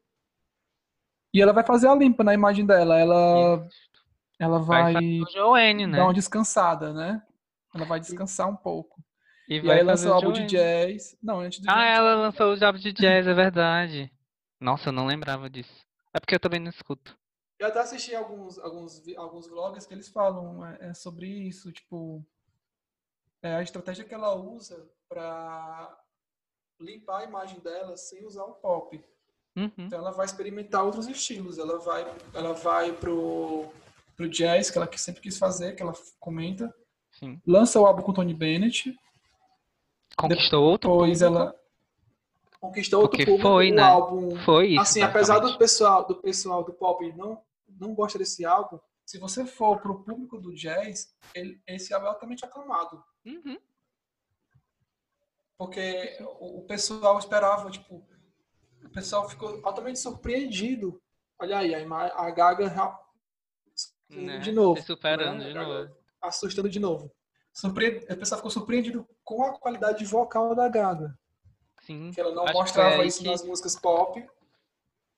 E 1.32 1.40
ela 1.42 1.52
vai 1.52 1.64
fazer 1.64 1.88
a 1.88 1.94
limpa 1.94 2.22
na 2.22 2.32
imagem 2.34 2.64
dela, 2.64 2.98
ela, 2.98 3.66
Isso. 3.66 3.90
ela 4.38 4.58
Vai 4.60 4.94
vai 4.94 5.22
Joanne, 5.32 5.86
né? 5.86 5.98
dar 5.98 6.04
uma 6.04 6.14
descansada, 6.14 6.92
né? 6.92 7.22
Ela 7.74 7.84
vai 7.84 7.98
descansar 8.00 8.48
um 8.48 8.56
pouco. 8.56 9.02
E 9.48 9.56
E 9.56 9.60
vai 9.60 9.78
aí 9.78 9.84
lança 9.84 10.08
o 10.08 10.12
álbum 10.12 10.32
de 10.32 10.46
jazz. 10.46 11.16
Não, 11.22 11.40
antes 11.40 11.58
do 11.60 11.68
Ah, 11.68 11.84
jazz, 11.84 11.98
ela 11.98 12.14
lançou 12.14 12.52
o 12.52 12.56
Job 12.56 12.78
de 12.78 12.92
Jazz, 12.92 13.26
é 13.26 13.34
verdade. 13.34 14.10
Nossa, 14.60 14.88
eu 14.88 14.92
não 14.92 15.06
lembrava 15.06 15.50
disso. 15.50 15.84
É 16.12 16.20
porque 16.20 16.34
eu 16.34 16.40
também 16.40 16.60
não 16.60 16.70
escuto. 16.70 17.16
Eu 17.64 17.68
até 17.68 17.80
assisti 17.80 18.14
alguns, 18.14 18.58
alguns, 18.58 19.02
alguns 19.16 19.48
vlogs 19.48 19.86
que 19.86 19.94
eles 19.94 20.10
falam 20.10 20.66
é, 20.66 20.90
é 20.90 20.94
sobre 20.94 21.26
isso, 21.26 21.72
tipo, 21.72 22.22
é 23.42 23.54
a 23.54 23.62
estratégia 23.62 24.04
que 24.04 24.12
ela 24.12 24.34
usa 24.34 24.86
pra 25.08 25.98
limpar 26.78 27.20
a 27.20 27.24
imagem 27.24 27.58
dela 27.60 27.96
sem 27.96 28.22
usar 28.26 28.44
o 28.44 28.52
pop. 28.52 29.02
Uhum. 29.56 29.70
Então 29.78 29.98
ela 29.98 30.10
vai 30.10 30.26
experimentar 30.26 30.84
outros 30.84 31.08
estilos. 31.08 31.56
Ela 31.56 31.78
vai, 31.78 32.04
ela 32.34 32.52
vai 32.52 32.92
pro, 32.92 33.64
pro 34.14 34.28
jazz, 34.28 34.70
que 34.70 34.76
ela 34.76 34.90
sempre 34.98 35.22
quis 35.22 35.38
fazer, 35.38 35.74
que 35.74 35.82
ela 35.82 35.94
comenta. 36.20 36.70
Sim. 37.12 37.40
Lança 37.46 37.80
o 37.80 37.86
álbum 37.86 38.02
com 38.02 38.12
Tony 38.12 38.34
Bennett. 38.34 38.94
Conquistou 40.18 40.62
outro 40.64 40.90
Depois 40.90 41.22
público. 41.22 41.40
ela 41.40 41.60
conquistou 42.60 43.00
outro 43.00 43.16
Porque 43.16 43.24
público. 43.24 43.48
foi, 43.48 43.70
né? 43.70 43.82
álbum 43.82 44.36
Foi 44.44 44.68
isso. 44.72 44.82
assim, 44.82 45.00
apesar 45.00 45.38
do 45.38 45.56
pessoal 45.56 46.06
do 46.06 46.16
pessoal 46.16 46.62
do 46.62 46.74
pop 46.74 47.10
não 47.16 47.42
não 47.80 47.94
gosta 47.94 48.18
desse 48.18 48.44
álbum, 48.44 48.78
se 49.04 49.18
você 49.18 49.44
for 49.44 49.80
pro 49.80 50.02
público 50.02 50.38
do 50.40 50.54
jazz, 50.54 51.14
ele- 51.34 51.60
esse 51.66 51.92
álbum 51.92 52.06
é 52.06 52.10
altamente 52.10 52.44
aclamado, 52.44 53.02
Uhum. 53.24 53.58
porque 55.58 56.16
o, 56.20 56.58
o 56.60 56.62
pessoal 56.66 57.18
esperava, 57.18 57.70
tipo, 57.70 58.06
o 58.84 58.88
pessoal 58.90 59.28
ficou 59.28 59.60
altamente 59.64 59.98
surpreendido. 59.98 61.00
Olha 61.38 61.58
aí, 61.58 61.74
a, 61.74 62.06
a 62.26 62.30
Gaga 62.30 62.72
Né? 64.10 64.38
de 64.38 64.52
novo, 64.52 64.80
Se 64.80 64.86
superando 64.86 65.38
né? 65.38 65.48
de 65.48 65.54
novo. 65.54 65.96
assustando 66.20 66.68
de 66.68 66.78
novo. 66.78 67.10
Surpre... 67.52 67.98
O 68.10 68.16
pessoal 68.16 68.38
ficou 68.38 68.50
surpreendido 68.50 69.08
com 69.22 69.42
a 69.44 69.58
qualidade 69.58 70.04
vocal 70.04 70.54
da 70.54 70.68
Gaga, 70.68 71.16
Sim. 71.82 72.10
que 72.10 72.20
ela 72.20 72.34
não 72.34 72.44
Acho 72.44 72.52
mostrava 72.54 73.02
aí 73.02 73.08
isso 73.08 73.20
que- 73.22 73.28
nas 73.28 73.42
músicas 73.44 73.76
pop. 73.76 74.26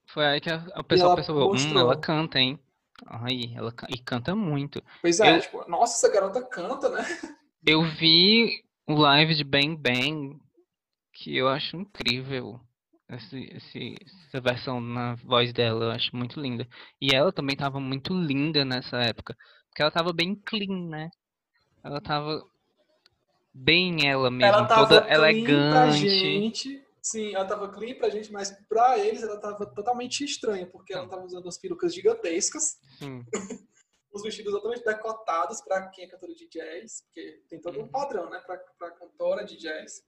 Foi 0.09 0.25
aí 0.27 0.41
que 0.41 0.51
a, 0.51 0.57
a 0.75 0.83
pessoa 0.85 1.09
ela 1.11 1.17
pensou, 1.17 1.55
hum, 1.55 1.79
ela 1.79 1.97
canta, 1.97 2.39
hein? 2.39 2.59
Aí, 3.07 3.53
ela 3.55 3.73
e 3.89 3.99
canta 3.99 4.35
muito. 4.35 4.83
Pois 5.03 5.21
é, 5.21 5.37
Eu- 5.37 5.41
tipo, 5.41 5.69
nossa, 5.69 6.07
essa 6.07 6.13
garota 6.15 6.43
canta, 6.43 6.89
né? 6.89 7.03
Eu 7.67 7.83
vi 7.83 8.63
o 8.87 8.95
live 8.95 9.35
de 9.35 9.45
Bang 9.45 9.77
Bang, 9.77 10.39
que 11.13 11.37
eu 11.37 11.49
acho 11.49 11.77
incrível. 11.77 12.61
Esse, 13.09 13.39
esse- 13.53 13.97
essa 14.29 14.41
versão 14.41 14.81
na 14.81 15.15
voz 15.17 15.53
dela, 15.53 15.87
eu 15.87 15.91
acho 15.93 16.15
muito 16.17 16.41
linda. 16.41 16.69
E 17.01 17.15
ela 17.15 17.33
também 17.33 17.57
tava 17.57 17.81
muito 17.81 18.15
linda 18.15 18.65
nessa 18.65 18.99
época. 18.99 19.37
Porque 19.69 19.83
ela 19.83 19.91
tava 19.93 20.13
bem 20.13 20.35
clean, 20.35 20.89
né? 20.89 21.11
Ela 21.85 22.01
tava 22.01 22.43
bem 23.53 24.07
ela 24.09 24.31
mesmo, 24.31 24.59
ela 24.59 24.67
toda 24.69 25.07
elegante. 25.13 26.45
Sim, 27.07 27.37
ela 27.37 27.45
tava 27.45 27.69
clean 27.69 27.95
pra 27.95 28.11
gente, 28.11 28.33
mas 28.33 28.51
pra 28.69 28.99
eles 28.99 29.23
ela 29.23 29.39
tava 29.39 29.65
totalmente 29.65 30.25
estranha, 30.25 30.67
porque 30.67 30.93
ela 30.93 31.05
Sim. 31.05 31.09
tava 31.09 31.25
usando 31.25 31.45
umas 31.45 31.57
perucas 31.57 31.95
gigantescas, 31.95 32.81
Sim, 32.99 33.25
os 34.13 34.23
vestidos 34.25 34.53
totalmente 34.53 34.85
decotados 34.85 35.61
pra 35.61 35.87
quem 35.91 36.05
é 36.05 36.09
cantora 36.09 36.35
de 36.35 36.49
jazz, 36.49 37.03
porque 37.03 37.45
tem 37.49 37.61
todo 37.61 37.79
um 37.79 37.83
Uhum. 37.83 37.89
padrão, 37.91 38.29
né, 38.29 38.41
pra, 38.41 38.59
pra 38.77 38.91
cantora 38.91 39.45
de 39.45 39.57
jazz. 39.57 40.03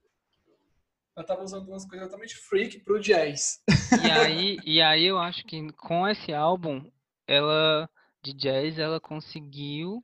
Ela 1.16 1.24
tava 1.24 1.44
usando 1.44 1.68
umas 1.68 1.86
coisas 1.86 2.08
totalmente 2.08 2.34
freak 2.34 2.80
pro 2.80 2.98
jazz. 2.98 3.62
E 4.02 4.10
aí, 4.10 4.60
e 4.66 4.82
aí 4.82 5.04
eu 5.06 5.18
acho 5.18 5.44
que 5.44 5.70
com 5.74 6.08
esse 6.08 6.34
álbum, 6.34 6.90
ela 7.28 7.88
de 8.24 8.32
jazz, 8.32 8.76
ela 8.76 8.98
conseguiu 8.98 10.02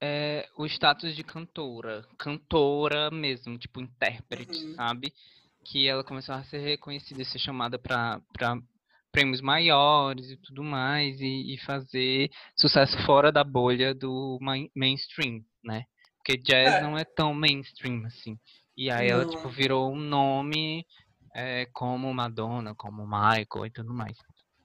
é, 0.00 0.48
o 0.56 0.64
status 0.64 1.14
de 1.14 1.22
cantora, 1.22 2.08
cantora 2.18 3.10
mesmo, 3.10 3.58
tipo 3.58 3.82
intérprete, 3.82 4.66
Uhum. 4.66 4.76
sabe? 4.76 5.12
Que 5.64 5.88
ela 5.88 6.04
começou 6.04 6.34
a 6.34 6.44
ser 6.44 6.58
reconhecida, 6.58 7.24
ser 7.24 7.38
chamada 7.38 7.78
para 7.78 8.20
prêmios 9.10 9.40
maiores 9.40 10.28
e 10.30 10.36
tudo 10.36 10.62
mais, 10.62 11.20
e, 11.20 11.54
e 11.54 11.58
fazer 11.64 12.28
sucesso 12.56 12.96
fora 13.06 13.30
da 13.30 13.44
bolha 13.44 13.94
do 13.94 14.38
main- 14.40 14.70
mainstream, 14.74 15.40
né? 15.64 15.84
Porque 16.18 16.36
jazz 16.36 16.74
É. 16.74 16.80
não 16.80 16.98
é 16.98 17.04
tão 17.04 17.32
mainstream 17.32 18.04
assim. 18.06 18.36
E 18.76 18.90
aí 18.90 19.08
ela, 19.08 19.24
tipo, 19.24 19.48
virou 19.48 19.92
um 19.92 19.96
nome 19.96 20.84
é, 21.34 21.66
como 21.72 22.12
Madonna, 22.12 22.74
como 22.74 23.06
Michael 23.06 23.66
e 23.66 23.70
tudo 23.70 23.94
mais. 23.94 24.16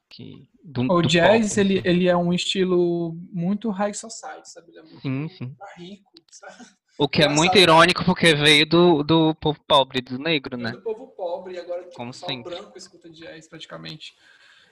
Que, 0.09 0.49
do, 0.63 0.81
O 0.83 1.01
do 1.03 1.07
jazz, 1.07 1.49
pop, 1.49 1.59
ele, 1.59 1.77
assim. 1.79 1.87
ele 1.87 2.07
é 2.07 2.17
um 2.17 2.33
estilo 2.33 3.13
muito 3.31 3.69
high 3.69 3.93
society, 3.93 4.49
sabe? 4.49 4.71
Ele 4.71 4.79
é 4.79 4.83
muito 4.83 5.01
Sim, 5.01 5.29
sim. 5.29 5.55
rico, 5.77 6.11
sabe? 6.31 6.55
O 6.99 7.07
que 7.07 7.21
é 7.23 7.27
muito 7.29 7.57
Engraçado. 7.57 7.61
irônico 7.61 8.03
porque 8.05 8.33
veio 8.35 8.65
do, 8.65 9.03
do 9.03 9.33
povo 9.35 9.57
pobre, 9.65 10.01
do 10.01 10.19
negro, 10.19 10.57
né? 10.57 10.71
do 10.71 10.81
povo 10.81 11.07
pobre, 11.07 11.53
e 11.53 11.59
agora 11.59 11.83
tipo, 11.83 11.95
Como 11.95 12.13
só 12.13 12.27
sempre. 12.27 12.53
branco 12.53 12.77
escuta 12.77 13.09
jazz 13.09 13.47
praticamente. 13.47 14.13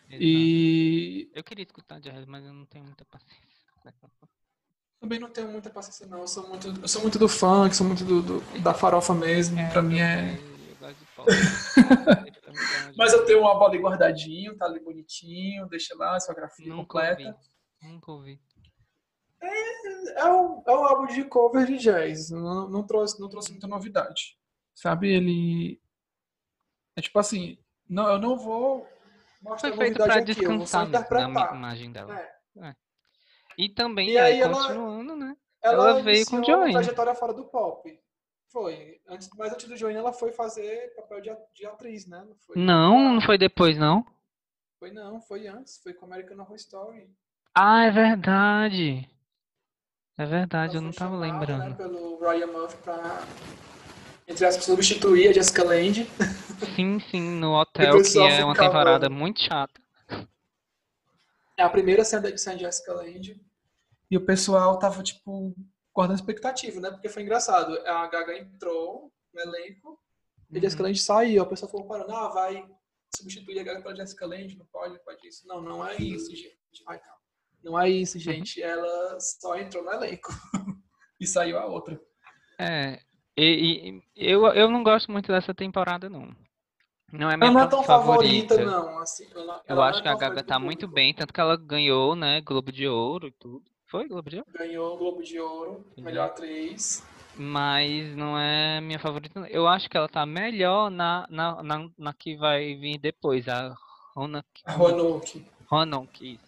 Exato. 0.10 0.24
E 0.24 1.32
Eu 1.34 1.44
queria 1.44 1.64
escutar 1.64 2.00
jazz, 2.02 2.26
mas 2.26 2.44
eu 2.46 2.54
não 2.54 2.66
tenho 2.66 2.84
muita 2.84 3.06
paciência. 3.06 3.48
também 5.00 5.20
não 5.20 5.30
tenho 5.30 5.48
muita 5.50 5.70
paciência 5.70 6.06
não, 6.08 6.20
eu 6.22 6.28
sou 6.28 6.48
muito, 6.50 6.68
eu 6.82 6.88
sou 6.88 7.02
muito 7.02 7.18
do 7.18 7.30
funk, 7.30 7.76
sou 7.76 7.86
muito 7.88 8.04
do, 8.04 8.22
do- 8.22 8.60
da 8.62 8.74
farofa 8.74 9.14
mesmo, 9.14 9.58
pra 9.70 9.82
mim 9.82 10.00
é... 10.00 10.36
Eu 10.38 10.76
gosto 10.80 11.00
de 11.00 11.06
pop. 11.16 11.28
Mas 12.98 13.14
eu 13.14 13.26
tenho 13.26 13.40
uma 13.42 13.54
bola 13.54 13.70
ali 13.70 13.78
guardadinho, 13.80 14.56
tá 14.58 14.66
ali 14.66 14.80
bonitinho, 14.80 15.68
deixa 15.68 15.96
lá 15.96 16.16
a 16.16 16.20
sua 16.20 16.34
grafia 16.36 16.68
Nunca 16.68 16.82
completa. 16.84 17.22
ouvi. 17.30 17.38
Nunca 17.94 18.12
ouvi. 18.12 18.40
É 19.42 20.26
um, 20.26 20.64
é 20.66 20.72
um 20.72 20.84
álbum 20.86 21.06
de 21.08 21.24
cover 21.26 21.66
de 21.68 21.78
jazz, 21.78 22.32
não, 22.32 22.68
não 22.70 22.84
trouxe, 22.84 23.20
não 23.20 23.30
trouxe 23.30 23.52
muita 23.52 23.68
novidade. 23.68 24.38
Sabe, 24.74 25.10
ele... 25.14 25.80
É 26.96 27.02
tipo 27.02 27.18
assim, 27.20 27.58
não, 27.88 28.08
eu 28.10 28.18
não 28.20 28.38
vou 28.38 28.88
mostrar 29.42 29.70
Foi 29.70 29.78
feito 29.78 30.00
novidade 30.00 30.26
pra 30.26 30.34
aqui, 30.34 30.44
eu 30.44 30.58
vou 30.58 30.66
só 30.68 30.84
interpretar. 30.84 31.56
imagem 31.56 31.92
dela. 31.92 32.20
É. 32.20 32.76
E 33.58 33.70
também, 33.70 34.10
E 34.10 34.18
aí, 34.18 34.34
aí 34.34 34.42
ela- 34.42 34.54
continuando, 34.56 35.16
né? 35.16 35.36
Ela, 35.62 35.90
Ela 35.92 36.02
veio 36.04 36.26
com 36.28 36.44
Joanne. 36.44 36.66
uma 36.72 36.72
trajetória 36.80 37.16
fora 37.16 37.34
do 37.34 37.46
pop. 37.46 38.00
Foi. 38.52 39.00
Antes, 39.08 39.30
mas 39.36 39.52
antes 39.52 39.68
do 39.68 39.76
Joanne, 39.76 39.98
ela 39.98 40.14
foi 40.14 40.32
fazer 40.32 40.94
papel 40.96 41.22
de, 41.22 41.36
de 41.56 41.66
atriz, 41.66 42.08
né? 42.08 42.24
Não 42.28 42.36
foi, 42.38 42.56
Não, 42.58 43.14
não 43.16 43.22
foi 43.22 43.38
depois, 43.38 43.78
não. 43.78 44.06
Foi 44.80 44.92
não, 44.92 45.20
foi 45.22 45.48
antes. 45.48 45.80
Foi 45.84 45.94
com 45.94 46.06
American 46.06 46.40
Horror 46.40 46.56
Story. 46.56 47.10
Ah, 47.54 47.86
é 47.86 47.92
verdade. 47.92 49.10
É 50.18 50.26
verdade, 50.26 50.76
eu 50.76 50.82
não 50.82 50.92
foi 50.92 50.98
tava 51.00 51.16
chamada, 51.16 51.32
lembrando. 51.32 51.70
Né, 51.70 51.76
pelo 51.76 52.20
Ryan 52.20 52.48
Murphy 52.48 52.78
pra, 52.78 53.24
entre 54.28 54.46
aspas, 54.46 54.66
substituir 54.66 55.28
a 55.28 55.34
Jessica 55.34 55.64
Lange. 55.64 56.10
Sim, 56.76 57.00
sim, 57.00 57.22
no 57.22 57.54
hotel, 57.60 58.02
que 58.02 58.18
é 58.18 58.44
uma 58.44 58.56
temporada 58.56 59.10
muito 59.10 59.42
chata. 59.42 59.80
É 61.56 61.64
a 61.64 61.70
primeira 61.70 62.04
cena 62.04 62.32
de 62.32 62.60
Jessica 62.60 62.94
Lange. 62.94 63.40
E 64.10 64.18
o 64.18 64.26
pessoal 64.26 64.80
tava, 64.80 65.04
tipo, 65.04 65.56
guardando 65.94 66.18
expectativa, 66.18 66.80
né? 66.80 66.92
Porque 66.92 67.10
foi 67.10 67.24
engraçado. 67.24 67.78
A 67.86 68.08
Gaga 68.08 68.38
entrou 68.38 69.12
no 69.34 69.42
elenco 69.42 70.00
e 70.50 70.58
a 70.58 70.62
Jessica 70.62 70.82
Uhum. 70.82 70.90
Lange 70.90 71.00
saiu. 71.02 71.44
O 71.44 71.48
pessoal 71.48 71.72
falou 71.72 71.88
parando, 71.88 72.16
ah, 72.16 72.30
vai 72.30 72.68
substituir 73.16 73.60
a 73.60 73.64
Gaga 73.64 73.82
pela 73.82 73.96
Jessica 73.96 74.26
Lange, 74.26 74.58
não 74.58 74.66
pode, 74.66 74.94
não 74.94 75.00
pode 75.04 75.28
isso. 75.28 75.48
Não, 75.48 75.62
não 75.62 75.86
é 75.86 75.96
isso, 75.98 76.36
gente. 76.36 76.58
Ai, 76.88 77.00
calma. 77.00 77.17
Não 77.68 77.78
é 77.78 77.90
isso, 77.90 78.18
gente. 78.18 78.64
Ela 78.64 79.20
só 79.20 79.58
entrou 79.58 79.84
no 79.84 79.92
elenco. 79.92 80.32
e 81.20 81.28
saiu 81.28 81.60
a 81.60 81.66
outra. 81.66 82.00
É, 82.58 82.98
e, 83.36 83.90
e- 83.90 84.04
eu, 84.16 84.46
eu 84.48 84.70
não 84.72 84.82
gosto 84.84 85.12
muito 85.12 85.28
dessa 85.34 85.54
temporada, 85.54 86.10
não. 86.10 86.34
Não 87.12 87.30
é 87.30 87.36
minha 87.36 87.50
Ela 87.50 87.60
não 87.60 87.62
é 87.62 87.68
tão 87.68 87.84
favorita. 87.84 88.56
favorita, 88.56 88.66
não. 88.66 89.00
Assim, 89.00 89.28
ela, 89.36 89.62
Eu 89.68 89.76
ela 89.76 89.76
não 89.76 89.84
acho 89.84 90.00
é 90.00 90.02
que 90.04 90.08
a 90.08 90.16
Gaga 90.16 90.44
tá 90.44 90.58
muito 90.58 90.88
bem, 90.88 91.14
tanto 91.14 91.34
que 91.34 91.42
ela 91.42 91.58
ganhou, 91.58 92.16
né, 92.16 92.40
Globo 92.40 92.72
de 92.72 92.88
Ouro 92.88 93.28
e 93.28 93.32
tudo. 93.32 93.64
Foi 93.86 94.08
Globo 94.08 94.30
de 94.30 94.38
Ouro? 94.38 94.48
Ganhou 94.58 94.98
Globo 94.98 95.22
de 95.22 95.38
Ouro, 95.40 95.86
melhor 95.98 96.28
atriz. 96.28 97.06
Mas 97.36 98.16
não 98.16 98.38
é 98.40 98.80
minha 98.80 98.98
favorita. 98.98 99.40
não. 99.42 99.48
Eu 99.48 99.68
acho 99.68 99.90
que 99.90 99.98
ela 99.98 100.08
tá 100.08 100.26
melhor 100.26 100.90
na, 100.90 101.28
na, 101.30 101.62
na, 101.62 101.90
na 101.98 102.14
que 102.14 102.38
vai 102.38 102.76
vir 102.76 102.98
depois, 102.98 103.46
a 103.48 103.76
Ronak. 104.16 104.48
A 104.66 104.72
Roanoke. 104.72 105.46
Ronak, 105.70 106.40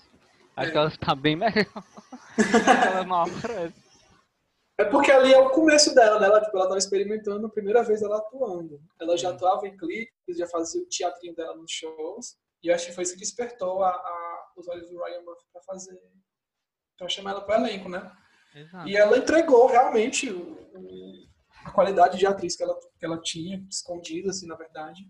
isso. 0.60 0.62
Acho 0.62 0.70
É. 0.70 0.72
que 0.72 0.78
ela 0.78 0.92
tá 0.98 1.16
bem 1.16 1.36
melhor. 1.36 1.66
ela 2.88 3.04
não 3.06 3.22
aparece. 3.24 3.74
É 4.78 4.86
porque 4.86 5.12
ali 5.12 5.34
é 5.34 5.38
o 5.40 5.50
começo 5.50 5.94
dela, 5.94 6.20
né? 6.20 6.28
Ela, 6.28 6.42
tipo, 6.42 6.56
ela 6.56 6.68
tava 6.68 6.78
experimentando 6.78 7.46
a 7.48 7.50
primeira 7.50 7.84
vez 7.84 8.02
ela 8.02 8.18
atuando. 8.18 8.80
Ela 9.00 9.18
já 9.18 9.30
Uhum. 9.30 9.36
atuava 9.36 9.68
em 9.68 9.76
clipes, 9.76 10.38
já 10.38 10.48
fazia 10.48 10.82
o 10.82 10.86
teatrinho 10.88 11.36
dela 11.36 11.56
nos 11.56 11.70
shows. 11.72 12.38
E 12.64 12.70
eu 12.70 12.76
acho 12.76 12.88
que 12.88 12.94
foi 12.94 13.04
isso 13.04 13.14
que 13.14 13.20
despertou 13.20 13.84
a, 13.84 13.90
a- 13.90 14.52
os 14.56 14.68
olhos 14.70 14.90
do 14.90 15.02
Ryan 15.04 15.22
Murphy 15.22 15.46
pra 15.52 15.62
fazer. 15.64 16.00
pra 16.98 17.08
chamar 17.08 17.32
ela 17.32 17.42
pro 17.42 17.56
elenco, 17.56 17.88
né? 17.88 18.12
Exato. 18.54 18.88
E 18.90 18.98
ela 18.98 19.18
entregou 19.18 19.68
realmente 19.68 20.30
o- 20.30 20.70
o- 20.76 21.28
a 21.66 21.72
qualidade 21.72 22.18
de 22.18 22.26
atriz 22.28 22.56
que 22.58 22.64
ela, 22.64 22.78
que 22.98 23.06
ela 23.06 23.18
tinha, 23.22 23.66
escondida, 23.70 24.32
assim, 24.32 24.48
na 24.48 24.56
verdade. 24.56 25.02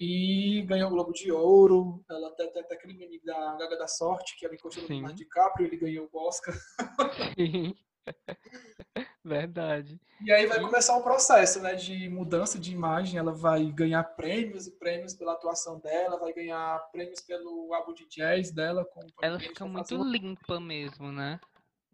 E 0.00 0.62
ganhou 0.62 0.88
o 0.88 0.92
Globo 0.92 1.12
de 1.12 1.30
Ouro. 1.30 2.02
Ela 2.08 2.28
até 2.28 2.46
tem 2.46 2.62
até 2.62 2.74
aquele 2.74 2.94
meme 2.94 3.20
da 3.22 3.54
Gaga 3.56 3.76
da 3.76 3.86
Sorte, 3.86 4.34
que 4.38 4.46
ela 4.46 4.54
encostou 4.54 4.82
no 4.82 4.88
Sim. 4.88 4.94
Leonardo 4.94 5.18
DiCaprio, 5.18 5.66
ele 5.66 5.76
ganhou 5.76 6.08
o 6.10 6.26
Oscar. 6.26 6.54
Sim. 7.36 7.74
Verdade. 9.22 10.00
E 10.24 10.32
aí 10.32 10.46
vai 10.46 10.58
começar 10.58 10.96
um 10.96 11.02
processo, 11.02 11.60
né, 11.60 11.74
de 11.74 12.08
mudança 12.08 12.58
de 12.58 12.72
imagem. 12.72 13.18
Ela 13.18 13.32
vai 13.32 13.70
ganhar 13.70 14.02
prêmios 14.02 14.66
e 14.66 14.70
prêmios 14.72 15.12
pela 15.12 15.34
atuação 15.34 15.78
dela, 15.78 16.18
vai 16.18 16.32
ganhar 16.32 16.78
prêmios 16.90 17.20
pelo 17.20 17.72
álbum 17.74 17.92
de 17.92 18.06
jazz 18.08 18.50
dela. 18.50 18.86
Com 18.86 19.06
ela 19.20 19.38
fica 19.38 19.66
muito 19.66 20.02
limpa 20.02 20.58
mesmo, 20.58 21.12
né? 21.12 21.38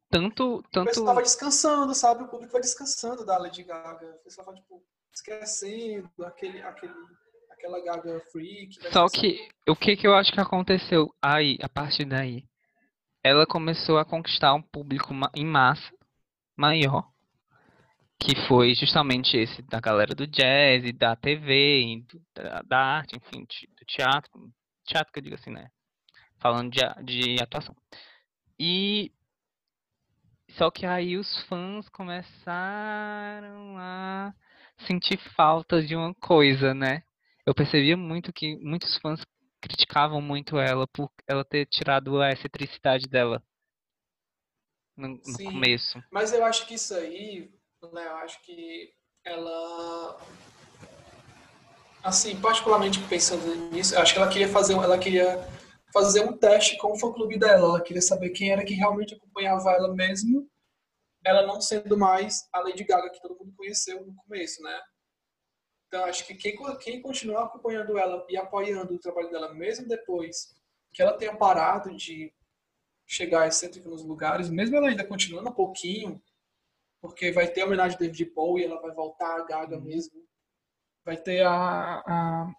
Tanto, 0.09 0.63
tanto... 0.71 0.87
O 0.87 0.91
pessoal 0.91 1.15
vai 1.17 1.25
descansando, 1.25 1.93
sabe? 1.93 2.23
O 2.23 2.29
público 2.29 2.53
vai 2.53 2.61
descansando 2.61 3.27
da 3.27 3.37
Lady 3.37 3.65
Gaga. 3.65 4.15
O 4.15 4.23
pessoal 4.23 4.47
vai, 4.47 4.55
tipo, 4.55 4.81
esquecendo 5.13 6.09
aquele, 6.25 6.63
aquele, 6.63 6.95
aquela 7.67 7.81
Gaga 7.81 8.21
freak. 8.31 8.75
Só 8.93 9.07
que, 9.09 9.49
o 9.69 9.75
que 9.75 9.97
que 9.97 10.07
eu 10.07 10.15
acho 10.15 10.33
que 10.33 10.41
aconteceu 10.41 11.13
aí, 11.21 11.59
a 11.61 11.69
partir 11.69 12.05
daí? 12.05 12.45
Ela 13.23 13.47
começou 13.47 13.99
a 13.99 14.05
conquistar 14.05 14.55
um 14.55 14.63
público 14.63 15.13
em 15.35 15.45
massa 15.45 15.93
maior, 16.57 17.11
que 18.21 18.37
foi 18.47 18.75
justamente 18.75 19.37
esse 19.37 19.63
da 19.63 19.81
galera 19.81 20.15
do 20.15 20.27
jazz, 20.27 20.85
e 20.85 20.93
da 20.93 21.17
TV, 21.17 22.05
do, 22.09 22.23
da, 22.35 22.63
da, 22.63 22.79
arte, 22.79 23.17
enfim, 23.17 23.41
do 23.41 23.85
teatro, 23.85 24.31
teatro 24.87 25.13
que 25.13 25.19
eu 25.19 25.25
digo 25.25 25.35
assim, 25.35 25.51
né? 25.51 25.69
Falando 26.39 26.71
de, 26.71 26.81
de 27.05 27.43
atuação. 27.43 27.75
E 28.59 29.13
só 30.51 30.71
que 30.71 30.87
aí 30.87 31.17
os 31.17 31.43
fãs 31.47 31.89
começaram 31.89 33.77
a 33.77 34.33
sentir 34.87 35.19
falta 35.35 35.83
de 35.83 35.97
uma 35.97 36.15
coisa, 36.15 36.73
né? 36.73 37.03
Eu 37.47 37.55
percebia 37.55 37.97
muito 37.97 38.33
que 38.33 38.57
muitos 38.57 38.99
fãs 38.99 39.25
criticavam 39.61 40.21
muito 40.21 40.59
ela 40.59 40.87
por 40.89 41.11
ela 41.27 41.45
ter 41.45 41.67
tirado 41.67 42.21
a 42.21 42.33
excentricidade 42.33 43.07
dela 43.07 43.43
no, 44.97 45.09
no 45.09 45.45
começo. 45.45 46.03
Mas 46.11 46.33
eu 46.33 46.45
acho 46.45 46.67
que 46.67 46.75
isso 46.75 46.95
aí, 46.95 47.51
né, 47.93 48.07
eu 48.07 48.17
acho 48.17 48.43
que 48.43 48.93
ela 49.25 50.21
assim, 52.03 52.41
particularmente 52.41 53.01
pensando 53.09 53.55
nisso, 53.71 53.99
acho 53.99 54.13
que 54.13 54.19
ela 54.19 54.31
queria 54.31 54.49
fazer, 54.49 54.75
ela 54.75 54.99
queria 54.99 55.45
fazer 55.93 56.25
um 56.25 56.37
teste 56.37 56.77
com 56.79 56.93
o 56.93 56.99
fã-clube 56.99 57.39
dela. 57.39 57.69
Ela 57.69 57.83
queria 57.83 58.03
saber 58.03 58.31
quem 58.31 58.53
era 58.53 58.65
que 58.65 58.75
realmente 58.75 59.15
acompanhava 59.15 59.71
ela 59.71 59.93
mesmo, 59.93 60.49
ela 61.25 61.47
não 61.47 61.61
sendo 61.61 61.97
mais 61.97 62.49
a 62.53 62.61
Lady 62.61 62.85
Gaga 62.85 63.11
que 63.11 63.21
todo 63.21 63.37
mundo 63.39 63.53
conheceu 63.57 64.05
no 64.05 64.15
começo, 64.15 64.63
né? 64.63 64.81
Então, 65.87 66.05
acho 66.05 66.27
que 66.27 66.35
quem, 66.35 66.57
quem 66.79 67.01
continuar 67.01 67.45
acompanhando 67.45 67.97
ela 67.97 68.25
e 68.29 68.37
apoiando 68.37 68.95
o 68.95 68.99
trabalho 68.99 69.31
dela, 69.31 69.55
mesmo 69.55 69.87
depois 69.87 70.55
que 70.93 71.03
ela 71.03 71.17
tenha 71.17 71.37
parado 71.37 71.95
de 71.95 72.33
chegar 73.07 73.47
excêntrica 73.47 73.89
nos 73.89 74.05
lugares, 74.05 74.51
mesmo 74.51 74.77
ela 74.77 74.89
ainda 74.89 75.07
continuando 75.07 75.51
um 75.51 75.55
pouquinho, 75.55 76.21
porque 77.01 77.31
vai 77.31 77.47
ter 77.47 77.61
a 77.61 77.67
homenagem 77.67 77.97
de 77.97 78.05
David 78.05 78.33
Bowie, 78.35 78.65
ela 78.65 78.81
vai 78.81 78.91
voltar 78.91 79.37
a 79.37 79.45
Gaga 79.45 79.77
uhum. 79.77 79.83
mesmo. 79.83 80.27
Vai 81.05 81.17
ter 81.17 81.47
a, 81.47 82.03
a 82.05 82.53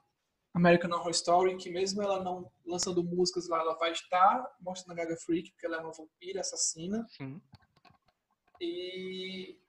American 0.54 0.92
Horror 0.92 1.12
Story, 1.12 1.58
que 1.58 1.70
mesmo 1.70 2.02
ela 2.02 2.24
não 2.24 2.50
lançando 2.66 3.04
músicas 3.04 3.50
lá, 3.50 3.60
ela 3.60 3.78
vai 3.78 3.92
estar 3.92 4.56
mostrando 4.62 4.98
a 4.98 5.04
Gaga 5.04 5.18
Freak, 5.18 5.52
porque 5.52 5.66
ela 5.66 5.78
é 5.78 5.80
uma 5.80 5.92
vampira 5.92 6.40
assassina. 6.40 7.06
Sim. 7.10 7.42
E 8.62 9.60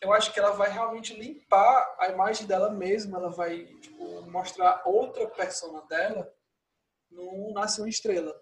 eu 0.00 0.12
acho 0.12 0.32
que 0.32 0.38
ela 0.38 0.52
vai 0.52 0.70
realmente 0.70 1.14
limpar 1.14 1.96
a 1.98 2.08
imagem 2.08 2.46
dela 2.46 2.70
mesma, 2.70 3.18
ela 3.18 3.30
vai 3.30 3.64
tipo, 3.80 4.22
mostrar 4.30 4.82
outra 4.84 5.26
persona 5.26 5.82
dela 5.88 6.30
no 7.10 7.52
Nasce 7.52 7.80
uma 7.80 7.88
Estrela. 7.88 8.34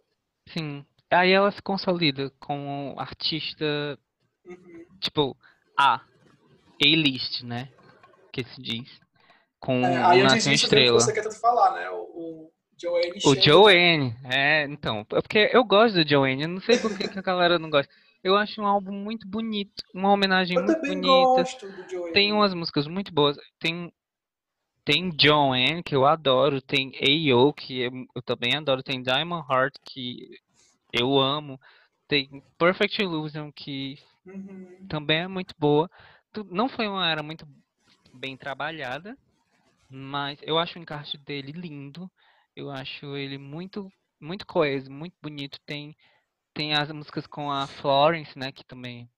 Sim. 0.48 0.84
Aí 1.10 1.32
ela 1.32 1.50
se 1.50 1.62
consolida 1.62 2.30
como 2.38 2.94
artista, 2.98 3.98
uhum. 4.44 4.86
tipo, 5.00 5.36
A, 5.78 6.02
A-list, 6.82 7.42
né? 7.42 7.70
Que 8.32 8.44
se 8.44 8.60
diz. 8.60 9.00
Com 9.58 9.84
é, 9.84 10.04
aí 10.04 10.22
Nasce 10.22 10.48
uma 10.48 10.54
Estrela. 10.54 11.00
Você 11.00 11.12
quer 11.12 11.22
tanto 11.22 11.40
falar, 11.40 11.74
né? 11.74 11.88
O, 11.90 11.96
o 11.96 12.52
Joanne. 12.78 13.20
O 13.24 13.34
Joanne, 13.34 14.16
é, 14.24 14.64
então. 14.64 15.04
Porque 15.04 15.50
eu 15.52 15.64
gosto 15.64 15.94
do 15.94 16.08
Joanne, 16.08 16.42
eu 16.42 16.48
não 16.48 16.60
sei 16.60 16.78
por 16.78 16.96
que, 16.96 17.08
que 17.08 17.18
a 17.18 17.22
galera 17.22 17.58
não 17.58 17.70
gosta. 17.70 17.90
Eu 18.26 18.36
acho 18.36 18.60
um 18.60 18.66
álbum 18.66 18.90
muito 18.90 19.24
bonito, 19.28 19.84
uma 19.94 20.10
homenagem 20.10 20.56
eu 20.56 20.64
muito 20.64 20.80
bonita. 20.80 21.44
Tem 22.12 22.32
umas 22.32 22.52
músicas 22.52 22.88
muito 22.88 23.14
boas. 23.14 23.38
Tem 23.60 23.92
tem 24.84 25.12
Joanne, 25.16 25.80
que 25.80 25.94
eu 25.94 26.04
adoro, 26.04 26.60
tem 26.60 26.90
A.O., 26.96 27.52
que 27.52 27.82
eu 27.82 28.22
também 28.22 28.56
adoro, 28.56 28.82
tem 28.82 29.00
Diamond 29.00 29.46
Heart, 29.48 29.76
que 29.84 30.40
eu 30.92 31.16
amo, 31.20 31.60
tem 32.08 32.42
Perfect 32.58 33.00
Illusion, 33.00 33.52
que 33.52 33.96
uhum. 34.26 34.86
também 34.88 35.18
é 35.18 35.28
muito 35.28 35.54
boa. 35.56 35.88
Não 36.50 36.68
foi 36.68 36.88
uma 36.88 37.08
era 37.08 37.22
muito 37.22 37.46
bem 38.12 38.36
trabalhada, 38.36 39.16
mas 39.88 40.36
eu 40.42 40.58
acho 40.58 40.80
o 40.80 40.82
encaixe 40.82 41.16
dele 41.16 41.52
lindo, 41.52 42.10
eu 42.56 42.72
acho 42.72 43.16
ele 43.16 43.38
muito 43.38 43.88
muito 44.20 44.44
coeso, 44.44 44.90
muito 44.90 45.14
bonito. 45.22 45.60
Tem 45.64 45.94
tem 46.56 46.74
as 46.74 46.90
músicas 46.90 47.26
com 47.26 47.50
a 47.52 47.66
Florence, 47.66 48.36
né, 48.36 48.50
que 48.50 48.64
também 48.64 49.08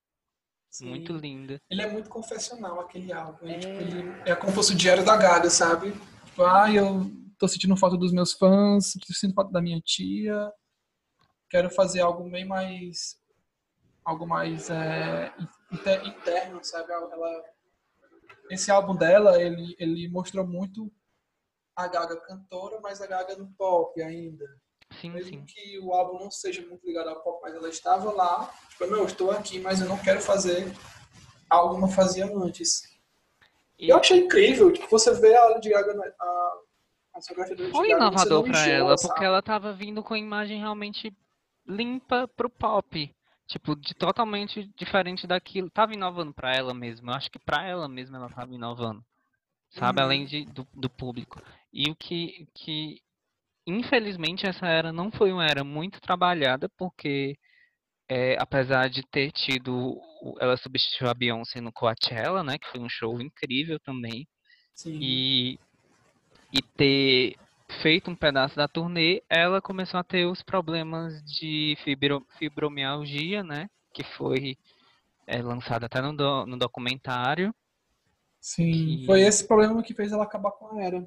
Sim. 0.69 0.89
muito 0.89 1.13
linda. 1.13 1.63
Ele 1.71 1.83
é 1.83 1.91
muito 1.91 2.11
confessional, 2.11 2.81
aquele 2.81 3.13
álbum. 3.13 3.47
Ele, 3.47 3.55
é... 3.55 3.59
Tipo, 3.59 3.81
ele 3.81 4.31
é 4.31 4.35
como 4.35 4.53
fosse 4.53 4.73
o 4.73 4.77
diário 4.77 5.05
da 5.05 5.17
Gaga, 5.17 5.49
sabe? 5.49 5.93
Tipo, 6.27 6.43
ah, 6.43 6.71
eu 6.71 7.09
tô 7.39 7.47
sentindo 7.47 7.77
falta 7.77 7.97
dos 7.97 8.13
meus 8.13 8.33
fãs, 8.33 8.93
tô 8.95 9.15
sentindo 9.15 9.35
falta 9.35 9.53
da 9.53 9.63
minha 9.63 9.81
tia. 9.81 10.53
Quero 11.49 11.71
fazer 11.71 12.01
algo 12.01 12.29
bem 12.29 12.45
mais. 12.45 13.17
algo 14.05 14.27
mais 14.27 14.69
é, 14.69 15.33
interno, 16.05 16.63
sabe? 16.63 16.93
Ela, 16.93 17.45
esse 18.51 18.71
álbum 18.71 18.97
dela, 18.97 19.41
ele, 19.41 19.77
ele 19.79 20.09
mostrou 20.09 20.45
muito 20.45 20.93
a 21.77 21.87
Gaga 21.87 22.21
cantora, 22.23 22.81
mas 22.83 23.01
a 23.01 23.07
Gaga 23.07 23.37
no 23.37 23.47
pop 23.53 24.03
ainda. 24.03 24.45
Sim, 25.01 25.11
Mesmo 25.11 25.31
sim. 25.31 25.45
que 25.45 25.79
o 25.81 25.93
álbum 25.93 26.19
não 26.19 26.31
seja 26.31 26.65
muito 26.67 26.85
ligado 26.87 27.09
ao 27.09 27.21
pop, 27.23 27.41
mas 27.43 27.55
ela 27.55 27.69
estava 27.69 28.11
lá, 28.13 28.53
tipo, 28.71 28.87
não, 28.87 28.99
eu 28.99 29.07
estou 29.07 29.31
aqui, 29.31 29.61
mas 29.61 29.81
eu 29.81 29.89
não 29.89 29.99
quero 29.99 30.21
fazer 30.21 30.73
algo 31.49 31.75
que 31.75 31.81
não 31.81 31.89
fazia 31.89 32.27
antes. 32.27 32.83
E... 33.79 33.91
Eu 33.91 33.99
achei 33.99 34.19
incrível, 34.19 34.73
tipo, 34.73 34.89
você 34.89 35.13
vê 35.15 35.37
a 35.37 35.49
Lady 35.51 35.69
Gaga, 35.69 36.15
a, 36.19 36.59
a 37.15 37.71
Foi 37.71 37.91
inovador 37.91 38.45
para 38.45 38.67
ela, 38.67 38.97
sabe? 38.97 39.13
porque 39.13 39.25
ela 39.25 39.39
estava 39.39 39.73
vindo 39.73 40.03
com 40.03 40.15
a 40.15 40.19
imagem 40.19 40.59
realmente 40.59 41.15
limpa 41.67 42.27
pro 42.29 42.49
pop. 42.51 43.15
Tipo, 43.47 43.75
de 43.75 43.95
totalmente 43.95 44.71
diferente 44.77 45.27
daquilo. 45.27 45.71
Tava 45.71 45.95
inovando 45.95 46.35
para 46.35 46.55
ela 46.55 46.75
mesma. 46.75 47.13
Eu 47.13 47.17
acho 47.17 47.31
que 47.31 47.39
para 47.39 47.67
ela 47.67 47.89
mesma 47.89 48.19
ela 48.19 48.29
tava 48.29 48.55
inovando. 48.55 49.03
Sabe? 49.71 50.01
Uhum. 50.01 50.05
Além 50.05 50.27
de, 50.27 50.45
do, 50.45 50.69
do 50.75 50.91
público. 50.91 51.41
E 51.73 51.91
o 51.91 51.97
que, 51.97 52.47
que 52.55 53.01
infelizmente 53.69 54.47
essa 54.47 54.67
era 54.67 54.93
não 54.93 55.11
foi 55.11 55.31
uma 55.31 55.45
era 55.45 55.63
muito 55.63 56.01
trabalhada 56.01 56.69
porque 56.77 57.37
é, 58.09 58.37
apesar 58.41 58.89
de 58.89 59.03
ter 59.03 59.31
tido 59.31 60.01
ela 60.41 60.57
substituiu 60.57 61.11
a 61.11 61.15
Beyoncé 61.15 61.61
no 61.61 61.73
Coachella, 61.73 62.43
né, 62.43 62.59
que 62.59 62.69
foi 62.69 62.81
um 62.81 62.89
show 62.89 63.21
incrível 63.21 63.79
também, 63.81 64.27
Sim. 64.75 64.99
e 65.01 65.59
e 66.51 66.63
ter 66.63 67.37
feito 67.83 68.11
um 68.11 68.17
pedaço 68.17 68.57
da 68.57 68.67
turnê, 68.67 69.23
ela 69.29 69.61
começou 69.61 70.01
a 70.01 70.05
ter 70.05 70.25
os 70.25 70.43
problemas 70.43 71.23
de 71.23 71.77
fibro, 71.85 72.27
fibromialgia, 72.39 73.45
né, 73.45 73.69
que 73.93 74.03
foi 74.03 74.57
é, 75.27 75.43
lançado 75.43 75.85
até 75.85 76.01
no, 76.01 76.17
do, 76.17 76.47
no 76.47 76.57
documentário. 76.57 77.55
Sim, 78.41 78.73
que... 78.73 79.07
foi 79.07 79.21
esse 79.21 79.47
problema 79.47 79.83
que 79.83 79.93
fez 79.93 80.11
ela 80.11 80.25
acabar 80.25 80.53
com 80.53 80.79
a 80.79 80.83
era. 80.83 81.07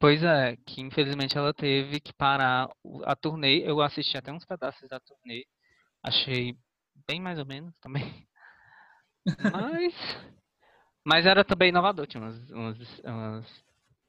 Pois 0.00 0.22
é, 0.22 0.56
que 0.66 0.80
infelizmente 0.80 1.36
ela 1.36 1.52
teve 1.52 2.00
que 2.00 2.10
parar 2.14 2.70
a 3.04 3.14
turnê. 3.14 3.58
Eu 3.58 3.82
assisti 3.82 4.16
até 4.16 4.32
uns 4.32 4.46
pedaços 4.46 4.88
da 4.88 4.98
turnê. 4.98 5.44
Achei 6.02 6.56
bem 7.06 7.20
mais 7.20 7.38
ou 7.38 7.44
menos 7.44 7.76
também. 7.82 8.26
Mas. 9.52 9.94
Mas 11.04 11.26
era 11.26 11.44
também 11.44 11.68
inovador, 11.68 12.06
tinha 12.06 12.22
uns, 12.22 12.50
uns, 12.50 13.02
uns 13.04 13.64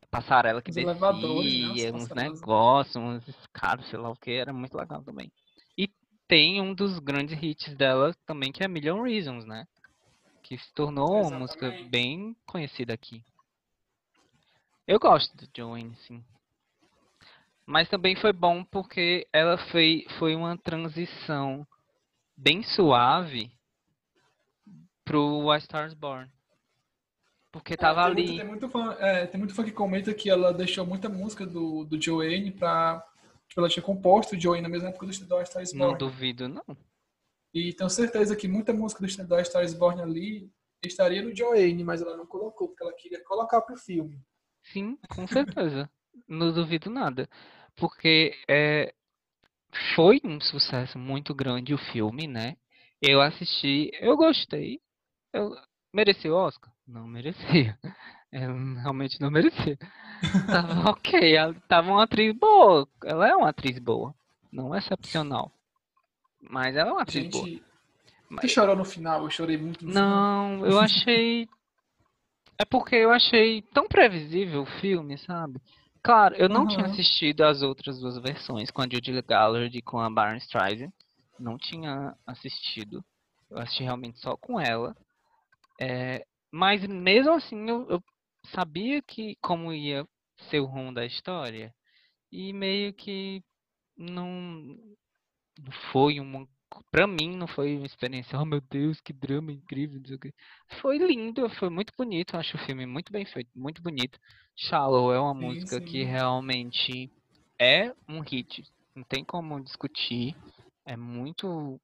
passarela 0.09 0.61
que 0.61 0.71
descia, 0.71 1.91
né? 1.91 1.97
uns 1.97 2.09
negócios, 2.09 2.95
uns 2.95 3.27
escadas, 3.27 3.87
sei 3.87 3.97
lá 3.97 4.09
o 4.09 4.15
que, 4.15 4.31
era 4.31 4.53
muito 4.53 4.75
legal 4.77 5.01
também. 5.03 5.31
E 5.77 5.89
tem 6.27 6.61
um 6.61 6.73
dos 6.73 6.99
grandes 6.99 7.41
hits 7.41 7.75
dela 7.75 8.13
também, 8.25 8.51
que 8.51 8.63
é 8.63 8.67
Million 8.67 9.01
Reasons, 9.01 9.45
né? 9.45 9.65
Que 10.43 10.57
se 10.57 10.73
tornou 10.73 11.19
Exatamente. 11.19 11.33
uma 11.33 11.39
música 11.39 11.89
bem 11.89 12.35
conhecida 12.45 12.93
aqui. 12.93 13.23
Eu 14.91 14.99
gosto 14.99 15.33
do 15.37 15.47
Joanne, 15.55 15.95
sim. 16.05 16.21
Mas 17.65 17.87
também 17.87 18.13
foi 18.13 18.33
bom 18.33 18.61
porque 18.65 19.25
ela 19.31 19.57
foi, 19.71 20.05
foi 20.19 20.35
uma 20.35 20.57
transição 20.57 21.65
bem 22.35 22.61
suave 22.61 23.49
pro 25.05 25.49
A 25.49 25.57
Stars 25.59 25.93
Born. 25.93 26.29
Porque 27.53 27.77
tava 27.77 28.01
é, 28.01 28.03
tem 28.03 28.11
ali. 28.11 28.23
Muito, 28.23 28.37
tem, 28.37 28.47
muito 28.49 28.69
fã, 28.69 28.97
é, 28.99 29.25
tem 29.27 29.39
muito 29.39 29.55
fã 29.55 29.63
que 29.63 29.71
comenta 29.71 30.13
que 30.13 30.29
ela 30.29 30.53
deixou 30.53 30.85
muita 30.85 31.07
música 31.07 31.45
do, 31.45 31.85
do 31.85 32.01
Joanne 32.01 32.51
pra. 32.51 33.01
Tipo, 33.47 33.61
ela 33.61 33.69
tinha 33.69 33.83
composto 33.83 34.35
o 34.35 34.39
Joanne 34.39 34.63
na 34.63 34.67
mesma 34.67 34.89
época 34.89 35.05
do 35.05 35.11
Stars 35.13 35.71
Born. 35.71 35.93
Não 35.93 35.97
duvido, 35.97 36.49
não. 36.49 36.65
E 37.53 37.71
tenho 37.71 37.89
certeza 37.89 38.35
que 38.35 38.45
muita 38.45 38.73
música 38.73 39.01
do 39.01 39.45
Star 39.45 39.63
is 39.63 39.73
Born 39.73 40.01
ali 40.01 40.51
estaria 40.83 41.21
no 41.21 41.33
Joanne, 41.33 41.81
mas 41.81 42.01
ela 42.01 42.17
não 42.17 42.25
colocou, 42.25 42.67
porque 42.67 42.83
ela 42.83 42.93
queria 42.93 43.23
colocar 43.23 43.61
pro 43.61 43.77
filme. 43.77 44.21
Sim, 44.73 44.97
com 45.09 45.27
certeza. 45.27 45.89
não 46.27 46.51
duvido 46.53 46.89
nada. 46.89 47.27
Porque 47.75 48.33
é, 48.47 48.93
foi 49.95 50.21
um 50.23 50.39
sucesso 50.39 50.97
muito 50.97 51.33
grande 51.33 51.73
o 51.73 51.77
filme, 51.77 52.27
né? 52.27 52.55
Eu 53.01 53.21
assisti, 53.21 53.89
eu 53.99 54.15
gostei. 54.15 54.79
Eu 55.33 55.51
mereci 55.93 56.29
o 56.29 56.35
Oscar? 56.35 56.71
Não 56.87 57.07
merecia. 57.07 57.77
Eu 58.31 58.53
realmente 58.75 59.19
não 59.19 59.29
merecia. 59.29 59.77
Tava 60.47 60.89
ok, 60.91 61.35
ela 61.35 61.53
tava 61.67 61.91
uma 61.91 62.03
atriz 62.03 62.33
boa. 62.33 62.87
Ela 63.03 63.27
é 63.27 63.35
uma 63.35 63.49
atriz 63.49 63.77
boa. 63.77 64.15
Não 64.49 64.73
excepcional. 64.73 65.51
Mas 66.41 66.73
ela 66.77 66.91
é 66.91 66.93
uma 66.93 67.01
atriz 67.01 67.29
boa. 67.29 67.45
Gente, 67.45 67.61
você 68.29 68.47
chorou 68.47 68.75
no 68.77 68.85
final? 68.85 69.23
Eu 69.23 69.29
chorei 69.29 69.57
muito 69.57 69.85
no 69.85 69.93
Não, 69.93 70.55
final. 70.59 70.71
eu 70.71 70.79
achei. 70.79 71.49
É 72.61 72.65
porque 72.65 72.95
eu 72.95 73.11
achei 73.11 73.63
tão 73.73 73.87
previsível 73.87 74.61
o 74.61 74.79
filme, 74.79 75.17
sabe? 75.17 75.59
Claro, 76.03 76.35
eu 76.35 76.47
não 76.47 76.67
tinha 76.67 76.85
Aham. 76.85 76.91
assistido 76.91 77.41
as 77.41 77.63
outras 77.63 77.99
duas 77.99 78.21
versões, 78.21 78.69
com 78.69 78.83
a 78.83 78.85
Judy 78.85 79.19
Gallard 79.23 79.75
e 79.75 79.81
com 79.81 79.99
a 79.99 80.07
Barbra 80.07 80.37
Streisand. 80.37 80.93
Não 81.39 81.57
tinha 81.57 82.15
assistido. 82.23 83.03
Eu 83.49 83.57
assisti 83.57 83.81
realmente 83.81 84.19
só 84.19 84.37
com 84.37 84.59
ela. 84.59 84.95
É, 85.79 86.23
mas 86.51 86.85
mesmo 86.85 87.33
assim, 87.33 87.67
eu, 87.67 87.89
eu 87.89 88.03
sabia 88.53 89.01
que 89.01 89.35
como 89.41 89.73
ia 89.73 90.05
ser 90.51 90.59
o 90.59 90.65
rumo 90.65 90.93
da 90.93 91.03
história. 91.03 91.73
E 92.31 92.53
meio 92.53 92.93
que 92.93 93.43
não 93.97 94.77
foi 95.91 96.19
uma. 96.19 96.47
Pra 96.89 97.07
mim, 97.07 97.35
não 97.35 97.47
foi 97.47 97.75
uma 97.77 97.85
experiência. 97.85 98.39
Oh 98.39 98.45
meu 98.45 98.61
Deus, 98.61 98.99
que 99.01 99.13
drama 99.13 99.51
incrível. 99.51 99.99
não 99.99 100.05
sei 100.05 100.15
o 100.15 100.19
quê. 100.19 100.33
Foi 100.81 100.97
lindo, 100.97 101.49
foi 101.49 101.69
muito 101.69 101.93
bonito. 101.97 102.35
Acho 102.37 102.57
o 102.57 102.59
filme 102.65 102.85
muito 102.85 103.11
bem 103.11 103.25
feito, 103.25 103.49
muito 103.55 103.81
bonito. 103.81 104.19
Shallow 104.55 105.13
é 105.13 105.19
uma 105.19 105.33
Sim, 105.33 105.39
música 105.41 105.79
que 105.81 106.03
sim. 106.03 106.03
realmente 106.03 107.11
é 107.59 107.93
um 108.07 108.19
hit. 108.21 108.63
Não 108.95 109.03
tem 109.03 109.23
como 109.23 109.61
discutir. 109.61 110.35
É 110.85 110.95
muito 110.97 111.79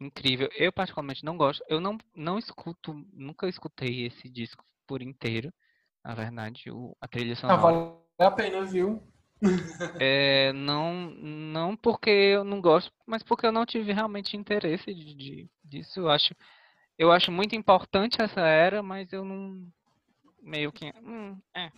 incrível. 0.00 0.48
Eu 0.56 0.72
particularmente 0.72 1.24
não 1.24 1.36
gosto. 1.36 1.62
Eu 1.68 1.80
não, 1.80 1.98
não 2.14 2.38
escuto, 2.38 2.94
nunca 3.12 3.48
escutei 3.48 4.06
esse 4.06 4.28
disco 4.28 4.64
por 4.86 5.02
inteiro. 5.02 5.52
Na 6.04 6.14
verdade, 6.14 6.70
o, 6.70 6.96
a 7.00 7.06
trilha 7.06 7.34
Ah, 7.34 7.36
sonora. 7.36 7.60
vale 7.62 7.96
a 8.18 8.30
pena, 8.30 8.64
viu? 8.64 9.02
É, 10.02 10.52
não, 10.52 11.10
não 11.10 11.76
porque 11.76 12.08
eu 12.10 12.42
não 12.44 12.60
gosto, 12.60 12.90
mas 13.06 13.22
porque 13.22 13.46
eu 13.46 13.52
não 13.52 13.66
tive 13.66 13.92
realmente 13.92 14.36
interesse 14.36 14.94
de, 14.94 15.14
de- 15.14 15.50
disso. 15.62 16.00
Eu 16.00 16.08
acho, 16.10 16.34
eu 16.98 17.12
acho 17.12 17.30
muito 17.30 17.54
importante 17.54 18.22
essa 18.22 18.40
era, 18.40 18.82
mas 18.82 19.12
eu 19.12 19.24
não 19.24 19.66
meio 20.42 20.72
que, 20.72 20.90
hum, 21.02 21.38
é. 21.54 21.70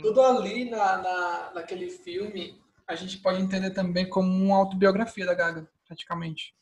Tudo 0.00 0.20
ali 0.22 0.70
na, 0.70 0.98
na, 0.98 1.54
naquele 1.54 1.90
filme 1.90 2.60
a 2.86 2.94
gente 2.94 3.18
pode 3.18 3.40
entender 3.40 3.70
também 3.70 4.08
como 4.08 4.28
uma 4.28 4.56
autobiografia 4.56 5.26
da 5.26 5.34
Gaga, 5.34 5.68
praticamente. 5.86 6.54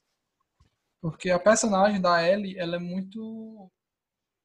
Porque 1.01 1.31
a 1.31 1.39
personagem 1.39 2.01
da 2.01 2.27
Ellie, 2.27 2.59
ela 2.59 2.77
é 2.77 2.79
muito 2.79 3.71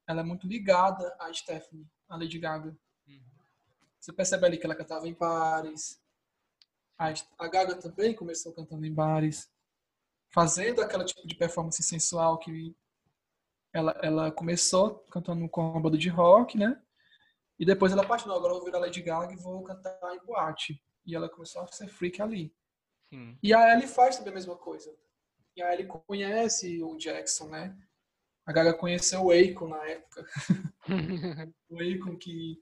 ela 0.07 0.21
é 0.21 0.23
muito 0.23 0.47
ligada 0.47 1.15
a 1.19 1.31
Stephanie, 1.33 1.87
a 2.07 2.15
Lady 2.15 2.37
Gaga. 2.39 2.75
Você 4.05 4.13
percebe 4.13 4.45
ali 4.45 4.57
que 4.59 4.65
ela 4.67 4.75
cantava 4.75 5.07
em 5.07 5.15
bares. 5.15 5.99
A, 6.95 7.11
a 7.39 7.47
Gaga 7.47 7.75
também 7.75 8.13
começou 8.13 8.53
cantando 8.53 8.85
em 8.85 8.93
bares, 8.93 9.51
fazendo 10.29 10.79
aquele 10.79 11.05
tipo 11.05 11.27
de 11.27 11.35
performance 11.35 11.81
sensual 11.81 12.37
que 12.37 12.75
ela, 13.73 13.99
ela 14.03 14.31
começou 14.31 14.99
cantando 15.09 15.49
com 15.49 15.71
uma 15.71 15.81
banda 15.81 15.97
de 15.97 16.07
rock, 16.07 16.55
né? 16.55 16.79
E 17.57 17.65
depois 17.65 17.91
ela 17.91 18.03
apaixonou, 18.03 18.37
agora 18.37 18.53
eu 18.53 18.57
vou 18.57 18.65
virar 18.65 18.77
Lady 18.77 19.01
Gaga 19.01 19.33
e 19.33 19.37
vou 19.37 19.63
cantar 19.63 19.97
em 20.13 20.23
boate. 20.23 20.79
E 21.03 21.15
ela 21.15 21.27
começou 21.27 21.63
a 21.63 21.67
ser 21.67 21.87
freak 21.87 22.21
ali. 22.21 22.55
sim, 23.09 23.35
E 23.41 23.55
a 23.55 23.73
Ellie 23.73 23.87
faz 23.87 24.17
também 24.17 24.33
a 24.33 24.35
mesma 24.35 24.55
coisa. 24.55 24.95
E 25.55 25.63
a 25.63 25.73
Ellie 25.73 25.87
conhece 25.87 26.83
o 26.83 26.95
Jackson, 26.95 27.47
né? 27.47 27.75
A 28.45 28.53
Gaga 28.53 28.75
conheceu 28.75 29.23
o 29.23 29.31
Akon 29.31 29.69
na 29.69 29.83
época. 29.83 30.27
O 31.67 31.79
Akon 31.79 32.15
que, 32.15 32.61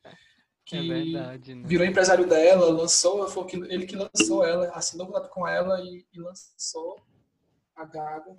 que 0.65 0.77
é 0.77 0.81
verdade, 0.81 1.55
né? 1.55 1.67
virou 1.67 1.85
empresário 1.85 2.27
dela, 2.27 2.71
lançou, 2.71 3.27
foi 3.27 3.45
ele 3.69 3.85
que 3.85 3.95
lançou 3.95 4.45
ela, 4.45 4.69
assinou 4.69 5.05
o 5.05 5.11
contrato 5.11 5.29
com 5.29 5.47
ela 5.47 5.81
e, 5.81 6.05
e 6.13 6.19
lançou 6.19 7.01
a 7.75 7.85
Gaga. 7.85 8.37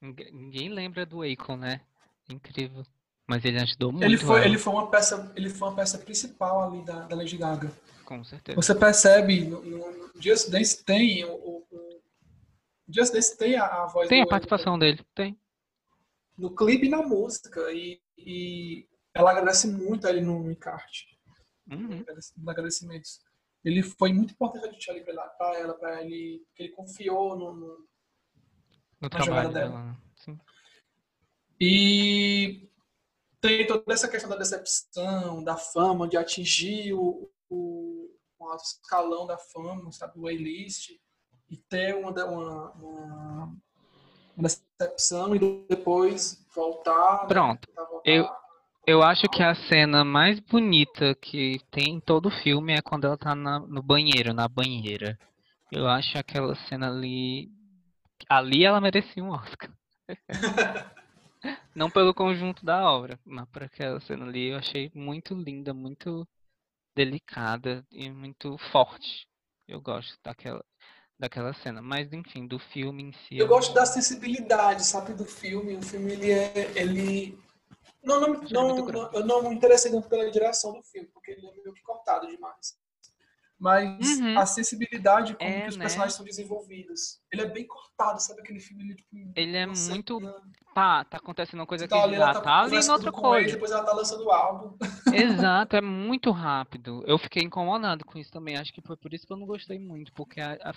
Ninguém, 0.00 0.68
lembra 0.68 1.06
do 1.06 1.22
Akon, 1.22 1.56
né? 1.56 1.80
Incrível. 2.28 2.82
Mas 3.26 3.44
ele 3.44 3.58
ajudou 3.60 3.90
muito 3.92 4.04
Ele 4.04 4.16
foi, 4.16 4.38
ela, 4.38 4.46
ele 4.46 4.58
foi 4.58 4.72
uma 4.72 4.90
peça, 4.90 5.32
ele 5.34 5.50
foi 5.50 5.68
uma 5.68 5.76
peça 5.76 5.98
principal 5.98 6.62
ali 6.62 6.84
da, 6.84 7.00
da 7.06 7.16
Lady 7.16 7.36
Gaga. 7.36 7.72
com 8.04 8.22
certeza. 8.22 8.56
Você 8.56 8.74
percebe, 8.74 9.44
no, 9.44 9.62
no 9.62 10.12
Just 10.20 10.50
Dance 10.50 10.84
tem 10.84 11.24
o, 11.24 11.32
o, 11.32 11.66
o 11.70 12.02
Just 12.88 13.12
Dance 13.12 13.36
tem 13.36 13.56
a, 13.56 13.64
a 13.64 13.86
voz 13.86 14.08
Tem 14.08 14.20
a 14.20 14.22
Akon 14.22 14.30
participação 14.30 14.78
dele, 14.78 15.00
tem. 15.14 15.36
no 16.38 16.54
clipe 16.54 16.86
e 16.86 16.90
na 16.90 17.02
música 17.02 17.72
e, 17.72 18.00
e 18.18 18.86
ela 19.14 19.30
agradece 19.30 19.66
muito 19.66 20.06
a 20.06 20.10
ele 20.10 20.20
no 20.20 20.50
encarte, 20.50 21.15
Uhum. 21.70 22.04
nos 22.14 22.32
agradecimentos. 22.48 23.20
Ele 23.64 23.82
foi 23.82 24.12
muito 24.12 24.32
importante 24.32 24.90
ali 24.90 25.02
para 25.02 25.58
ela, 25.58 25.74
para 25.74 26.02
ele, 26.02 26.46
que 26.54 26.62
ele 26.62 26.72
confiou 26.72 27.36
no, 27.36 27.52
no 27.54 27.88
No 29.00 29.10
trabalho 29.10 29.52
dela. 29.52 29.68
dela. 29.70 29.82
né? 29.82 29.96
Sim. 30.14 30.38
E 31.60 32.68
tem 33.40 33.66
toda 33.66 33.92
essa 33.92 34.08
questão 34.08 34.30
da 34.30 34.36
decepção, 34.36 35.42
da 35.42 35.56
fama, 35.56 36.06
de 36.08 36.16
atingir 36.16 36.92
o, 36.92 37.30
o, 37.48 38.10
o 38.38 38.44
alto 38.48 38.64
escalão 38.64 39.26
da 39.26 39.38
fama, 39.38 39.90
sabe, 39.92 40.18
o 40.18 40.26
A-list, 40.26 40.90
e 41.48 41.56
ter 41.56 41.94
uma, 41.96 42.10
uma, 42.24 42.70
uma, 42.72 43.56
uma 44.36 44.48
decepção 44.48 45.34
e 45.34 45.66
depois 45.68 46.44
voltar. 46.54 47.22
né, 47.22 47.28
Pronto. 47.28 47.68
voltar. 47.74 48.00
Eu- 48.10 48.45
Eu 48.86 49.02
acho 49.02 49.28
que 49.28 49.42
a 49.42 49.54
cena 49.68 50.04
mais 50.04 50.38
bonita 50.38 51.14
que 51.16 51.58
tem 51.72 51.94
em 51.96 52.00
todo 52.00 52.26
o 52.26 52.30
filme 52.42 52.72
é 52.72 52.80
quando 52.80 53.04
ela 53.04 53.18
tá 53.18 53.34
na- 53.34 53.58
no 53.58 53.82
banheiro, 53.82 54.32
na 54.32 54.46
banheira. 54.46 55.18
Eu 55.72 55.88
acho 55.88 56.16
aquela 56.16 56.54
cena 56.68 56.88
ali. 56.88 57.50
Ali 58.28 58.64
ela 58.64 58.80
merecia 58.80 59.22
um 59.24 59.30
Oscar. 59.30 59.70
Não 61.74 61.90
pelo 61.90 62.14
conjunto 62.14 62.64
da 62.64 62.88
obra, 62.90 63.18
mas 63.24 63.46
por 63.48 63.64
aquela 63.64 64.00
cena 64.00 64.24
ali 64.24 64.50
eu 64.50 64.58
achei 64.58 64.90
muito 64.94 65.34
linda, 65.34 65.74
muito 65.74 66.26
delicada 66.94 67.84
e 67.90 68.08
muito 68.08 68.56
forte. 68.72 69.26
Eu 69.68 69.80
gosto 69.80 70.16
daquela, 70.24 70.64
daquela 71.18 71.52
cena. 71.54 71.82
Mas 71.82 72.12
enfim, 72.12 72.46
do 72.46 72.58
filme 72.58 73.02
em 73.02 73.12
si. 73.12 73.36
Eu 73.36 73.48
gosto 73.48 73.74
da 73.74 73.84
sensibilidade, 73.84 74.86
sabe, 74.86 75.12
do 75.12 75.24
filme. 75.24 75.76
O 75.76 75.82
filme, 75.82 76.12
ele 76.12 76.30
é... 76.30 76.72
Ele... 76.76 77.45
Não, 78.06 78.20
não, 78.20 78.86
não, 78.86 79.12
eu 79.12 79.26
não 79.26 79.42
me 79.42 79.54
interessei 79.54 79.90
tanto 79.90 80.08
pela 80.08 80.30
direção 80.30 80.72
do 80.72 80.82
filme, 80.84 81.08
porque 81.12 81.32
ele 81.32 81.46
é 81.46 81.52
meio 81.52 81.74
que 81.74 81.82
cortado 81.82 82.26
demais. 82.28 82.78
Mas 83.58 84.20
Uhum. 84.20 84.38
a 84.38 84.46
sensibilidade 84.46 85.34
como 85.34 85.50
É, 85.50 85.62
que 85.64 85.70
os 85.70 85.76
né? 85.76 85.82
personagens 85.82 86.14
são 86.14 86.24
desenvolvidos. 86.24 87.20
Ele 87.32 87.42
é 87.42 87.46
bem 87.46 87.66
cortado, 87.66 88.20
sabe 88.22 88.40
aquele 88.42 88.60
filme? 88.60 88.84
Ele, 88.84 88.94
tipo, 88.94 89.16
Ele 89.34 89.56
é 89.56 89.66
muito. 89.66 90.20
cena, 90.20 90.34
Pá, 90.74 91.04
tá 91.04 91.16
acontecendo 91.16 91.60
uma 91.60 91.66
coisa 91.66 91.84
você 91.84 91.88
aqui, 91.88 91.96
tá 91.98 92.04
ali, 92.04 92.14
ela 92.16 92.32
tá, 92.34 92.40
tá 92.42 92.60
ali 92.60 92.70
conversando 92.70 92.86
noutra 92.86 93.10
com 93.12 93.20
ele, 93.34 93.44
coisa. 93.44 93.54
depois 93.54 93.70
ela 93.72 93.82
tá 93.84 93.92
lançando 93.94 94.24
o 94.24 94.30
álbum. 94.30 94.76
Exato, 95.12 95.74
é 95.76 95.80
muito 95.80 96.30
rápido. 96.30 97.02
Eu 97.06 97.18
fiquei 97.18 97.42
incomodado 97.42 98.04
com 98.04 98.18
isso 98.18 98.30
também. 98.30 98.56
Acho 98.56 98.72
que 98.72 98.82
foi 98.82 98.96
por 98.96 99.12
isso 99.14 99.26
que 99.26 99.32
eu 99.32 99.36
não 99.36 99.46
gostei 99.46 99.78
muito, 99.78 100.12
porque 100.12 100.40
a, 100.40 100.52
a 100.62 100.72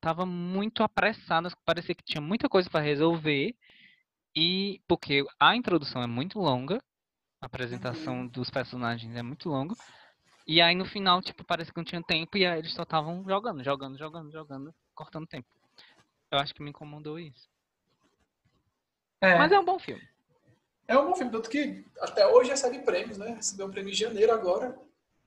tava 0.00 0.24
muito 0.24 0.82
apressado, 0.82 1.48
parecia 1.64 1.94
que 1.94 2.04
tinha 2.04 2.20
muita 2.20 2.48
coisa 2.48 2.70
para 2.70 2.80
resolver. 2.84 3.54
E 4.36 4.80
porque 4.86 5.24
a 5.38 5.56
introdução 5.56 6.02
é 6.02 6.06
muito 6.06 6.38
longa, 6.38 6.82
a 7.40 7.46
apresentação 7.46 8.20
Uhum. 8.20 8.28
dos 8.28 8.50
personagens 8.50 9.14
é 9.16 9.22
muito 9.22 9.48
longa. 9.48 9.74
E 10.46 10.60
aí 10.60 10.74
no 10.74 10.84
final, 10.84 11.20
tipo, 11.20 11.44
parece 11.44 11.70
que 11.70 11.76
não 11.76 11.84
tinha 11.84 12.02
tempo 12.02 12.36
e 12.36 12.46
aí 12.46 12.58
eles 12.58 12.72
só 12.72 12.82
estavam 12.82 13.24
jogando, 13.28 13.62
jogando, 13.62 13.98
jogando, 13.98 14.32
jogando, 14.32 14.74
cortando 14.94 15.26
tempo. 15.26 15.46
Eu 16.30 16.38
acho 16.38 16.54
que 16.54 16.62
me 16.62 16.70
incomodou 16.70 17.18
isso. 17.18 17.48
É, 19.20 19.36
Mas 19.38 19.52
é 19.52 19.58
um 19.58 19.64
bom 19.64 19.78
filme. 19.78 20.02
é 20.86 20.98
um 20.98 21.06
bom 21.06 21.14
filme, 21.16 21.30
tanto 21.32 21.50
que 21.50 21.84
até 22.00 22.26
hoje 22.26 22.50
recebe 22.50 22.78
prêmios, 22.80 23.18
né? 23.18 23.34
Recebeu 23.34 23.66
um 23.66 23.70
prêmio 23.70 23.90
em 23.90 23.94
janeiro 23.94 24.32
agora. 24.32 24.78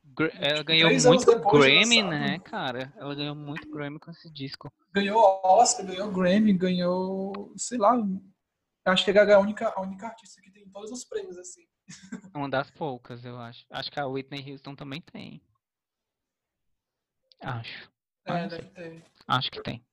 Gra- 0.04 0.32
Ela 0.40 0.64
ganhou 0.64 0.90
três 0.90 1.06
anos 1.06 1.26
muito 1.26 1.50
Grammy, 1.50 2.02
né, 2.04 2.40
cara? 2.40 2.92
Ela 2.98 3.14
ganhou 3.16 3.36
muito 3.36 3.70
Grammy 3.70 4.00
com 4.00 4.12
esse 4.12 4.30
disco. 4.32 4.72
Ganhou 4.92 5.40
Oscar, 5.44 5.86
ganhou 5.86 6.12
Grammy, 6.12 6.54
ganhou, 6.54 7.54
sei 7.56 7.78
lá, 7.78 7.96
acho 8.86 9.06
que 9.06 9.12
a 9.12 9.14
Gaga 9.14 9.34
é 9.34 9.36
a 9.36 9.40
única, 9.40 9.74
a 9.76 9.82
única 9.82 10.08
artista 10.08 10.42
que 10.42 10.52
tem 10.52 10.68
todos 10.70 10.92
os 10.92 11.04
prêmios, 11.04 11.38
assim. 11.38 11.68
Uma 12.34 12.50
das 12.50 12.70
poucas, 12.72 13.24
eu 13.26 13.40
acho. 13.40 13.66
Acho 13.70 13.92
que 13.92 14.00
a 14.00 14.08
Whitney 14.08 14.52
Houston 14.52 14.76
também 14.76 15.02
tem. 15.02 15.42
Acho. 17.40 17.90
É, 18.26 18.48
deve 18.48 18.68
ter. 18.70 19.06
Acho 19.28 19.52
que 19.52 19.62
tem. 19.62 19.84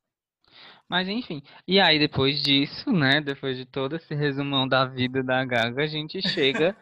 Mas 0.89 1.09
enfim. 1.09 1.43
E 1.67 1.81
aí, 1.81 1.99
depois 1.99 2.43
disso, 2.43 2.93
né? 2.93 3.21
Depois 3.21 3.57
de 3.57 3.67
todo 3.67 3.97
esse 3.97 4.15
resumão 4.15 4.67
da 4.67 4.85
vida 4.85 5.23
da 5.23 5.45
Gaga, 5.45 5.83
a 5.83 5.87
gente 5.87 6.21
chega 6.29 6.77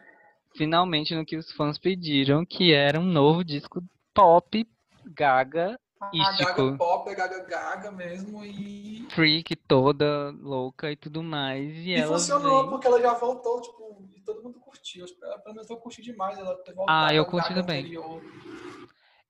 finalmente 0.55 1.13
no 1.13 1.25
que 1.25 1.37
os 1.37 1.51
fãs 1.51 1.77
pediram, 1.77 2.45
que 2.45 2.73
era 2.73 2.99
um 2.99 3.05
novo 3.05 3.43
disco 3.43 3.83
pop 4.13 4.67
Gaga 5.05 5.79
A 5.99 6.09
Ístico. 6.13 6.55
Gaga 6.67 6.77
pop, 6.77 7.09
a 7.09 7.13
Gaga 7.13 7.43
Gaga 7.45 7.91
mesmo, 7.91 8.45
e, 8.45 9.07
freak 9.11 9.55
toda 9.55 10.31
louca 10.31 10.91
e 10.91 10.95
tudo 10.95 11.23
mais. 11.23 11.73
E, 11.73 11.93
e 11.93 12.03
funcionou, 12.03 12.61
vem- 12.61 12.69
porque 12.69 12.87
ela 12.87 13.01
já 13.01 13.13
voltou, 13.13 13.61
tipo, 13.61 14.07
e 14.15 14.21
todo 14.21 14.43
mundo 14.43 14.59
curtiu. 14.59 15.05
Pelo 15.43 15.55
menos 15.55 15.69
eu 15.69 15.77
curti 15.77 16.01
demais 16.01 16.37
ela 16.37 16.55
ter 16.63 16.73
voltado. 16.73 17.05
Ah, 17.07 17.13
eu 17.13 17.25
curti 17.25 17.49
Gaga 17.49 17.61
também. 17.61 17.79
anterior. 17.81 18.21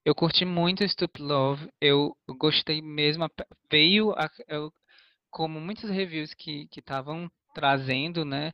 Eu 0.04 0.14
curti 0.14 0.44
muito 0.44 0.86
Stupid 0.88 1.22
Love. 1.24 1.68
Eu 1.80 2.16
gostei 2.38 2.80
mesmo. 2.82 3.28
Veio 3.70 4.12
a- 4.12 4.30
eu- 4.46 4.72
como 5.30 5.60
muitos 5.60 5.88
reviews 5.90 6.32
que 6.34 6.66
que 6.68 6.80
estavam 6.80 7.30
trazendo, 7.54 8.24
né? 8.24 8.52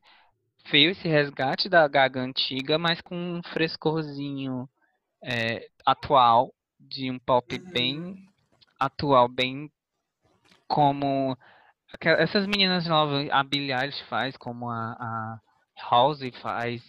Veio 0.71 0.91
esse 0.91 1.07
resgate 1.07 1.69
da 1.69 1.87
Gaga 1.87 2.21
antiga, 2.21 2.79
mas 2.79 3.01
com 3.01 3.15
um 3.17 3.43
frescorzinho 3.53 4.69
é, 5.23 5.69
atual, 5.87 6.53
de 6.89 7.11
um 7.11 7.19
pop 7.19 7.59
Uhum. 7.59 7.73
bem 7.73 8.29
atual, 8.79 9.29
bem 9.29 9.71
como 10.69 11.37
essas 12.01 12.47
meninas 12.47 12.87
novas, 12.87 13.29
a 13.31 13.43
Billie 13.43 13.73
Eilish 13.73 14.03
faz, 14.09 14.37
como 14.37 14.69
a, 14.69 14.93
a 14.93 15.41
Halsey 15.81 16.33
faz, 16.41 16.83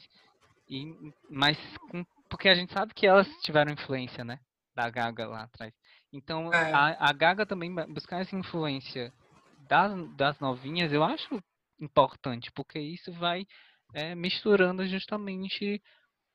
e, 0.67 0.85
mas 1.29 1.57
com- 1.91 2.05
porque 2.29 2.49
a 2.49 2.55
gente 2.55 2.73
sabe 2.73 2.93
que 2.93 3.05
elas 3.05 3.27
tiveram 3.43 3.71
influência, 3.71 4.23
né, 4.23 4.39
da 4.75 4.89
Gaga 4.89 5.27
lá 5.27 5.43
atrás. 5.43 5.73
Então 6.11 6.51
É. 6.51 6.73
a, 6.73 7.09
a 7.09 7.13
Gaga 7.13 7.45
também 7.45 7.73
buscar 7.93 8.21
essa 8.21 8.35
influência 8.35 9.13
das, 9.67 10.15
das 10.15 10.39
novinhas, 10.39 10.91
eu 10.91 11.03
acho 11.03 11.41
importante, 11.79 12.51
porque 12.51 12.79
isso 12.79 13.11
vai 13.13 13.45
é, 13.93 14.15
misturando 14.15 14.85
justamente 14.87 15.81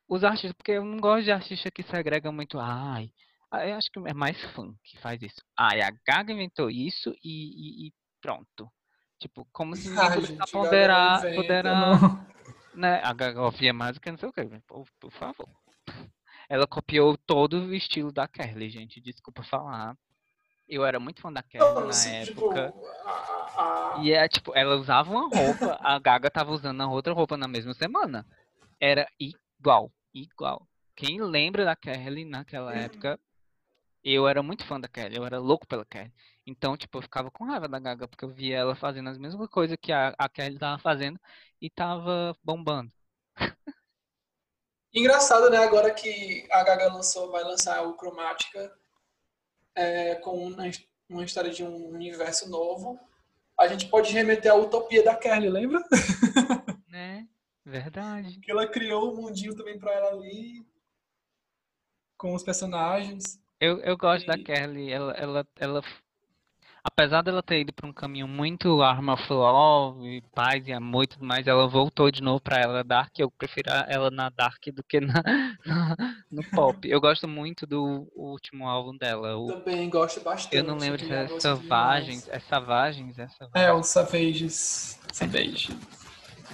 os 0.08 0.24
artistas, 0.24 0.52
porque 0.52 0.72
eu 0.72 0.84
não 0.84 0.98
gosto 0.98 1.24
de 1.24 1.32
artista 1.32 1.70
que 1.70 1.82
segrega 1.84 2.30
muito, 2.32 2.58
ai, 2.58 3.10
ah, 3.10 3.29
eu 3.52 3.74
acho 3.76 3.90
que 3.90 3.98
é 3.98 4.14
mais 4.14 4.40
fã 4.52 4.72
que 4.84 4.98
faz 4.98 5.20
isso. 5.22 5.42
Ai, 5.58 5.80
a 5.82 5.90
Gaga 6.06 6.32
inventou 6.32 6.70
isso 6.70 7.14
e, 7.24 7.84
e- 7.84 7.86
e 7.88 7.92
pronto. 8.20 8.70
Tipo, 9.18 9.46
como 9.52 9.74
se 9.76 9.82
pudesse 10.24 10.26
gente, 10.26 10.52
ponderar, 10.52 11.18
inventa, 11.18 11.34
ponderar, 11.42 12.00
não. 12.00 12.26
né? 12.74 13.00
A 13.02 13.12
Gaga 13.12 13.42
ouvia 13.42 13.72
mais 13.72 13.94
do 13.94 14.00
que 14.00 14.10
não 14.10 14.18
sei 14.18 14.28
o 14.28 14.32
que, 14.32 14.44
por, 14.66 14.86
por 14.98 15.10
favor. 15.12 15.48
Ela 16.48 16.66
copiou 16.66 17.16
todo 17.16 17.54
o 17.60 17.74
estilo 17.74 18.12
da 18.12 18.26
Kelly, 18.26 18.70
gente, 18.70 19.00
desculpa 19.00 19.42
falar. 19.42 19.96
Eu 20.68 20.84
era 20.84 20.98
muito 21.00 21.20
fã 21.20 21.32
da 21.32 21.42
Kelly 21.42 21.74
na 21.74 21.88
assim, 21.90 22.24
tipo, 22.24 22.40
época. 22.52 22.74
a- 23.04 23.10
a- 23.10 23.94
a- 23.96 23.98
E 23.98 24.12
é 24.12 24.28
tipo, 24.28 24.52
ela 24.56 24.76
usava 24.76 25.10
uma 25.10 25.28
roupa, 25.28 25.76
a 25.80 25.98
Gaga 25.98 26.30
tava 26.30 26.52
usando 26.52 26.80
a 26.80 26.88
outra 26.88 27.12
roupa 27.12 27.36
na 27.36 27.48
mesma 27.48 27.74
semana. 27.74 28.24
Era 28.80 29.06
igual, 29.18 29.92
igual. 30.14 30.66
Quem 30.96 31.20
lembra 31.20 31.64
da 31.64 31.74
Kelly 31.76 32.24
naquela 32.24 32.70
Uhum. 32.72 32.78
época, 32.78 33.18
eu 34.04 34.26
era 34.28 34.42
muito 34.42 34.64
fã 34.64 34.80
da 34.80 34.88
Kelly, 34.88 35.16
eu 35.16 35.24
era 35.24 35.38
louco 35.38 35.66
pela 35.66 35.84
Kelly. 35.84 36.12
Então, 36.46 36.76
tipo, 36.76 36.98
eu 36.98 37.02
ficava 37.02 37.30
com 37.30 37.44
raiva 37.44 37.68
da 37.68 37.78
Gaga, 37.78 38.08
porque 38.08 38.24
eu 38.24 38.30
via 38.30 38.58
ela 38.58 38.74
fazendo 38.74 39.08
as 39.08 39.18
mesmas 39.18 39.48
coisas 39.48 39.76
que 39.80 39.92
a, 39.92 40.14
a 40.18 40.28
Kelly 40.28 40.58
tava 40.58 40.80
fazendo 40.80 41.18
e 41.60 41.70
tava 41.70 42.36
bombando. 42.42 42.90
Engraçado, 44.92 45.48
né? 45.50 45.58
Agora 45.58 45.94
que 45.94 46.48
a 46.50 46.64
Gaga 46.64 46.92
lançou, 46.92 47.30
vai 47.30 47.44
lançar 47.44 47.82
o 47.82 47.96
Chromatica 47.96 48.72
é, 49.74 50.16
com 50.16 50.46
uma, 50.48 50.64
uma 51.08 51.24
história 51.24 51.50
de 51.50 51.62
um 51.62 51.88
universo 51.90 52.48
novo, 52.48 52.98
a 53.58 53.68
gente 53.68 53.88
pode 53.88 54.12
remeter 54.12 54.50
à 54.50 54.54
utopia 54.54 55.04
da 55.04 55.14
Kelly, 55.14 55.48
lembra? 55.48 55.82
Né? 56.88 57.28
Verdade. 57.64 58.40
Que 58.40 58.50
ela 58.50 58.66
criou 58.66 59.12
um 59.12 59.22
mundinho 59.22 59.54
também 59.54 59.78
pra 59.78 59.92
ela 59.92 60.10
ali, 60.10 60.66
com 62.16 62.34
os 62.34 62.42
personagens. 62.42 63.40
Eu, 63.60 63.78
eu 63.80 63.96
gosto 63.96 64.26
da 64.26 64.34
E- 64.34 64.42
Kelly, 64.42 64.90
ela, 64.90 65.12
ela, 65.12 65.46
ela, 65.58 65.82
apesar 66.82 67.20
dela 67.22 67.42
ter 67.42 67.60
ido 67.60 67.72
pra 67.74 67.86
um 67.86 67.92
caminho 67.92 68.26
muito 68.26 68.80
Arma 68.80 69.12
of 69.14 69.30
Love, 69.30 70.22
paz 70.34 70.66
e 70.66 70.72
amor 70.72 71.04
e 71.04 71.06
tudo 71.08 71.24
mais, 71.26 71.46
ela 71.46 71.68
voltou 71.68 72.10
de 72.10 72.22
novo 72.22 72.40
pra 72.40 72.58
ela 72.58 72.82
Dark, 72.82 73.12
eu 73.18 73.30
prefiro 73.30 73.70
ela 73.86 74.10
na 74.10 74.30
Dark 74.30 74.62
do 74.72 74.82
que 74.82 74.98
na, 75.00 75.12
na- 75.66 76.16
no 76.30 76.42
pop. 76.50 76.88
Eu 76.88 77.00
gosto 77.02 77.28
muito 77.28 77.66
do 77.66 78.10
último 78.16 78.66
álbum 78.66 78.96
dela, 78.96 79.36
o, 79.36 79.48
Também 79.48 79.90
gosto 79.90 80.20
bastante. 80.22 80.56
eu 80.56 80.64
não 80.64 80.78
lembro 80.78 80.98
se 80.98 81.12
é 81.12 81.20
álbum, 81.20 81.36
assim, 81.36 81.40
Savagens, 81.40 82.28
é 82.28 82.38
Savagens, 82.40 83.18
é 83.18 83.28
Savagens. 83.28 83.52
É, 83.68 83.72
o 83.72 83.82
Savages. 83.82 84.98
Savage. 85.12 85.76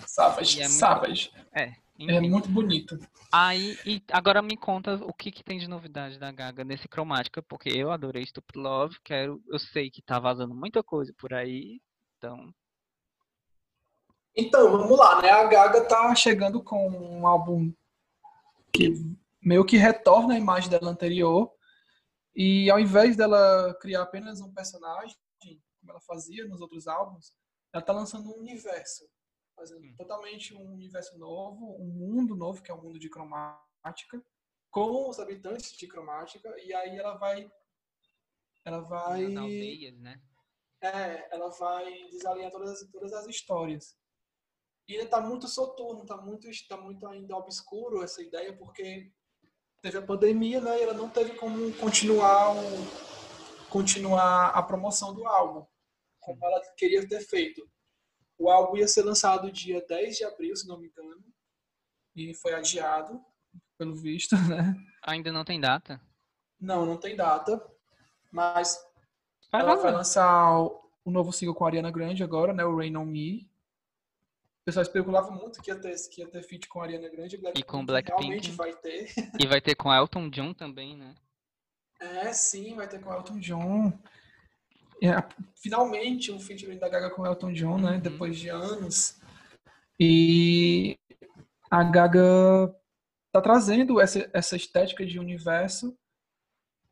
Savage. 0.07 0.59
É 0.61 0.65
muito- 0.65 0.79
Savage. 0.79 1.31
É, 1.55 1.73
É 1.99 2.17
enfim. 2.17 2.31
muito 2.31 2.49
bonito. 2.49 2.99
Aí, 3.33 3.79
e 3.87 4.03
agora 4.13 4.43
me 4.43 4.57
conta 4.57 4.97
o 4.97 5.13
que 5.13 5.31
que 5.31 5.43
tem 5.43 5.59
de 5.59 5.69
novidade 5.69 6.19
da 6.19 6.31
Gaga 6.31 6.65
nesse 6.65 6.89
Chromatica, 6.89 7.43
porque 7.43 7.69
eu 7.71 7.91
adorei 7.91 8.25
Stupid 8.27 8.57
Love, 8.57 8.99
quero, 9.03 9.43
eu 9.49 9.59
sei 9.59 9.91
que 9.91 10.03
tá 10.03 10.19
vazando 10.19 10.55
muita 10.55 10.83
coisa 10.83 11.13
por 11.19 11.33
aí, 11.33 11.81
então, 12.19 12.53
Então, 14.35 14.71
vamos 14.71 14.99
lá, 14.99 15.23
né? 15.23 15.31
A 15.31 15.45
Gaga 15.45 15.85
tá 15.87 16.15
chegando 16.15 16.63
com 16.63 16.89
um 16.89 17.27
álbum 17.27 17.73
que 18.73 18.93
meio 19.41 19.65
que 19.65 19.77
retorna 19.77 20.35
a 20.35 20.39
imagem 20.39 20.69
dela 20.69 20.91
anterior. 20.91 21.53
E 22.35 22.69
ao 22.71 22.79
invés 22.79 23.17
dela 23.17 23.75
criar 23.81 24.03
apenas 24.03 24.41
um 24.41 24.53
personagem, 24.53 25.17
como 25.41 25.93
ela 25.93 26.01
fazia 26.01 26.47
nos 26.47 26.61
outros 26.61 26.87
álbuns, 26.87 27.33
ela 27.73 27.83
tá 27.83 27.93
lançando 27.93 28.29
um 28.29 28.41
universo. 28.41 29.09
Fazendo 29.57 29.85
Hum. 29.87 29.95
totalmente 29.97 30.55
um 30.55 30.75
universo 30.75 31.19
novo, 31.19 31.77
um 31.81 31.87
mundo 31.87 32.37
novo, 32.37 32.63
que 32.63 32.71
é 32.71 32.75
o 32.75 32.83
mundo 32.83 32.99
de 32.99 33.09
cromática, 33.09 34.23
com 34.71 35.09
os 35.09 35.19
habitantes 35.19 35.73
de 35.73 35.87
cromática. 35.89 36.55
E 36.63 36.75
aí 36.75 36.97
ela 36.99 37.15
vai. 37.15 37.51
Ela 38.65 38.81
vai. 38.81 39.23
nas 39.29 39.45
aldeias, 39.45 39.99
né? 39.99 40.21
É, 40.81 41.35
ela 41.35 41.49
vai 41.49 42.09
desalinhar 42.11 42.53
todas, 42.53 42.87
todas 42.91 43.13
as 43.15 43.27
histórias. 43.27 43.97
E 44.89 44.97
ainda 44.97 45.09
tá 45.09 45.21
muito 45.21 45.49
soturno, 45.49 46.05
tá 46.05 46.17
muito, 46.17 46.49
tá 46.69 46.77
muito 46.77 47.07
ainda 47.09 47.35
obscuro 47.37 48.03
essa 48.03 48.23
ideia, 48.23 48.57
porque 48.57 49.11
teve 49.83 49.99
a 49.99 50.03
pandemia, 50.03 50.61
né? 50.61 50.79
E 50.79 50.83
ela 50.83 50.95
não 50.95 51.09
teve 51.09 51.35
como 51.35 51.73
continuar, 51.79 52.55
o, 52.55 53.69
continuar 53.69 54.51
a 54.51 54.63
promoção 54.63 55.15
do 55.15 55.27
álbum, 55.27 55.67
como 56.21 56.45
ela 56.45 56.61
queria 56.77 57.07
ter 57.09 57.21
feito. 57.21 57.69
O 58.39 58.51
álbum 58.51 58.77
ia 58.77 58.89
ser 58.89 59.03
lançado 59.03 59.51
dia 59.51 59.85
10 59.87 60.17
de 60.17 60.25
abril, 60.25 60.55
se 60.55 60.69
não 60.69 60.79
me 60.79 60.89
engano, 60.89 61.25
e 62.15 62.35
foi 62.35 62.55
adiado, 62.55 63.25
pelo 63.79 63.95
visto, 63.95 64.37
né? 64.49 64.75
Ainda 65.03 65.33
não 65.33 65.45
tem 65.45 65.61
data? 65.61 66.01
Não, 66.61 66.87
não 66.87 66.97
tem 66.97 67.15
data, 67.15 67.63
mas 68.31 68.83
Vai 69.51 69.61
ela 69.61 69.77
vai 69.77 69.93
lançar 69.93 70.59
o, 70.59 70.91
o 71.05 71.11
novo 71.11 71.33
single 71.33 71.55
com 71.55 71.65
a 71.65 71.69
Ariana 71.69 71.91
Grande 71.91 72.23
agora, 72.23 72.53
né? 72.53 72.65
O 72.65 72.77
Rain 72.77 72.97
On 72.97 73.05
Me. 73.05 73.49
O 74.63 74.65
pessoal 74.67 74.83
especulava 74.83 75.31
muito 75.31 75.63
que 75.63 75.71
ia 75.71 75.79
ter, 75.79 75.95
que 76.11 76.21
ia 76.21 76.29
ter 76.29 76.43
feat 76.43 76.69
com 76.69 76.81
a 76.81 76.85
Ariana 76.85 77.09
Grande. 77.09 77.37
E 77.55 77.63
com 77.63 77.85
Blackpink 77.85 77.87
Blackpink. 77.87 78.23
Realmente 78.23 78.51
vai 78.51 78.75
ter. 78.75 79.15
E 79.39 79.47
vai 79.47 79.61
ter 79.61 79.75
com 79.77 79.93
Elton 79.93 80.29
John 80.29 80.53
também, 80.53 80.97
né? 80.97 81.15
É, 82.01 82.33
sim, 82.33 82.75
vai 82.75 82.89
ter 82.89 83.01
com 83.01 83.13
Elton 83.13 83.39
John. 83.39 83.93
É, 85.03 85.11
finalmente 85.55 86.33
um 86.33 86.41
featuring 86.41 86.79
da 86.79 86.89
Gaga 86.89 87.11
com 87.11 87.27
Elton 87.27 87.53
John, 87.53 87.79
né? 87.79 87.93
Uhum. 87.93 88.01
Depois 88.01 88.39
de 88.39 88.49
anos. 88.49 89.19
E 90.01 90.99
a 91.71 91.83
Gaga 91.85 92.75
tá 93.33 93.41
trazendo 93.41 94.01
essa, 94.01 94.29
essa 94.33 94.57
estética 94.57 95.05
de 95.05 95.19
universo. 95.19 95.97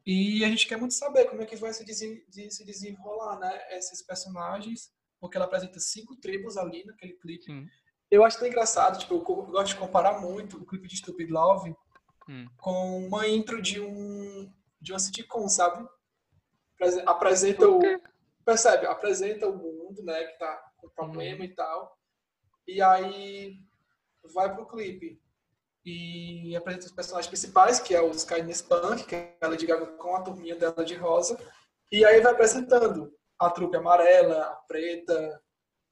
E 0.06 0.44
a 0.44 0.48
gente 0.48 0.66
quer 0.66 0.76
muito 0.76 0.92
saber 0.94 1.24
como 1.30 1.40
é 1.42 1.46
que 1.46 1.56
vai 1.56 1.72
se, 1.72 1.84
desen- 1.84 2.22
de- 2.28 2.50
se 2.50 2.64
desenrolar, 2.64 3.38
né? 3.38 3.58
Esses 3.76 4.02
personagens. 4.02 4.90
Porque 5.18 5.38
ela 5.38 5.46
apresenta 5.46 5.80
cinco 5.80 6.14
tribos 6.16 6.58
ali 6.58 6.84
naquele 6.84 7.14
clipe. 7.14 7.44
Sim. 7.44 7.66
Eu 8.10 8.22
acho 8.22 8.38
tão 8.38 8.46
engraçado, 8.46 8.98
tipo, 8.98 9.14
eu 9.14 9.20
gosto 9.22 9.68
de 9.72 9.76
comparar 9.76 10.20
muito 10.20 10.58
o 10.58 10.66
clipe 10.66 10.86
de 10.86 10.96
Stupid 10.96 11.30
Love 11.30 11.74
Hum. 12.28 12.46
com 12.56 13.06
uma 13.06 13.26
intro 13.28 13.60
de 13.60 13.80
um 13.80 14.50
de 14.80 14.92
uma 14.92 14.98
sitcom, 14.98 15.46
sabe? 15.48 15.86
Prese- 16.76 17.02
Apresenta 17.06 17.68
o 17.68 17.80
percebe, 18.44 18.86
apresenta 18.86 19.48
o 19.48 19.56
mundo, 19.56 20.02
né, 20.02 20.22
que 20.24 20.38
tá 20.38 20.62
com 20.76 20.88
problema 20.90 21.44
e 21.44 21.54
tal. 21.54 21.96
E 22.68 22.82
aí 22.82 23.56
vai 24.34 24.54
pro 24.54 24.66
clipe 24.66 25.18
e 25.84 26.54
apresenta 26.56 26.86
os 26.86 26.92
personagens 26.92 27.28
principais, 27.28 27.78
que 27.80 27.94
é 27.94 28.00
o 28.02 28.10
Sky 28.10 28.42
Punk, 28.68 29.04
que 29.06 29.14
é 29.14 29.36
a 29.40 29.48
Lady 29.48 29.66
Gaga 29.66 29.86
com 29.86 30.14
a 30.16 30.22
turminha 30.22 30.56
dela 30.56 30.84
de 30.84 30.94
rosa. 30.94 31.38
E 31.92 32.04
aí 32.04 32.20
vai 32.20 32.32
apresentando 32.32 33.12
a 33.38 33.50
trupe 33.50 33.76
amarela, 33.76 34.42
a 34.42 34.54
preta, 34.66 35.42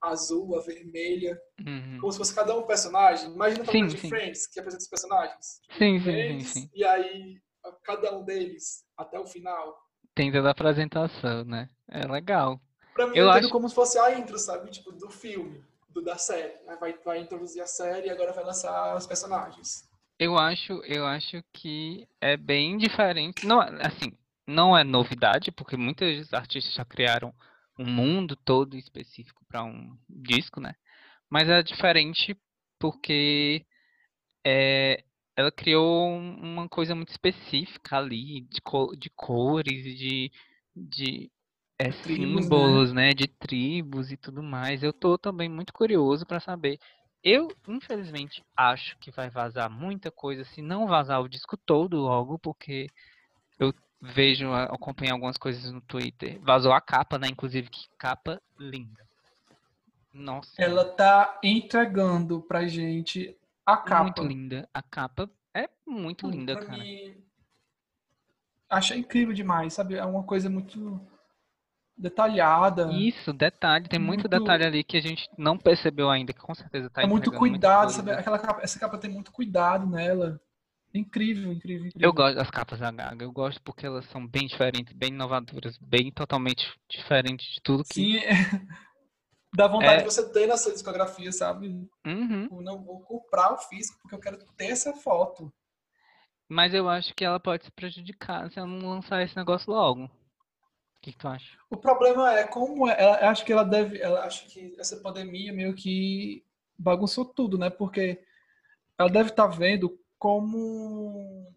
a 0.01 0.09
azul, 0.09 0.57
a 0.57 0.61
vermelha, 0.61 1.39
Uhum. 1.65 1.97
como 2.01 2.11
se 2.11 2.17
fosse 2.17 2.35
cada 2.35 2.55
um 2.57 2.63
personagem. 2.63 3.31
Imagina 3.31 3.63
o 3.63 3.71
Sim, 3.71 3.87
de 3.87 3.97
sim. 3.97 4.09
Friends, 4.09 4.47
que 4.47 4.59
apresenta 4.59 4.81
os 4.83 4.89
personagens. 4.89 5.61
Sim, 5.77 5.77
sim, 5.77 5.99
sim, 5.99 6.01
Friends, 6.03 6.47
sim. 6.49 6.69
E 6.73 6.83
aí, 6.83 7.41
cada 7.83 8.15
um 8.17 8.23
deles, 8.23 8.83
até 8.97 9.19
o 9.19 9.25
final. 9.25 9.81
Tem 10.15 10.31
toda 10.31 10.47
a 10.49 10.51
apresentação, 10.51 11.43
né? 11.43 11.69
É 11.87 12.05
legal. 12.05 12.59
Pra 12.93 13.07
mim, 13.07 13.17
Eu 13.17 13.25
eu, 13.25 13.31
acho- 13.31 13.49
como 13.49 13.67
se 13.67 13.75
fosse 13.75 13.97
a 13.97 14.17
intro, 14.17 14.37
sabe? 14.37 14.69
Tipo, 14.69 14.91
do 14.91 15.09
filme, 15.09 15.63
do, 15.89 16.01
da 16.01 16.17
série. 16.17 16.53
Aí 16.67 16.77
Vai, 16.77 16.93
vai 17.03 17.19
introduzir 17.19 17.61
a 17.61 17.67
série 17.67 18.07
e 18.07 18.09
agora 18.11 18.31
vai 18.33 18.43
lançar 18.43 18.95
os 18.95 19.07
personagens. 19.07 19.89
Eu 20.19 20.37
acho, 20.37 20.73
eu 20.85 21.05
acho 21.05 21.43
que 21.51 22.07
é 22.21 22.37
bem 22.37 22.77
diferente. 22.77 23.45
Não, 23.47 23.59
assim, 23.59 24.15
não 24.47 24.77
é 24.77 24.83
novidade, 24.83 25.51
porque 25.51 25.75
muitos 25.75 26.31
artistas 26.33 26.73
já 26.73 26.85
criaram 26.85 27.33
um 27.79 27.85
mundo 27.85 28.35
todo 28.35 28.77
específico 28.77 29.43
para 29.47 29.63
um 29.63 29.97
disco, 30.07 30.59
né? 30.59 30.75
Mas 31.29 31.49
é 31.49 31.63
diferente 31.63 32.37
porque 32.79 33.65
é, 34.45 35.03
ela 35.35 35.51
criou 35.51 36.07
um- 36.07 36.35
uma 36.41 36.69
coisa 36.69 36.95
muito 36.95 37.09
específica 37.09 37.97
ali, 37.97 38.41
de, 38.41 38.61
co- 38.61 38.95
de 38.95 39.09
cores, 39.09 39.85
e 39.85 39.93
de, 39.95 40.31
de 40.75 41.31
é, 41.79 41.91
Tribos, 41.91 42.15
né? 42.15 42.15
símbolos, 42.15 42.93
né? 42.93 43.13
De 43.13 43.27
tribos 43.27 44.11
e 44.11 44.17
tudo 44.17 44.43
mais. 44.43 44.83
Eu 44.83 44.93
tô 44.93 45.17
também 45.17 45.49
muito 45.49 45.73
curioso 45.73 46.25
para 46.25 46.39
saber. 46.39 46.79
Eu, 47.23 47.47
infelizmente, 47.67 48.43
acho 48.55 48.97
que 48.99 49.11
vai 49.11 49.29
vazar 49.29 49.69
muita 49.69 50.11
coisa, 50.11 50.43
se 50.43 50.61
não 50.61 50.87
vazar 50.87 51.21
o 51.21 51.29
disco 51.29 51.55
todo 51.57 51.97
logo, 51.97 52.37
porque 52.37 52.87
eu 53.59 53.73
vejo, 54.01 54.51
acompanho 54.51 55.13
algumas 55.13 55.37
coisas 55.37 55.71
no 55.71 55.81
Twitter. 55.81 56.39
Vazou 56.41 56.73
a 56.73 56.81
capa, 56.81 57.17
né? 57.17 57.27
Inclusive, 57.29 57.69
que 57.69 57.87
capa 57.97 58.41
linda. 58.59 59.03
Nossa, 60.13 60.61
Ela 60.61 60.85
tá 60.85 61.39
entregando 61.43 62.41
pra 62.41 62.67
gente 62.67 63.35
a 63.65 63.77
capa. 63.77 64.03
muito 64.03 64.23
linda. 64.23 64.69
A 64.73 64.81
capa 64.81 65.29
é 65.53 65.69
muito 65.87 66.27
linda, 66.29 66.55
Pra 66.55 66.65
cara. 66.65 66.77
mim, 66.83 67.15
achei 68.69 68.97
incrível 68.99 69.33
demais, 69.33 69.73
sabe? 69.73 69.95
É 69.95 70.05
uma 70.05 70.23
coisa 70.23 70.49
muito 70.49 70.99
detalhada. 71.95 72.91
Isso, 72.91 73.31
detalhe, 73.31 73.87
tem 73.87 73.99
muito, 73.99 74.21
Muito- 74.21 74.29
detalhe 74.29 74.65
ali 74.65 74.83
que 74.83 74.97
a 74.97 75.01
gente 75.01 75.29
não 75.37 75.57
percebeu 75.57 76.09
ainda, 76.09 76.33
que 76.33 76.39
com 76.39 76.55
certeza 76.55 76.89
tá 76.89 77.03
é 77.03 77.05
muito 77.07 77.31
cuidado, 77.31 77.91
sabe? 77.91 78.11
Aquela 78.11 78.39
capa, 78.39 78.61
essa 78.63 78.79
capa 78.79 78.97
tem 78.97 79.11
muito 79.11 79.31
cuidado 79.31 79.85
nela. 79.87 80.39
Incrível, 80.93 81.51
incrível, 81.51 81.87
incrível. 81.87 82.07
Eu 82.09 82.13
gosto 82.13 82.35
das 82.35 82.51
capas 82.51 82.79
da 82.79 82.91
Gaga, 82.91 83.25
eu 83.25 83.31
gosto 83.31 83.59
porque 83.63 83.85
elas 83.85 84.05
são 84.05 84.27
bem 84.27 84.45
diferentes, 84.45 84.93
bem 84.93 85.09
inovadoras, 85.09 85.75
bem 85.79 86.11
totalmente 86.11 86.71
diferentes 86.89 87.47
de 87.55 87.61
tudo 87.63 87.83
que. 87.83 87.93
Sim, 87.93 88.19
dá 89.55 89.67
vontade 89.67 89.93
É. 89.93 89.97
de 89.97 90.03
você 90.05 90.27
ter 90.31 90.47
na 90.47 90.57
sua 90.57 90.71
discografia, 90.73 91.31
sabe? 91.31 91.67
Uhum. 92.05 92.47
Eu 92.51 92.61
não 92.61 92.83
vou 92.83 93.01
comprar 93.01 93.53
o 93.53 93.57
físico 93.57 93.99
porque 94.01 94.15
eu 94.15 94.19
quero 94.19 94.37
ter 94.57 94.65
essa 94.67 94.93
foto. 94.93 95.51
Mas 96.49 96.73
eu 96.73 96.89
acho 96.89 97.13
que 97.15 97.23
ela 97.23 97.39
pode 97.39 97.65
se 97.65 97.71
prejudicar 97.71 98.51
se 98.51 98.59
ela 98.59 98.67
não 98.67 98.89
lançar 98.89 99.21
esse 99.23 99.35
negócio 99.35 99.71
logo. 99.71 100.05
O 100.05 101.01
que, 101.01 101.11
que 101.11 101.17
tu 101.17 101.27
acha? 101.27 101.57
O 101.69 101.77
problema 101.77 102.33
é 102.37 102.45
como 102.47 102.87
é- 102.89 103.01
ela, 103.01 103.29
acho 103.29 103.43
que 103.45 103.51
ela 103.51 103.63
deve, 103.63 103.99
ela 103.99 104.23
acho 104.25 104.47
que 104.47 104.75
essa 104.79 104.97
pandemia 104.97 105.51
meio 105.51 105.73
que 105.73 106.45
bagunçou 106.77 107.25
tudo, 107.25 107.57
né? 107.57 107.69
Porque 107.69 108.23
ela 108.97 109.09
deve 109.09 109.29
estar 109.29 109.47
vendo 109.47 109.99
como 110.17 111.51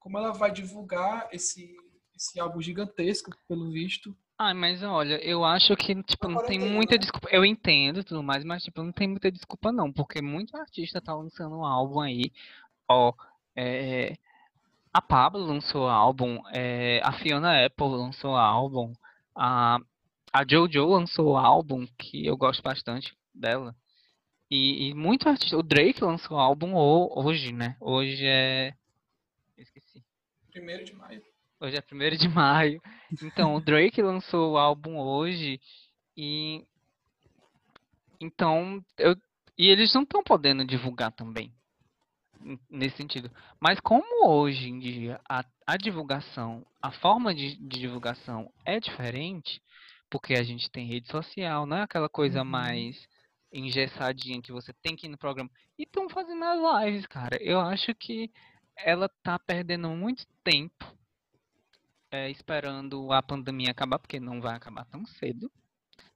como 0.00 0.16
ela 0.18 0.32
vai 0.32 0.50
divulgar 0.50 1.28
esse 1.32 1.76
esse 2.16 2.40
álbum 2.40 2.60
gigantesco, 2.60 3.30
pelo 3.46 3.70
visto. 3.70 4.16
Ah, 4.40 4.54
mas 4.54 4.82
olha, 4.84 5.16
eu 5.24 5.44
acho 5.44 5.74
que, 5.76 6.00
tipo, 6.04 6.28
não 6.28 6.44
tem 6.44 6.60
muita 6.60 6.94
né? 6.94 6.98
desculpa. 6.98 7.28
Eu 7.32 7.44
entendo 7.44 8.04
tudo 8.04 8.22
mais, 8.22 8.44
mas, 8.44 8.62
tipo, 8.62 8.80
não 8.82 8.92
tem 8.92 9.08
muita 9.08 9.32
desculpa 9.32 9.72
não, 9.72 9.92
porque 9.92 10.22
muito 10.22 10.56
artista 10.56 11.00
tá 11.00 11.12
lançando 11.12 11.56
um 11.58 11.64
álbum 11.64 11.98
aí. 12.00 12.30
Ó, 12.88 13.12
é, 13.56 14.16
a 14.92 15.02
Pablo 15.02 15.44
lançou 15.44 15.88
álbum, 15.88 16.40
é, 16.52 17.00
a 17.02 17.12
Fiona 17.14 17.66
Apple 17.66 17.86
lançou 17.88 18.36
álbum, 18.36 18.92
a, 19.34 19.78
a 20.32 20.44
Jojo 20.48 20.86
lançou 20.86 21.36
álbum, 21.36 21.84
que 21.98 22.24
eu 22.24 22.36
gosto 22.36 22.62
bastante 22.62 23.16
dela. 23.34 23.74
E, 24.48 24.88
e 24.90 24.94
muito 24.94 25.28
artista. 25.28 25.58
O 25.58 25.62
Drake 25.64 26.02
lançou 26.02 26.38
álbum 26.38 26.74
ho- 26.74 27.12
hoje, 27.22 27.52
né? 27.52 27.76
Hoje 27.80 28.24
é. 28.24 28.72
Esqueci. 29.58 30.02
Primeiro 30.52 30.84
de 30.84 30.94
maio. 30.94 31.22
Hoje 31.60 31.76
é 31.76 31.82
1 31.94 32.16
de 32.16 32.28
maio. 32.28 32.80
Então, 33.22 33.54
o 33.56 33.60
Drake 33.60 34.00
lançou 34.02 34.52
o 34.52 34.58
álbum 34.58 34.98
hoje 34.98 35.60
e 36.16 36.64
então 38.20 38.84
eu 38.98 39.16
e 39.56 39.68
eles 39.68 39.92
não 39.92 40.02
estão 40.02 40.22
podendo 40.22 40.64
divulgar 40.64 41.12
também 41.12 41.52
nesse 42.70 42.96
sentido. 42.96 43.30
Mas 43.60 43.80
como 43.80 44.28
hoje 44.28 44.68
em 44.68 44.78
dia 44.78 45.20
a, 45.28 45.44
a 45.66 45.76
divulgação, 45.76 46.64
a 46.80 46.92
forma 46.92 47.34
de, 47.34 47.56
de 47.56 47.80
divulgação 47.80 48.52
é 48.64 48.78
diferente, 48.78 49.60
porque 50.08 50.34
a 50.34 50.42
gente 50.44 50.70
tem 50.70 50.86
rede 50.86 51.10
social, 51.10 51.66
não 51.66 51.78
é 51.78 51.82
aquela 51.82 52.08
coisa 52.08 52.40
Uhum. 52.40 52.44
mais 52.44 53.08
engessadinha 53.52 54.42
que 54.42 54.52
você 54.52 54.72
tem 54.74 54.94
que 54.94 55.06
ir 55.06 55.10
no 55.10 55.18
programa. 55.18 55.50
E 55.76 55.82
estão 55.82 56.08
fazendo 56.08 56.44
as 56.44 56.84
lives, 56.84 57.06
cara. 57.06 57.36
Eu 57.42 57.60
acho 57.60 57.92
que 57.94 58.30
ela 58.76 59.08
tá 59.22 59.38
perdendo 59.40 59.88
muito 59.90 60.24
tempo 60.44 60.97
é, 62.10 62.30
esperando 62.30 63.12
a 63.12 63.22
pandemia 63.22 63.70
acabar, 63.70 63.98
porque 63.98 64.20
não 64.20 64.40
vai 64.40 64.54
acabar 64.56 64.84
tão 64.86 65.04
cedo. 65.06 65.50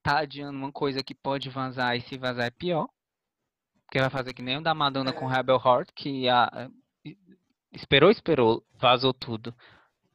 Tá 0.02 0.18
adiando 0.18 0.58
uma 0.58 0.72
coisa 0.72 1.02
que 1.02 1.14
pode 1.14 1.48
vazar 1.48 1.96
e 1.96 2.00
se 2.02 2.18
vazar 2.18 2.46
é 2.46 2.50
pior. 2.50 2.88
Porque 3.84 4.00
vai 4.00 4.10
fazer 4.10 4.32
que 4.32 4.42
nem 4.42 4.56
o 4.56 4.62
da 4.62 4.74
Madonna 4.74 5.12
com 5.12 5.26
Rebel 5.26 5.60
Heart, 5.62 5.90
que 5.94 6.28
a, 6.28 6.70
esperou, 7.72 8.10
esperou, 8.10 8.64
vazou 8.74 9.12
tudo. 9.12 9.54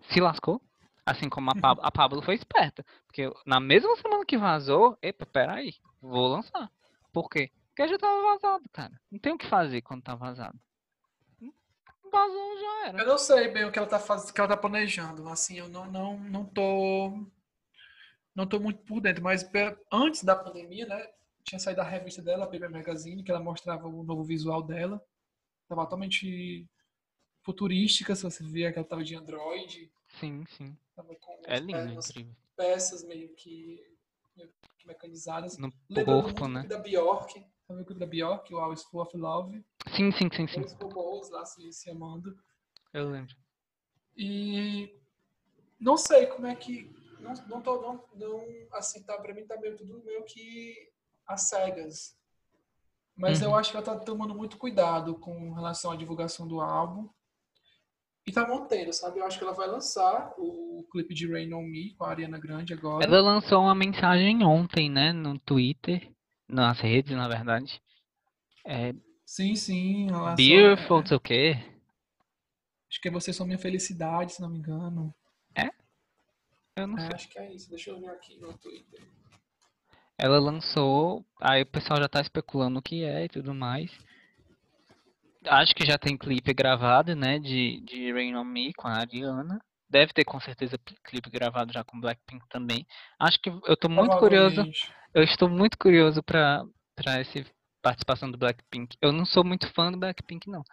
Se 0.09 0.19
lascou. 0.19 0.61
Assim 1.05 1.30
como 1.30 1.51
a 1.51 1.55
Pablo, 1.55 1.84
a 1.86 1.91
Pablo 1.91 2.21
foi 2.21 2.36
esperta. 2.36 2.86
Porque 3.05 3.32
na 3.45 3.59
mesma 3.59 3.95
semana 3.97 4.25
que 4.25 4.38
vazou, 4.38 4.97
epa, 5.01 5.25
peraí, 5.25 5.75
vou 6.01 6.28
lançar. 6.28 6.69
Por 7.13 7.30
quê? 7.30 7.49
Porque 7.69 7.88
já 7.88 7.97
tava 7.97 8.21
vazado, 8.34 8.63
cara. 8.73 8.99
Não 9.11 9.19
tem 9.19 9.34
o 9.34 9.38
que 9.38 9.47
fazer 9.47 9.82
quando 9.82 10.03
tá 10.03 10.15
vazado. 10.15 10.59
Vazou 12.12 12.58
já 12.60 12.88
era. 12.88 12.99
Eu 12.99 13.08
não 13.08 13.18
sei 13.18 13.47
bem 13.49 13.66
o 13.66 13.72
que 13.72 13.80
ela 13.80 13.88
tá 13.88 13.99
fazendo, 13.99 14.34
que 14.34 14.39
ela 14.39 14.47
tá 14.49 14.58
planejando. 14.58 15.28
Assim, 15.30 15.58
eu 15.58 15.68
não, 15.70 15.89
não, 15.91 16.18
não 16.20 16.45
tô. 16.45 17.26
Não 18.36 18.45
tô 18.47 18.60
muito 18.60 18.84
por 18.84 19.01
dentro, 19.01 19.24
mas 19.24 19.49
antes 19.91 20.24
da 20.24 20.36
pandemia, 20.36 20.86
né? 20.86 21.08
Tinha 21.43 21.60
saído 21.60 21.82
a 21.82 21.84
revista 21.84 22.22
dela, 22.22 22.43
a 22.45 22.47
Paper 22.47 22.70
Magazine, 22.70 23.24
que 23.24 23.32
ela 23.32 23.39
mostrava 23.39 23.88
o 23.88 24.03
novo 24.03 24.24
visual 24.24 24.62
dela. 24.62 25.03
Tava 25.68 25.84
totalmente 25.86 26.68
futurística, 27.41 28.16
se 28.16 28.24
você 28.24 28.43
via 28.43 28.72
que 28.72 28.78
ela 28.78 28.88
tava 28.88 29.03
de 29.03 29.16
Android. 29.16 29.91
Sim, 30.20 30.45
sim. 30.45 30.78
Tava 30.95 31.16
com 31.16 31.41
É 31.45 31.60
lindo, 31.60 31.80
pe- 31.86 31.91
umas 31.93 32.10
incrível. 32.10 32.36
peças 32.55 33.03
meio 33.03 33.34
que, 33.36 33.82
meio 34.36 34.49
que 34.78 34.88
mecanizadas. 34.88 35.58
No 35.58 35.72
Lembrando 35.89 36.24
corpo, 36.24 36.47
muito 36.47 36.53
né? 36.53 36.68
da 36.68 36.78
Bjork. 36.80 37.43
Sabe 37.68 37.82
o 37.82 37.86
clipe 37.86 37.99
da 37.99 38.05
Bjork, 38.05 38.53
o 38.53 38.59
Always 38.59 38.84
Full 38.84 39.01
of 39.01 39.18
Love? 39.18 39.63
Sim, 39.95 40.11
sim, 40.13 40.30
sim, 40.34 40.47
sim. 40.47 40.61
Os 40.61 40.74
robôs 40.74 41.30
lá 41.30 41.45
se, 41.45 41.72
se 41.74 41.89
amando. 41.89 42.34
Eu 42.93 43.09
lembro. 43.09 43.36
E 44.15 44.97
não 45.80 45.97
sei 45.97 46.28
como 46.28 46.47
é 46.47 46.55
que. 46.55 46.89
Não, 47.20 47.34
não 47.47 47.61
tô. 47.61 47.82
Não, 47.82 48.03
não, 48.15 48.45
assim, 48.72 49.03
tá, 49.03 49.18
pra 49.18 49.34
mim 49.34 49.45
tá 49.45 49.57
meio 49.57 49.76
tudo 49.76 50.01
meio 50.05 50.24
que 50.24 50.76
às 51.28 51.49
cegas. 51.49 52.18
Mas 53.18 53.41
eu 53.41 53.49
Uhum. 53.49 53.55
acho 53.57 53.72
que 53.72 53.78
ela 53.78 53.86
tá 53.86 53.97
tomando 53.99 54.34
muito 54.34 54.57
cuidado 54.57 55.15
com 55.15 55.51
relação 55.53 55.91
à 55.91 55.95
divulgação 55.95 56.47
do 56.47 56.61
álbum. 56.61 57.09
E 58.26 58.32
tá 58.32 58.47
mantendo, 58.47 58.93
sabe? 58.93 59.20
Eu 59.20 59.26
acho 59.26 59.38
que 59.38 59.43
ela 59.43 59.53
vai 59.53 59.68
lançar 59.68 60.34
o 60.38 60.86
clipe 60.91 61.13
de 61.13 61.32
Rain 61.32 61.53
on 61.53 61.63
Me 61.63 61.95
com 61.95 62.03
a 62.03 62.09
Ariana 62.09 62.38
Grande 62.38 62.74
agora. 62.74 63.05
Ela 63.05 63.22
lançou 63.22 63.61
uma 63.61 63.74
mensagem 63.74 64.43
ontem, 64.43 64.89
né, 64.89 65.13
no 65.13 65.39
Twitter, 65.39 66.11
nas 66.47 66.79
redes, 66.79 67.15
na 67.15 67.27
verdade. 67.27 67.81
É, 68.65 68.93
Sim, 69.25 69.55
sim. 69.55 70.07
Beautiful, 70.35 70.87
só, 70.87 70.99
não 70.99 71.05
sei 71.07 71.17
o 71.17 71.19
quê. 71.19 71.55
acho 72.89 73.01
que 73.01 73.07
é 73.07 73.11
Você 73.11 73.33
São 73.33 73.45
Minha 73.45 73.59
Felicidade, 73.59 74.33
se 74.33 74.41
não 74.41 74.49
me 74.49 74.57
engano. 74.59 75.13
Eu 76.77 76.85
não 76.85 76.97
É, 76.99 77.01
sei. 77.01 77.09
acho 77.15 77.29
que 77.29 77.39
é 77.39 77.53
isso. 77.53 77.69
Deixa 77.71 77.89
eu 77.89 77.99
ver 77.99 78.09
aqui 78.11 78.39
no 78.39 78.55
Twitter. 78.55 79.01
Ela 80.15 80.39
lançou, 80.39 81.25
aí 81.41 81.63
o 81.63 81.65
pessoal 81.65 81.99
já 81.99 82.07
tá 82.07 82.21
especulando 82.21 82.77
o 82.79 82.81
que 82.81 83.03
é 83.03 83.25
e 83.25 83.29
tudo 83.29 83.53
mais. 83.53 83.91
Acho 85.45 85.73
que 85.73 85.85
já 85.85 85.97
tem 85.97 86.17
clipe 86.17 86.53
gravado, 86.53 87.15
né, 87.15 87.39
de, 87.39 87.81
de 87.81 88.11
Rain 88.11 88.35
On 88.35 88.43
Me 88.43 88.73
com 88.73 88.87
a 88.87 88.97
Ariana. 88.99 89.59
Deve 89.89 90.13
ter 90.13 90.25
com 90.25 90.39
certeza 90.39 90.77
cli- 90.77 90.97
clipe 91.03 91.29
gravado 91.29 91.71
já 91.71 91.83
com 91.83 91.99
Blackpink 91.99 92.45
também. 92.49 92.85
Acho 93.19 93.39
que 93.39 93.49
eu 93.49 93.77
tô 93.77 93.88
muito 93.88 94.17
curioso. 94.17 94.61
Eu 95.13 95.23
estou 95.23 95.49
muito 95.49 95.77
curioso 95.77 96.21
pra 96.21 96.63
para 96.95 97.19
essa 97.19 97.45
participação 97.81 98.29
do 98.29 98.38
Blackpink. 98.38 98.97
Eu 99.01 99.11
não 99.11 99.25
sou 99.25 99.43
muito 99.43 99.71
fã 99.73 99.91
do 99.91 99.97
Blackpink, 99.99 100.49
não. 100.49 100.63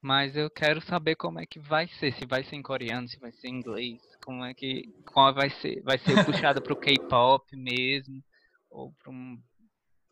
Mas 0.00 0.36
eu 0.36 0.48
quero 0.50 0.80
saber 0.80 1.16
como 1.16 1.38
é 1.38 1.46
que 1.46 1.60
vai 1.60 1.86
ser. 1.86 2.12
Se 2.14 2.24
vai 2.26 2.42
ser 2.44 2.56
em 2.56 2.62
coreano, 2.62 3.06
se 3.08 3.18
vai 3.18 3.30
ser 3.32 3.48
em 3.48 3.56
inglês. 3.56 4.00
Como 4.24 4.44
é 4.44 4.54
que. 4.54 4.92
Como 5.04 5.34
vai 5.34 5.50
ser? 5.50 5.82
Vai 5.82 5.98
ser 5.98 6.24
puxado 6.24 6.62
pro 6.62 6.76
K-pop 6.76 7.56
mesmo? 7.56 8.22
Ou 8.70 8.92
pra 8.94 9.10
um. 9.12 9.40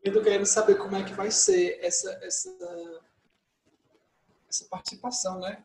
Eu 0.05 0.13
tô 0.13 0.23
querendo 0.23 0.47
saber 0.47 0.77
como 0.77 0.97
é 0.97 1.03
que 1.05 1.13
vai 1.13 1.31
ser 1.31 1.79
essa, 1.83 2.11
essa, 2.23 2.51
essa 4.49 4.69
participação, 4.69 5.41
né? 5.41 5.65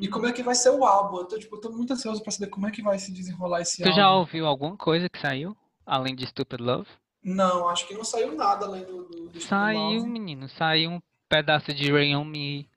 E 0.00 0.08
como 0.08 0.26
é 0.26 0.32
que 0.32 0.42
vai 0.42 0.54
ser 0.54 0.70
o 0.70 0.84
álbum? 0.84 1.18
Eu 1.18 1.24
tô, 1.26 1.38
tipo, 1.38 1.56
eu 1.56 1.60
tô 1.60 1.70
muito 1.70 1.92
ansioso 1.92 2.22
pra 2.22 2.32
saber 2.32 2.48
como 2.50 2.66
é 2.66 2.70
que 2.70 2.82
vai 2.82 2.98
se 2.98 3.12
desenrolar 3.12 3.60
esse 3.60 3.82
Tu 3.82 3.88
álbum. 3.88 3.96
já 3.96 4.10
ouviu 4.14 4.46
alguma 4.46 4.76
coisa 4.76 5.08
que 5.08 5.18
saiu? 5.20 5.56
Além 5.84 6.14
de 6.14 6.26
Stupid 6.26 6.60
Love? 6.60 6.88
Não, 7.22 7.68
acho 7.68 7.86
que 7.86 7.94
não 7.94 8.04
saiu 8.04 8.34
nada 8.34 8.66
além 8.66 8.84
do, 8.84 9.04
do, 9.04 9.28
do 9.28 9.40
Saiu, 9.40 9.78
Love. 9.98 10.08
menino. 10.08 10.48
Saiu 10.48 10.90
um 10.90 11.00
pedaço 11.28 11.72
de 11.72 11.92
Rain 11.92 12.16
on 12.16 12.24
Me. 12.24 12.68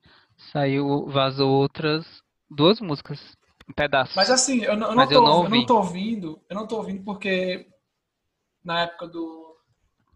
Saiu, 0.52 1.06
vazou 1.06 1.50
outras 1.50 2.04
duas 2.50 2.80
músicas. 2.80 3.36
Um 3.68 3.72
pedaço. 3.72 4.12
Mas 4.14 4.30
assim, 4.30 4.62
eu 4.62 4.76
não, 4.76 4.88
eu 4.88 4.94
não, 4.94 4.96
Mas 4.96 5.08
tô, 5.08 5.14
eu 5.16 5.22
não 5.22 5.44
eu 5.44 5.50
não 5.50 5.66
tô 5.66 5.76
ouvindo, 5.78 6.40
eu 6.48 6.54
não 6.54 6.66
tô 6.66 6.76
ouvindo 6.76 7.02
porque 7.02 7.66
na 8.64 8.82
época 8.82 9.08
do, 9.08 9.56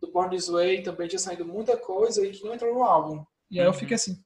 do 0.00 0.12
Born 0.12 0.30
This 0.36 0.48
Way 0.48 0.82
também 0.82 1.08
tinha 1.08 1.18
saído 1.18 1.44
muita 1.44 1.76
coisa 1.76 2.24
e 2.24 2.30
que 2.30 2.44
não 2.44 2.54
entrou 2.54 2.72
no 2.74 2.84
álbum. 2.84 3.24
E 3.50 3.58
aí 3.58 3.66
eu 3.66 3.72
Uhum. 3.72 3.78
fiquei 3.78 3.94
assim, 3.96 4.22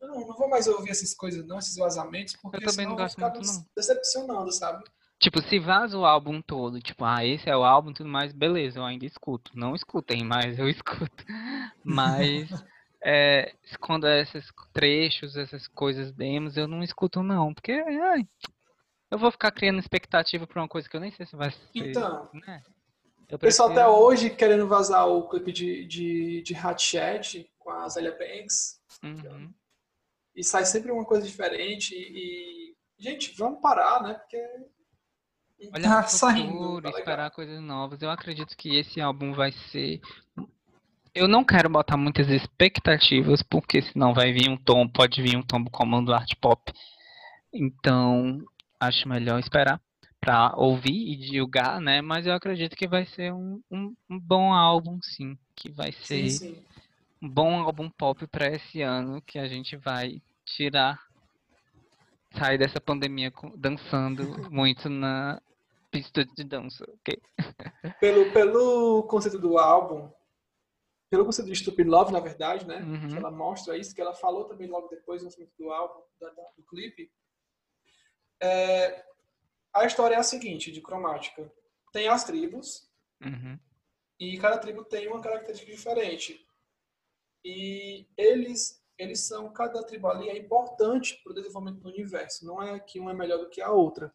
não 0.00 0.08
eu 0.14 0.26
não, 0.28 0.36
vou 0.36 0.48
mais 0.48 0.66
ouvir 0.68 0.90
essas 0.90 1.14
coisas 1.14 1.44
não, 1.46 1.58
esses 1.58 1.76
vazamentos, 1.76 2.36
porque 2.40 2.58
também 2.58 2.86
senão 2.86 2.90
não 2.96 3.02
eu 3.02 3.06
vou 3.06 3.08
ficar 3.08 3.30
muito, 3.30 3.66
decepcionando, 3.76 4.52
sabe? 4.52 4.84
Tipo, 5.18 5.40
se 5.42 5.58
vaza 5.58 5.96
o 5.96 6.04
álbum 6.04 6.42
todo, 6.42 6.80
tipo, 6.80 7.04
ah, 7.04 7.24
esse 7.24 7.48
é 7.48 7.56
o 7.56 7.64
álbum 7.64 7.90
e 7.90 7.94
tudo 7.94 8.08
mais, 8.08 8.32
beleza, 8.32 8.78
eu 8.78 8.84
ainda 8.84 9.06
escuto. 9.06 9.50
Não 9.54 9.74
escutem, 9.74 10.22
mas 10.24 10.58
eu 10.58 10.68
escuto. 10.68 11.24
Mas 11.82 12.50
é, 13.02 13.54
quando 13.80 14.06
é 14.06 14.20
esses 14.22 14.46
trechos, 14.72 15.36
essas 15.36 15.66
coisas 15.68 16.12
demos, 16.12 16.56
eu 16.56 16.68
não 16.68 16.82
escuto 16.82 17.22
não, 17.22 17.54
porque 17.54 17.72
ai, 17.72 18.26
eu 19.10 19.18
vou 19.18 19.30
ficar 19.30 19.50
criando 19.50 19.78
expectativa 19.78 20.46
pra 20.46 20.60
uma 20.62 20.68
coisa 20.68 20.88
que 20.88 20.96
eu 20.96 21.00
nem 21.00 21.12
sei 21.12 21.24
se 21.26 21.36
vai 21.36 21.50
ser, 21.50 21.90
Então, 21.90 22.28
né? 22.34 22.62
Eu 23.28 23.36
o 23.36 23.38
pessoal 23.38 23.70
até 23.70 23.80
prefiro- 23.82 24.04
hoje 24.04 24.30
querendo 24.30 24.66
vazar 24.68 25.08
o 25.08 25.28
clipe 25.28 25.52
de, 25.52 25.86
de, 25.86 26.42
de 26.42 26.54
Hot 26.54 26.82
Chat 26.82 27.48
com 27.64 27.70
a 27.70 27.88
Zélia 27.88 28.12
Banks, 28.12 28.78
Uhum. 29.02 29.52
e 30.36 30.44
sai 30.44 30.64
sempre 30.66 30.92
uma 30.92 31.04
coisa 31.04 31.26
diferente 31.26 31.94
e, 31.94 32.76
gente, 32.98 33.34
vamos 33.36 33.60
parar, 33.60 34.02
né? 34.02 34.14
Porque 34.14 34.38
Olhar 35.72 36.02
tá 36.02 36.02
pro 36.02 36.18
saindo, 36.18 36.52
futuro, 36.52 36.92
tá 36.92 36.98
esperar 36.98 37.30
coisas 37.30 37.60
novas. 37.60 38.02
Eu 38.02 38.10
acredito 38.10 38.56
que 38.56 38.76
esse 38.76 39.00
álbum 39.00 39.32
vai 39.32 39.50
ser. 39.70 40.00
Eu 41.14 41.26
não 41.28 41.44
quero 41.44 41.68
botar 41.70 41.96
muitas 41.96 42.28
expectativas, 42.28 43.42
porque 43.42 43.80
senão 43.82 44.12
vai 44.12 44.32
vir 44.32 44.50
um 44.50 44.56
tom, 44.56 44.86
pode 44.88 45.22
vir 45.22 45.36
um 45.36 45.42
tombo 45.42 45.70
comando 45.70 46.12
art 46.12 46.30
pop. 46.40 46.72
Então, 47.52 48.44
acho 48.80 49.08
melhor 49.08 49.38
esperar 49.38 49.80
pra 50.20 50.52
ouvir 50.56 50.92
e 50.92 51.36
julgar, 51.36 51.80
né? 51.80 52.00
Mas 52.02 52.26
eu 52.26 52.32
acredito 52.32 52.76
que 52.76 52.88
vai 52.88 53.06
ser 53.06 53.32
um, 53.32 53.60
um, 53.70 53.94
um 54.10 54.18
bom 54.18 54.52
álbum, 54.52 54.98
sim. 55.02 55.38
Que 55.54 55.70
vai 55.70 55.92
ser 55.92 56.28
Sim, 56.28 56.54
sim. 56.54 56.64
Bom 57.28 57.60
álbum 57.60 57.90
pop 57.90 58.26
pra 58.26 58.48
esse 58.48 58.82
ano, 58.82 59.20
que 59.22 59.38
a 59.38 59.46
gente 59.46 59.76
vai 59.76 60.22
tirar, 60.44 61.00
sair 62.36 62.58
dessa 62.58 62.80
pandemia 62.80 63.32
dançando 63.56 64.22
muito 64.50 64.88
na 64.88 65.40
pista 65.90 66.24
de 66.24 66.44
dança, 66.44 66.84
ok? 66.84 67.20
Pelo, 68.00 68.32
pelo 68.32 69.02
conceito 69.04 69.38
do 69.38 69.58
álbum, 69.58 70.10
pelo 71.08 71.24
conceito 71.24 71.48
de 71.48 71.56
Stupid 71.56 71.86
Love, 71.86 72.12
na 72.12 72.18
verdade, 72.18 72.66
né? 72.66 72.82
Uhum. 72.82 73.08
Que 73.08 73.16
ela 73.16 73.30
mostra 73.30 73.76
isso, 73.78 73.94
que 73.94 74.00
ela 74.00 74.12
falou 74.12 74.44
também 74.44 74.66
logo 74.66 74.88
depois 74.88 75.22
no 75.22 75.30
filme 75.30 75.52
do 75.56 75.70
álbum, 75.70 76.00
do 76.56 76.64
clipe. 76.64 77.10
É, 78.40 79.04
a 79.72 79.86
história 79.86 80.16
é 80.16 80.18
a 80.18 80.24
seguinte, 80.24 80.72
de 80.72 80.80
cromática. 80.80 81.50
Tem 81.92 82.08
as 82.08 82.24
tribos, 82.24 82.90
Uhum. 83.24 83.58
e 84.18 84.36
cada 84.38 84.58
tribo 84.58 84.84
tem 84.84 85.06
uma 85.08 85.20
característica 85.20 85.70
diferente. 85.70 86.43
E 87.44 88.06
eles, 88.16 88.82
eles 88.98 89.20
são, 89.20 89.52
cada 89.52 89.82
tribo 89.84 90.08
ali 90.08 90.28
é 90.30 90.38
importante 90.38 91.20
para 91.22 91.32
o 91.32 91.34
desenvolvimento 91.34 91.82
do 91.82 91.88
universo. 91.90 92.46
Não 92.46 92.62
é 92.62 92.78
que 92.80 92.98
uma 92.98 93.10
é 93.10 93.14
melhor 93.14 93.38
do 93.38 93.50
que 93.50 93.60
a 93.60 93.70
outra. 93.70 94.12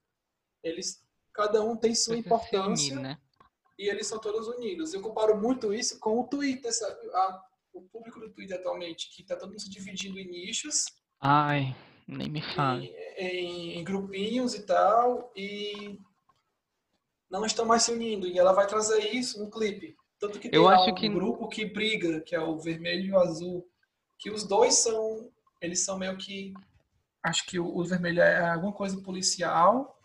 Eles, 0.63 1.05
cada 1.33 1.63
um 1.63 1.75
tem 1.77 1.93
sua 1.93 2.17
importância 2.17 2.93
unir, 2.95 3.03
né? 3.03 3.19
e 3.77 3.87
eles 3.89 4.07
são 4.07 4.19
todos 4.19 4.47
unidos. 4.47 4.93
Eu 4.93 5.01
comparo 5.01 5.39
muito 5.39 5.73
isso 5.73 5.99
com 5.99 6.19
o 6.19 6.27
Twitter, 6.27 6.73
sabe? 6.73 6.97
A- 7.13 7.43
o 7.71 7.83
público 7.83 8.19
do 8.19 8.31
Twitter 8.31 8.57
atualmente, 8.59 9.09
que 9.15 9.21
está 9.21 9.35
todo 9.37 9.49
mundo 9.49 9.61
se 9.61 9.69
dividindo 9.69 10.19
em 10.19 10.27
nichos, 10.27 10.85
Ai, 11.21 11.75
nem 12.07 12.27
me 12.29 12.41
fale. 12.55 12.87
em, 13.15 13.27
em- 13.27 13.79
em 13.79 13.83
grupinhos 13.83 14.55
e 14.55 14.65
tal, 14.65 15.31
e 15.35 15.99
não 17.29 17.45
estão 17.45 17.63
mais 17.65 17.83
se 17.83 17.91
unindo. 17.91 18.27
E 18.27 18.37
ela 18.39 18.53
vai 18.53 18.65
trazer 18.65 19.13
isso 19.13 19.39
no 19.41 19.51
clipe. 19.51 19.95
Tanto 20.19 20.39
que 20.39 20.49
tem 20.49 20.57
Eu 20.59 20.67
acho 20.67 20.89
um 20.91 20.95
que- 20.95 21.09
grupo 21.09 21.47
que 21.47 21.65
briga, 21.65 22.19
que 22.21 22.35
é 22.35 22.39
o 22.41 22.57
vermelho 22.59 23.05
e 23.05 23.11
o 23.11 23.19
azul, 23.19 23.65
que 24.17 24.29
os 24.29 24.43
dois 24.45 24.75
são, 24.75 25.29
eles 25.61 25.83
são 25.85 25.97
meio 25.97 26.17
que, 26.17 26.53
acho 27.23 27.45
que 27.45 27.57
o, 27.59 27.65
o 27.77 27.83
vermelho 27.85 28.21
é 28.21 28.49
alguma 28.49 28.73
coisa 28.73 29.01
policial, 29.01 29.97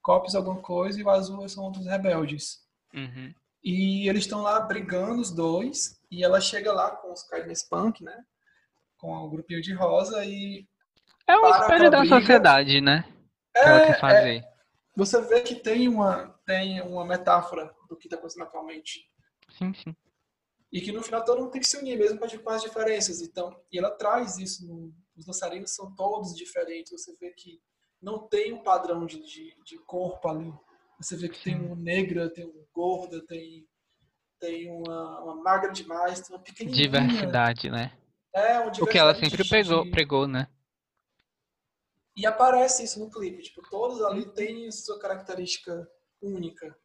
copies 0.00 0.34
alguma 0.34 0.60
coisa, 0.60 0.98
e 0.98 1.04
o 1.04 1.10
azul 1.10 1.46
são 1.48 1.64
outros 1.64 1.86
rebeldes. 1.86 2.60
Uhum. 2.94 3.32
E 3.62 4.08
eles 4.08 4.24
estão 4.24 4.40
lá 4.42 4.58
brigando 4.60 5.20
os 5.20 5.30
dois, 5.30 6.00
e 6.10 6.24
ela 6.24 6.40
chega 6.40 6.72
lá 6.72 6.90
com 6.96 7.12
os 7.12 7.22
Kindness 7.22 7.62
Punk, 7.68 8.02
né? 8.02 8.24
Com 8.96 9.12
o 9.14 9.30
grupinho 9.30 9.60
de 9.62 9.72
rosa 9.74 10.24
e 10.24 10.66
É 11.26 11.36
um 11.36 11.46
espelho 11.48 11.90
da 11.90 12.00
briga. 12.00 12.18
sociedade, 12.20 12.80
né? 12.80 13.04
Que 13.54 13.58
ela 13.60 13.78
É, 13.82 13.86
quer 13.86 14.00
fazer. 14.00 14.44
você 14.96 15.20
vê 15.22 15.40
que 15.42 15.54
tem 15.56 15.88
uma, 15.88 16.34
tem 16.46 16.80
uma 16.80 17.04
metáfora 17.04 17.72
do 17.88 17.96
que 17.96 18.06
está 18.06 18.16
acontecendo 18.16 18.44
atualmente. 18.44 19.08
Sim, 19.58 19.72
sim. 19.74 19.94
E 20.72 20.80
que 20.80 20.90
no 20.92 21.02
final 21.02 21.24
todo 21.24 21.40
mundo 21.40 21.50
tem 21.50 21.60
que 21.60 21.66
se 21.68 21.76
unir, 21.76 21.98
mesmo 21.98 22.18
com 22.18 22.50
as- 22.50 22.62
diferenças. 22.62 23.20
Então, 23.20 23.54
e 23.70 23.78
ela 23.78 23.90
traz 23.90 24.38
isso. 24.38 24.66
No, 24.66 24.92
os 25.16 25.26
dançarinos 25.26 25.74
são 25.74 25.94
todos 25.94 26.34
diferentes. 26.34 26.92
Você 26.92 27.14
vê 27.16 27.30
que 27.32 27.60
não 28.00 28.26
tem 28.26 28.52
um 28.52 28.62
padrão 28.62 29.04
de, 29.04 29.20
de, 29.22 29.54
de 29.64 29.78
corpo 29.80 30.28
ali. 30.28 30.52
Você 30.98 31.16
vê 31.16 31.28
que 31.28 31.42
tem 31.42 31.56
Sim. 31.58 31.66
um 31.66 31.76
negra, 31.76 32.30
tem 32.32 32.46
um 32.46 32.66
gorda, 32.72 33.24
tem, 33.26 33.68
tem 34.40 34.70
uma, 34.70 35.20
uma 35.22 35.36
magra 35.36 35.70
demais, 35.72 36.20
tem 36.20 36.34
uma 36.34 36.42
pequenininha. 36.42 36.82
Diversidade, 36.84 37.68
né? 37.70 37.96
É, 38.34 38.58
uma 38.60 38.70
O 38.80 38.86
que 38.86 38.96
ela 38.96 39.14
sempre 39.14 39.42
de- 39.42 39.50
pegou, 39.50 39.84
de- 39.84 39.90
pregou, 39.90 40.26
né? 40.26 40.48
E 42.16 42.26
aparece 42.26 42.84
isso 42.84 42.98
no 43.00 43.10
clipe. 43.10 43.42
Tipo, 43.42 43.62
todos 43.70 44.00
ali 44.02 44.22
Uhum. 44.24 44.32
têm 44.32 44.70
sua 44.70 44.98
característica 44.98 45.86
única. 46.20 46.78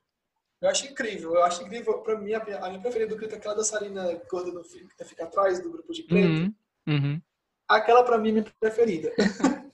Eu 0.61 0.69
acho 0.69 0.87
incrível. 0.87 1.35
Eu 1.35 1.43
acho 1.43 1.63
incrível. 1.63 1.99
Pra 1.99 2.17
mim, 2.17 2.33
a 2.33 2.43
minha, 2.43 2.57
a 2.59 2.69
minha 2.69 2.81
preferida 2.81 3.13
do 3.13 3.17
clipe 3.17 3.33
é 3.33 3.37
aquela 3.37 3.55
dançarina 3.55 4.19
gorda 4.29 4.51
no 4.51 4.63
fi- 4.63 4.87
que 4.97 5.05
fica 5.05 5.23
atrás 5.25 5.61
do 5.61 5.71
grupo 5.71 5.93
de 5.93 6.03
preto. 6.03 6.41
Uhum. 6.41 6.53
Uhum. 6.87 7.21
Aquela 7.67 8.03
pra 8.03 8.17
mim 8.17 8.29
é 8.29 8.31
minha 8.33 8.45
preferida. 8.59 9.13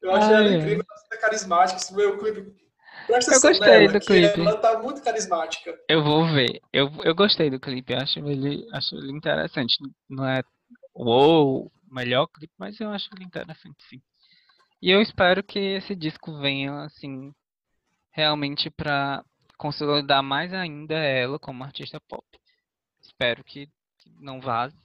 eu 0.00 0.14
acho 0.14 0.32
ela 0.32 0.48
incrível. 0.54 0.84
Ela 0.88 1.02
é 1.12 1.16
carismática. 1.16 1.80
Esse 1.80 1.94
meu 1.94 2.18
clipe. 2.18 2.54
Presta 3.06 3.34
Eu 3.34 3.40
gostei 3.40 3.78
nela, 3.78 3.92
do 3.92 4.00
clipe. 4.00 4.40
Ela 4.40 4.58
tá 4.58 4.78
muito 4.80 5.02
carismática. 5.02 5.76
Eu 5.88 6.04
vou 6.04 6.26
ver. 6.26 6.60
Eu, 6.72 6.88
eu 7.04 7.14
gostei 7.14 7.50
do 7.50 7.58
clipe. 7.58 7.92
Eu 7.92 7.98
acho 7.98 8.20
ele, 8.20 8.68
acho 8.72 8.94
ele 8.94 9.10
interessante. 9.10 9.74
Não 10.08 10.24
é 10.24 10.42
o 10.94 11.68
melhor 11.90 12.28
clipe, 12.28 12.52
mas 12.56 12.78
eu 12.78 12.90
acho 12.90 13.08
ele 13.16 13.24
interessante, 13.24 13.82
sim. 13.88 14.00
E 14.80 14.90
eu 14.90 15.00
espero 15.00 15.42
que 15.42 15.58
esse 15.58 15.94
disco 15.96 16.38
venha, 16.38 16.84
assim, 16.84 17.32
realmente 18.12 18.70
pra 18.70 19.24
consolidar 19.62 20.24
mais 20.24 20.52
ainda 20.52 20.94
ela 20.96 21.38
como 21.38 21.62
artista 21.62 22.00
pop. 22.08 22.26
Espero 23.00 23.44
que, 23.44 23.68
que 23.98 24.10
não 24.18 24.40
vaze. 24.40 24.76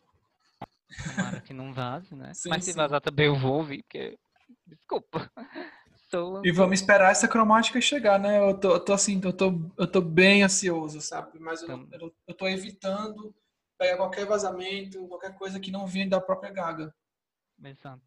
Tomara 1.04 1.42
que 1.42 1.52
não 1.52 1.74
vaze, 1.74 2.14
né? 2.16 2.32
Sim, 2.36 2.50
mas 2.52 2.64
se 2.64 2.74
sim. 2.74 2.78
vazar 2.78 3.02
também 3.02 3.26
eu 3.26 3.36
vou 3.36 3.56
ouvir, 3.56 3.82
porque. 3.82 4.20
Desculpa. 4.68 5.32
Sou 6.12 6.46
E 6.46 6.52
vamos 6.52 6.80
esperar 6.80 7.12
essa 7.12 7.28
cromática 7.28 7.82
chegar, 7.82 8.20
né? 8.20 8.40
Eu 8.40 8.58
tô, 8.58 8.72
eu 8.76 8.80
tô 8.80 8.94
assim, 8.94 9.20
eu 9.24 9.34
tô, 9.34 9.52
eu 9.78 9.92
tô 9.92 10.00
bem 10.00 10.44
ansioso, 10.44 11.02
sabe? 11.02 11.38
Mas 11.40 11.62
eu, 11.64 11.88
eu, 11.92 12.16
eu 12.28 12.34
tô 12.34 12.48
evitando 12.48 13.36
pegar 13.78 13.98
qualquer 13.98 14.26
vazamento, 14.26 15.06
qualquer 15.08 15.36
coisa 15.36 15.60
que 15.60 15.72
não 15.72 15.86
venha 15.86 16.08
da 16.10 16.22
própria 16.22 16.52
Gaga, 16.52 16.94
Exato. 17.64 18.02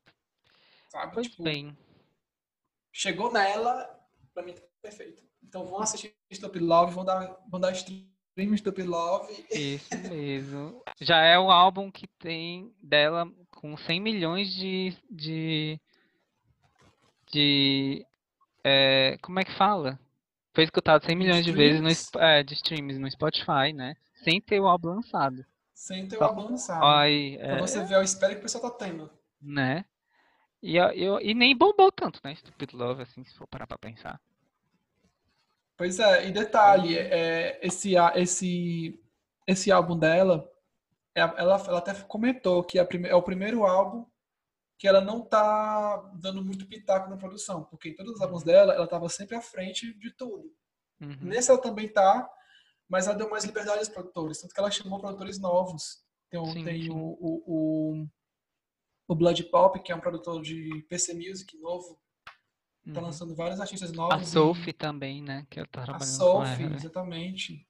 sabe? 0.89 1.15
Pois 1.15 1.29
Tipo, 1.29 1.43
bem. 1.43 1.77
chegou 2.93 3.33
nela, 3.33 3.89
pra 4.33 4.43
mim 4.43 4.55
tá 4.55 4.63
perfeito. 4.83 5.23
Então 5.43 5.65
vão 5.67 5.81
assistir 5.81 6.15
Stupid 6.33 6.63
Love, 6.63 6.93
vão 6.95 7.05
dar, 7.05 7.37
vão 7.49 7.61
dar 7.61 7.73
stream 7.73 8.07
Stupid 8.57 8.87
Love. 8.87 9.33
Isso 9.51 9.89
mesmo. 10.09 10.83
Já 11.01 11.23
é 11.23 11.39
o 11.39 11.51
álbum 11.51 11.91
que 11.91 12.07
tem 12.07 12.73
dela 12.83 13.31
com 13.51 13.77
100 13.77 14.01
milhões 14.01 14.53
de. 14.55 14.97
de. 15.11 15.81
de 17.33 18.05
é, 18.65 19.17
como 19.23 19.41
é 19.41 19.45
que 19.45 19.57
fala? 19.57 19.99
Foi 20.55 20.65
escutado 20.65 21.05
100 21.05 21.17
milhões 21.17 21.45
de 21.45 21.53
vezes 21.53 21.81
no, 21.81 22.21
é, 22.21 22.43
de 22.43 22.55
streams 22.55 22.99
no 22.99 23.11
Spotify, 23.11 23.73
né? 23.73 23.95
Sem 24.25 24.41
ter 24.41 24.61
o 24.61 24.67
álbum 24.67 24.89
lançado. 24.89 25.45
Sem 25.73 26.07
ter 26.09 26.17
o 26.17 26.19
Só- 26.19 26.25
álbum 26.27 26.51
lançado. 26.51 26.85
Aí, 26.85 27.39
Pra 27.39 27.47
é, 27.47 27.61
você 27.61 27.85
ver 27.85 27.97
o 27.99 28.03
espelho 28.03 28.35
que 28.35 28.41
o 28.41 28.43
pessoal 28.43 28.71
tá 28.71 28.85
tendo. 28.85 29.11
né? 29.41 29.85
E, 30.63 30.77
eu- 30.77 31.21
e 31.21 31.33
nem 31.33 31.57
bombou 31.57 31.91
tanto, 31.91 32.21
né? 32.23 32.35
Stupid 32.35 32.75
Love, 32.75 33.03
assim, 33.03 33.25
se 33.25 33.35
for 33.35 33.47
parar 33.47 33.67
pra 33.67 33.79
pensar. 33.79 34.21
Pois 35.81 35.99
é, 35.99 36.29
e 36.29 36.31
detalhe, 36.31 36.95
é, 36.95 37.59
esse, 37.67 37.95
esse, 38.15 39.03
esse 39.47 39.73
álbum 39.73 39.99
dela, 39.99 40.47
é 41.15 41.23
ela, 41.23 41.57
ela 41.67 41.79
até 41.79 41.95
comentou 42.03 42.63
que 42.63 42.79
é, 42.79 43.15
o 43.15 43.23
primeiro 43.23 43.65
álbum 43.65 44.05
que 44.79 44.87
ela 44.87 45.01
não 45.01 45.23
tá 45.23 45.97
dando 46.17 46.45
muito 46.45 46.67
pitaco 46.67 47.09
na 47.09 47.17
produção, 47.17 47.65
porque 47.65 47.89
em 47.89 47.95
todos 47.95 48.13
os 48.13 48.21
álbuns 48.21 48.43
dela, 48.43 48.75
ela 48.75 48.87
tava 48.87 49.09
sempre 49.09 49.37
à 49.37 49.41
frente 49.41 49.99
de 49.99 50.11
tudo. 50.11 50.55
Uhum. 51.01 51.17
Nesse 51.23 51.51
ela 51.51 51.59
também 51.59 51.89
tá, 51.89 52.31
mas 52.87 53.07
ela 53.07 53.17
deu 53.17 53.31
mais 53.31 53.47
liberdade 53.47 53.79
aos 53.79 53.89
produtores, 53.89 54.39
tanto 54.39 54.53
que 54.53 54.61
ela 54.61 54.71
chamou 54.71 55.01
produtores 55.01 55.39
novos. 55.39 56.05
Tem, 56.29 56.45
Sim, 56.45 56.63
tem 56.63 56.83
sim. 56.83 56.91
O, 56.91 57.17
o, 57.19 57.43
o, 57.47 58.07
o 59.09 59.15
Blood 59.15 59.45
Pop, 59.45 59.83
que 59.83 59.93
é 59.93 59.97
um 59.97 60.01
produtor 60.01 60.43
de 60.43 60.85
PC 60.91 61.15
Music 61.15 61.57
novo, 61.57 61.99
tá 62.93 63.01
Uhum. 63.01 63.07
lançando 63.07 63.35
vários 63.35 63.61
artistas 63.61 63.91
A 63.93 63.95
novos. 63.95 64.23
e- 64.29 64.31
Sophie 64.31 64.73
também, 64.73 65.23
né? 65.23 65.47
Que 65.51 65.61
eu 65.61 65.67
tô 65.67 65.81
A 65.81 65.85
trabalhando 65.85 66.09
com 66.11 66.17
Sophie, 66.17 66.65
ela. 66.65 66.75
exatamente. 66.77 67.67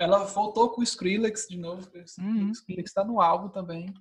Ela 0.00 0.24
voltou 0.24 0.70
com 0.70 0.80
o 0.80 0.84
Skrillex 0.84 1.46
de 1.48 1.58
novo. 1.58 1.88
Uhum. 2.18 2.48
O 2.48 2.52
Skrillex 2.52 2.92
tá 2.92 3.04
no 3.04 3.20
álbum 3.20 3.48
também. 3.48 3.92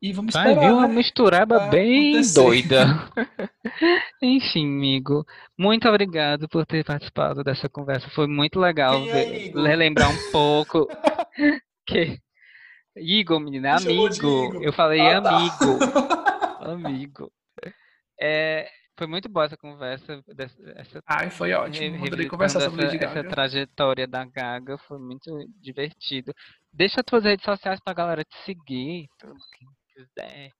E 0.00 0.12
vamos 0.12 0.32
Vai 0.32 0.48
esperar, 0.52 0.68
vir 0.68 0.72
uma 0.72 0.86
né? 0.86 0.94
mistureba 0.94 1.58
Vai 1.58 1.70
bem 1.70 2.10
acontecer. 2.12 2.40
doida. 2.40 2.84
Enfim, 4.22 4.64
amigo, 4.66 5.26
muito 5.58 5.88
obrigado 5.88 6.48
por 6.48 6.64
ter 6.64 6.84
participado 6.84 7.42
dessa 7.42 7.68
conversa. 7.68 8.08
Foi 8.10 8.28
muito 8.28 8.60
legal 8.60 8.94
é 9.08 9.12
ver- 9.12 9.52
relembrar 9.54 10.08
um 10.10 10.30
pouco 10.30 10.86
que 11.86 12.20
Igor, 12.96 13.40
menina, 13.40 13.76
amigo. 13.76 14.06
Igor. 14.14 14.62
Eu 14.62 14.72
falei 14.72 15.00
Ah, 15.00 15.20
tá. 15.22 15.36
amigo, 15.36 15.78
amigo. 16.60 17.32
É, 18.20 18.68
foi 18.98 19.06
muito 19.06 19.28
boa 19.28 19.46
essa 19.46 19.56
conversa, 19.56 20.22
essa 20.76 21.00
Ai, 21.06 21.30
foi 21.30 21.52
ótimo. 21.52 21.96
Re- 21.96 22.06
Adorei 22.08 22.28
conversar 22.28 22.60
sobre 22.60 22.82
essa, 22.84 22.92
Lady 22.92 23.04
essa 23.04 23.14
Gaga. 23.14 23.28
trajetória 23.30 24.06
da 24.06 24.24
Gaga, 24.24 24.76
foi 24.78 24.98
muito 24.98 25.30
divertido. 25.60 26.34
Deixa 26.72 27.00
as 27.00 27.06
tuas 27.06 27.24
redes 27.24 27.44
sociais 27.44 27.80
pra 27.82 27.94
galera 27.94 28.24
te 28.24 28.36
seguir, 28.44 29.06
quem 29.20 29.68
quiser. 29.94 30.50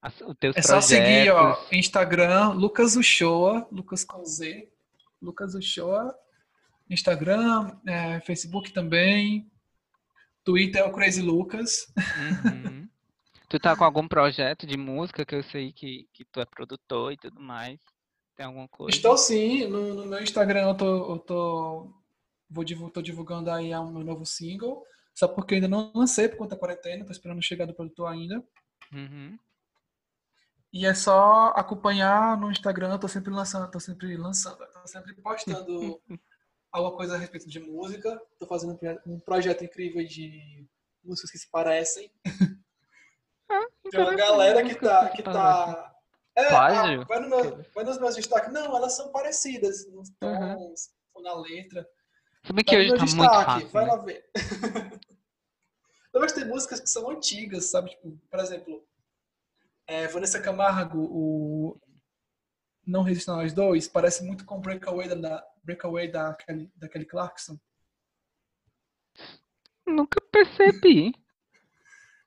As, 0.00 0.14
teus 0.38 0.56
É 0.56 0.62
só 0.62 0.80
seguir, 0.80 1.30
ó, 1.30 1.54
projetos. 1.54 1.72
Instagram, 1.72 2.48
Lucas 2.50 2.94
Uchoa, 2.94 3.66
Lucas 3.72 4.04
com 4.04 4.24
Z, 4.24 4.68
Lucas 5.20 5.54
Uchoa, 5.56 6.14
Instagram, 6.88 7.76
é, 7.86 8.20
Facebook 8.20 8.72
também, 8.72 9.50
Twitter 10.44 10.82
é 10.82 10.84
o 10.84 10.92
Crazy 10.92 11.20
Lucas. 11.22 11.92
Uhum. 11.96 12.88
Tu 13.48 13.58
tá 13.58 13.74
com 13.74 13.84
algum 13.84 14.06
projeto 14.06 14.66
de 14.66 14.76
música 14.76 15.24
que 15.24 15.34
eu 15.34 15.42
sei 15.42 15.72
que, 15.72 16.06
que 16.12 16.24
tu 16.26 16.40
é 16.40 16.44
produtor 16.44 17.12
e 17.12 17.16
tudo 17.16 17.40
mais? 17.40 17.78
Tem 18.36 18.44
alguma 18.44 18.68
coisa? 18.68 18.96
Estou 18.96 19.16
sim, 19.16 19.66
no, 19.66 19.94
no 19.94 20.06
meu 20.06 20.22
Instagram 20.22 20.68
eu 20.68 20.76
tô, 20.76 21.12
eu 21.14 21.18
tô, 21.18 21.92
vou 22.50 22.62
divul- 22.62 22.90
tô 22.90 23.00
divulgando 23.00 23.50
aí 23.50 23.74
o 23.74 23.90
meu 23.90 24.04
novo 24.04 24.26
single, 24.26 24.84
só 25.14 25.26
porque 25.26 25.54
ainda 25.54 25.66
não 25.68 25.90
lancei 25.94 26.28
por 26.28 26.36
conta 26.36 26.54
da 26.54 26.60
quarentena, 26.60 27.04
tô 27.04 27.12
esperando 27.12 27.42
chegar 27.42 27.66
do 27.66 27.74
produtor 27.74 28.06
ainda. 28.08 28.44
Uhum. 28.92 29.38
E 30.70 30.84
é 30.84 30.92
só 30.92 31.48
acompanhar 31.56 32.36
no 32.38 32.50
Instagram, 32.50 32.92
eu 32.92 32.98
tô 32.98 33.08
sempre 33.08 33.32
lançando, 33.32 33.70
tô 33.70 33.80
sempre 33.80 34.14
lançando, 34.16 34.58
tô 34.58 34.86
sempre 34.86 35.14
postando 35.14 36.00
alguma 36.70 36.94
coisa 36.96 37.14
a 37.14 37.18
respeito 37.18 37.48
de 37.48 37.60
música. 37.60 38.20
Tô 38.38 38.46
fazendo 38.46 38.78
um 39.06 39.14
um 39.14 39.20
projeto 39.20 39.64
incrível 39.64 40.04
de 40.04 40.66
músicas 41.02 41.30
que 41.30 41.38
se 41.38 41.50
parecem. 41.50 42.12
Tem 43.90 44.00
uma 44.00 44.14
galera 44.14 44.62
que 44.62 44.74
tá. 44.74 45.08
Que 45.10 45.22
tá 45.22 45.94
é, 46.36 46.46
ah, 46.54 47.04
vai, 47.04 47.20
no 47.20 47.28
meu- 47.28 47.64
vai 47.74 47.84
nos 47.84 47.98
meus 47.98 48.14
destaques. 48.14 48.52
Não, 48.52 48.76
elas 48.76 48.94
são 48.96 49.10
parecidas 49.10 49.90
nos 49.90 50.08
Uhum. 50.22 50.54
tons 50.56 50.90
ou 51.14 51.22
na 51.22 51.34
letra. 51.34 51.88
Tá 52.44 52.62
que 52.62 52.76
hoje 52.76 52.88
tá 52.90 52.96
muito 52.98 53.04
destaque, 53.06 53.44
fácil, 53.44 53.68
vai 53.70 53.84
né? 53.84 53.90
lá 53.90 53.96
ver. 53.96 54.30
Mas 56.14 56.32
tem 56.32 56.44
músicas 56.46 56.80
que 56.80 56.88
são 56.88 57.10
antigas, 57.10 57.66
sabe? 57.70 57.90
Tipo, 57.90 58.16
por 58.30 58.40
exemplo, 58.40 58.86
é, 59.86 60.06
Vanessa 60.08 60.40
Camargo, 60.40 60.98
o 61.10 61.80
Não 62.86 63.02
Resista 63.02 63.32
a 63.32 63.36
Nós 63.36 63.52
Dois, 63.52 63.86
parece 63.88 64.24
muito 64.24 64.44
com 64.44 64.60
Breakaway 64.60 65.08
da, 65.08 65.44
Breakaway 65.62 66.10
da, 66.10 66.34
Kelly, 66.34 66.70
da 66.76 66.88
Kelly 66.88 67.04
Clarkson. 67.04 67.58
Nunca 69.86 70.20
percebi. 70.20 71.12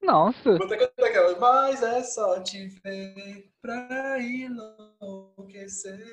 Nossa. 0.02 0.58
Vou 0.58 0.66
até 0.66 0.78
cantar 0.78 1.06
aquela, 1.06 1.39
mas 1.39 1.84
é 1.84 2.04
só 2.04 2.41
te 2.41 2.68
ver 2.68 3.49
pra 3.62 4.20
enlouquecer. 4.20 6.04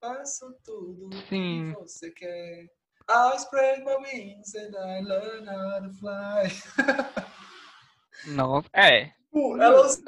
Faço 0.00 0.54
tudo 0.64 1.10
Sim. 1.28 1.72
que 1.74 1.80
você 1.80 2.10
quer. 2.10 2.66
I 3.10 3.36
spread 3.36 3.84
my 3.84 3.96
wings 3.96 4.54
and 4.54 4.76
I 4.76 5.00
learn 5.00 5.48
how 5.48 5.82
to 5.82 5.90
fly. 5.94 6.52
Nossa. 8.34 8.68
É. 8.74 9.12
Pô, 9.32 9.56
Elas 9.60 10.02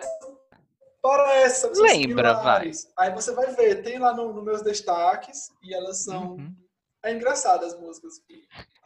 parecem, 1.02 1.74
são 1.74 1.82
Lembra, 1.84 2.34
similares. 2.34 2.92
Aí 2.96 3.12
você 3.12 3.32
vai 3.32 3.54
ver, 3.54 3.82
tem 3.82 3.98
lá 3.98 4.14
nos 4.14 4.44
meus 4.44 4.62
destaques 4.62 5.50
e 5.62 5.74
elas 5.74 6.04
são. 6.04 6.32
Uhum. 6.32 6.54
É 7.02 7.14
engraçado 7.14 7.64
as 7.64 7.78
músicas, 7.80 8.22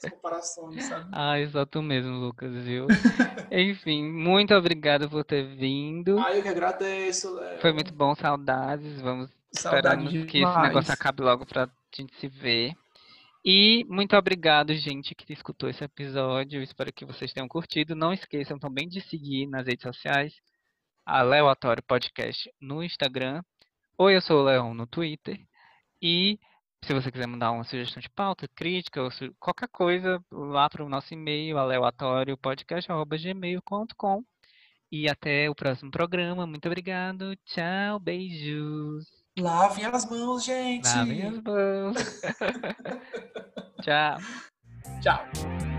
as 0.03 0.11
comparações, 0.11 0.85
sabe? 0.85 1.11
Ah, 1.13 1.39
exato 1.41 1.83
mesmo, 1.83 2.17
Lucas, 2.17 2.53
viu? 2.63 2.87
Enfim, 3.51 4.05
muito 4.05 4.55
obrigado 4.55 5.11
por 5.11 5.25
ter 5.25 5.43
vindo. 5.57 6.19
Ah, 6.21 6.35
eu 6.35 6.43
que 6.43 6.49
agradeço, 6.49 7.35
Léo. 7.35 7.61
Foi 7.61 7.73
muito 7.73 7.93
bom, 7.93 8.15
saudades. 8.15 9.01
Vamos 9.01 9.31
Saudade 9.55 10.05
esperamos 10.05 10.31
que 10.31 10.39
esse 10.43 10.61
negócio 10.61 10.93
acabe 10.93 11.23
logo 11.23 11.47
pra 11.47 11.69
gente 11.95 12.15
se 12.17 12.29
ver. 12.29 12.73
E 13.45 13.85
muito 13.89 14.17
obrigado, 14.17 14.75
gente, 14.75 15.15
que 15.15 15.33
escutou 15.33 15.69
esse 15.69 15.85
episódio. 15.85 16.63
Espero 16.63 16.93
que 16.93 17.05
vocês 17.05 17.33
tenham 17.33 17.47
curtido. 17.47 17.95
Não 17.95 18.13
esqueçam 18.13 18.59
também 18.59 18.89
de 18.89 19.01
seguir 19.03 19.47
nas 19.47 19.67
redes 19.67 19.83
sociais 19.83 20.35
a 21.07 21.23
Leoatório 21.23 21.83
Podcast 21.83 22.51
no 22.61 22.83
Instagram. 22.83 23.43
Oi, 23.97 24.17
eu 24.17 24.21
sou 24.21 24.41
o 24.41 24.45
Leão 24.45 24.75
no 24.75 24.87
Twitter. 24.87 25.39
E 26.03 26.39
se 26.85 26.93
você 26.93 27.11
quiser 27.11 27.27
mandar 27.27 27.51
uma 27.51 27.65
sugestão 27.65 28.01
de 28.01 28.09
pauta, 28.11 28.47
crítica 28.55 29.03
ou 29.03 29.11
qualquer 29.41 29.69
coisa, 29.69 30.23
lá 30.31 30.69
para 30.69 30.85
o 30.85 30.89
nosso 30.89 31.15
e-mail, 31.15 31.59
aleatóriopodcast.gmail.com. 31.59 34.23
E 34.93 35.09
até 35.09 35.49
o 35.51 35.55
próximo 35.55 35.91
programa. 35.91 36.47
Muito 36.47 36.67
obrigado. 36.67 37.35
Tchau, 37.45 37.99
beijos. 37.99 39.25
Lavem 39.37 39.85
as 39.87 40.09
mãos, 40.09 40.45
gente. 40.45 40.87
Lavem 40.87 41.27
as 41.27 41.43
mãos. 41.43 41.97
Tchau. 43.83 44.19
Tchau. 45.01 45.74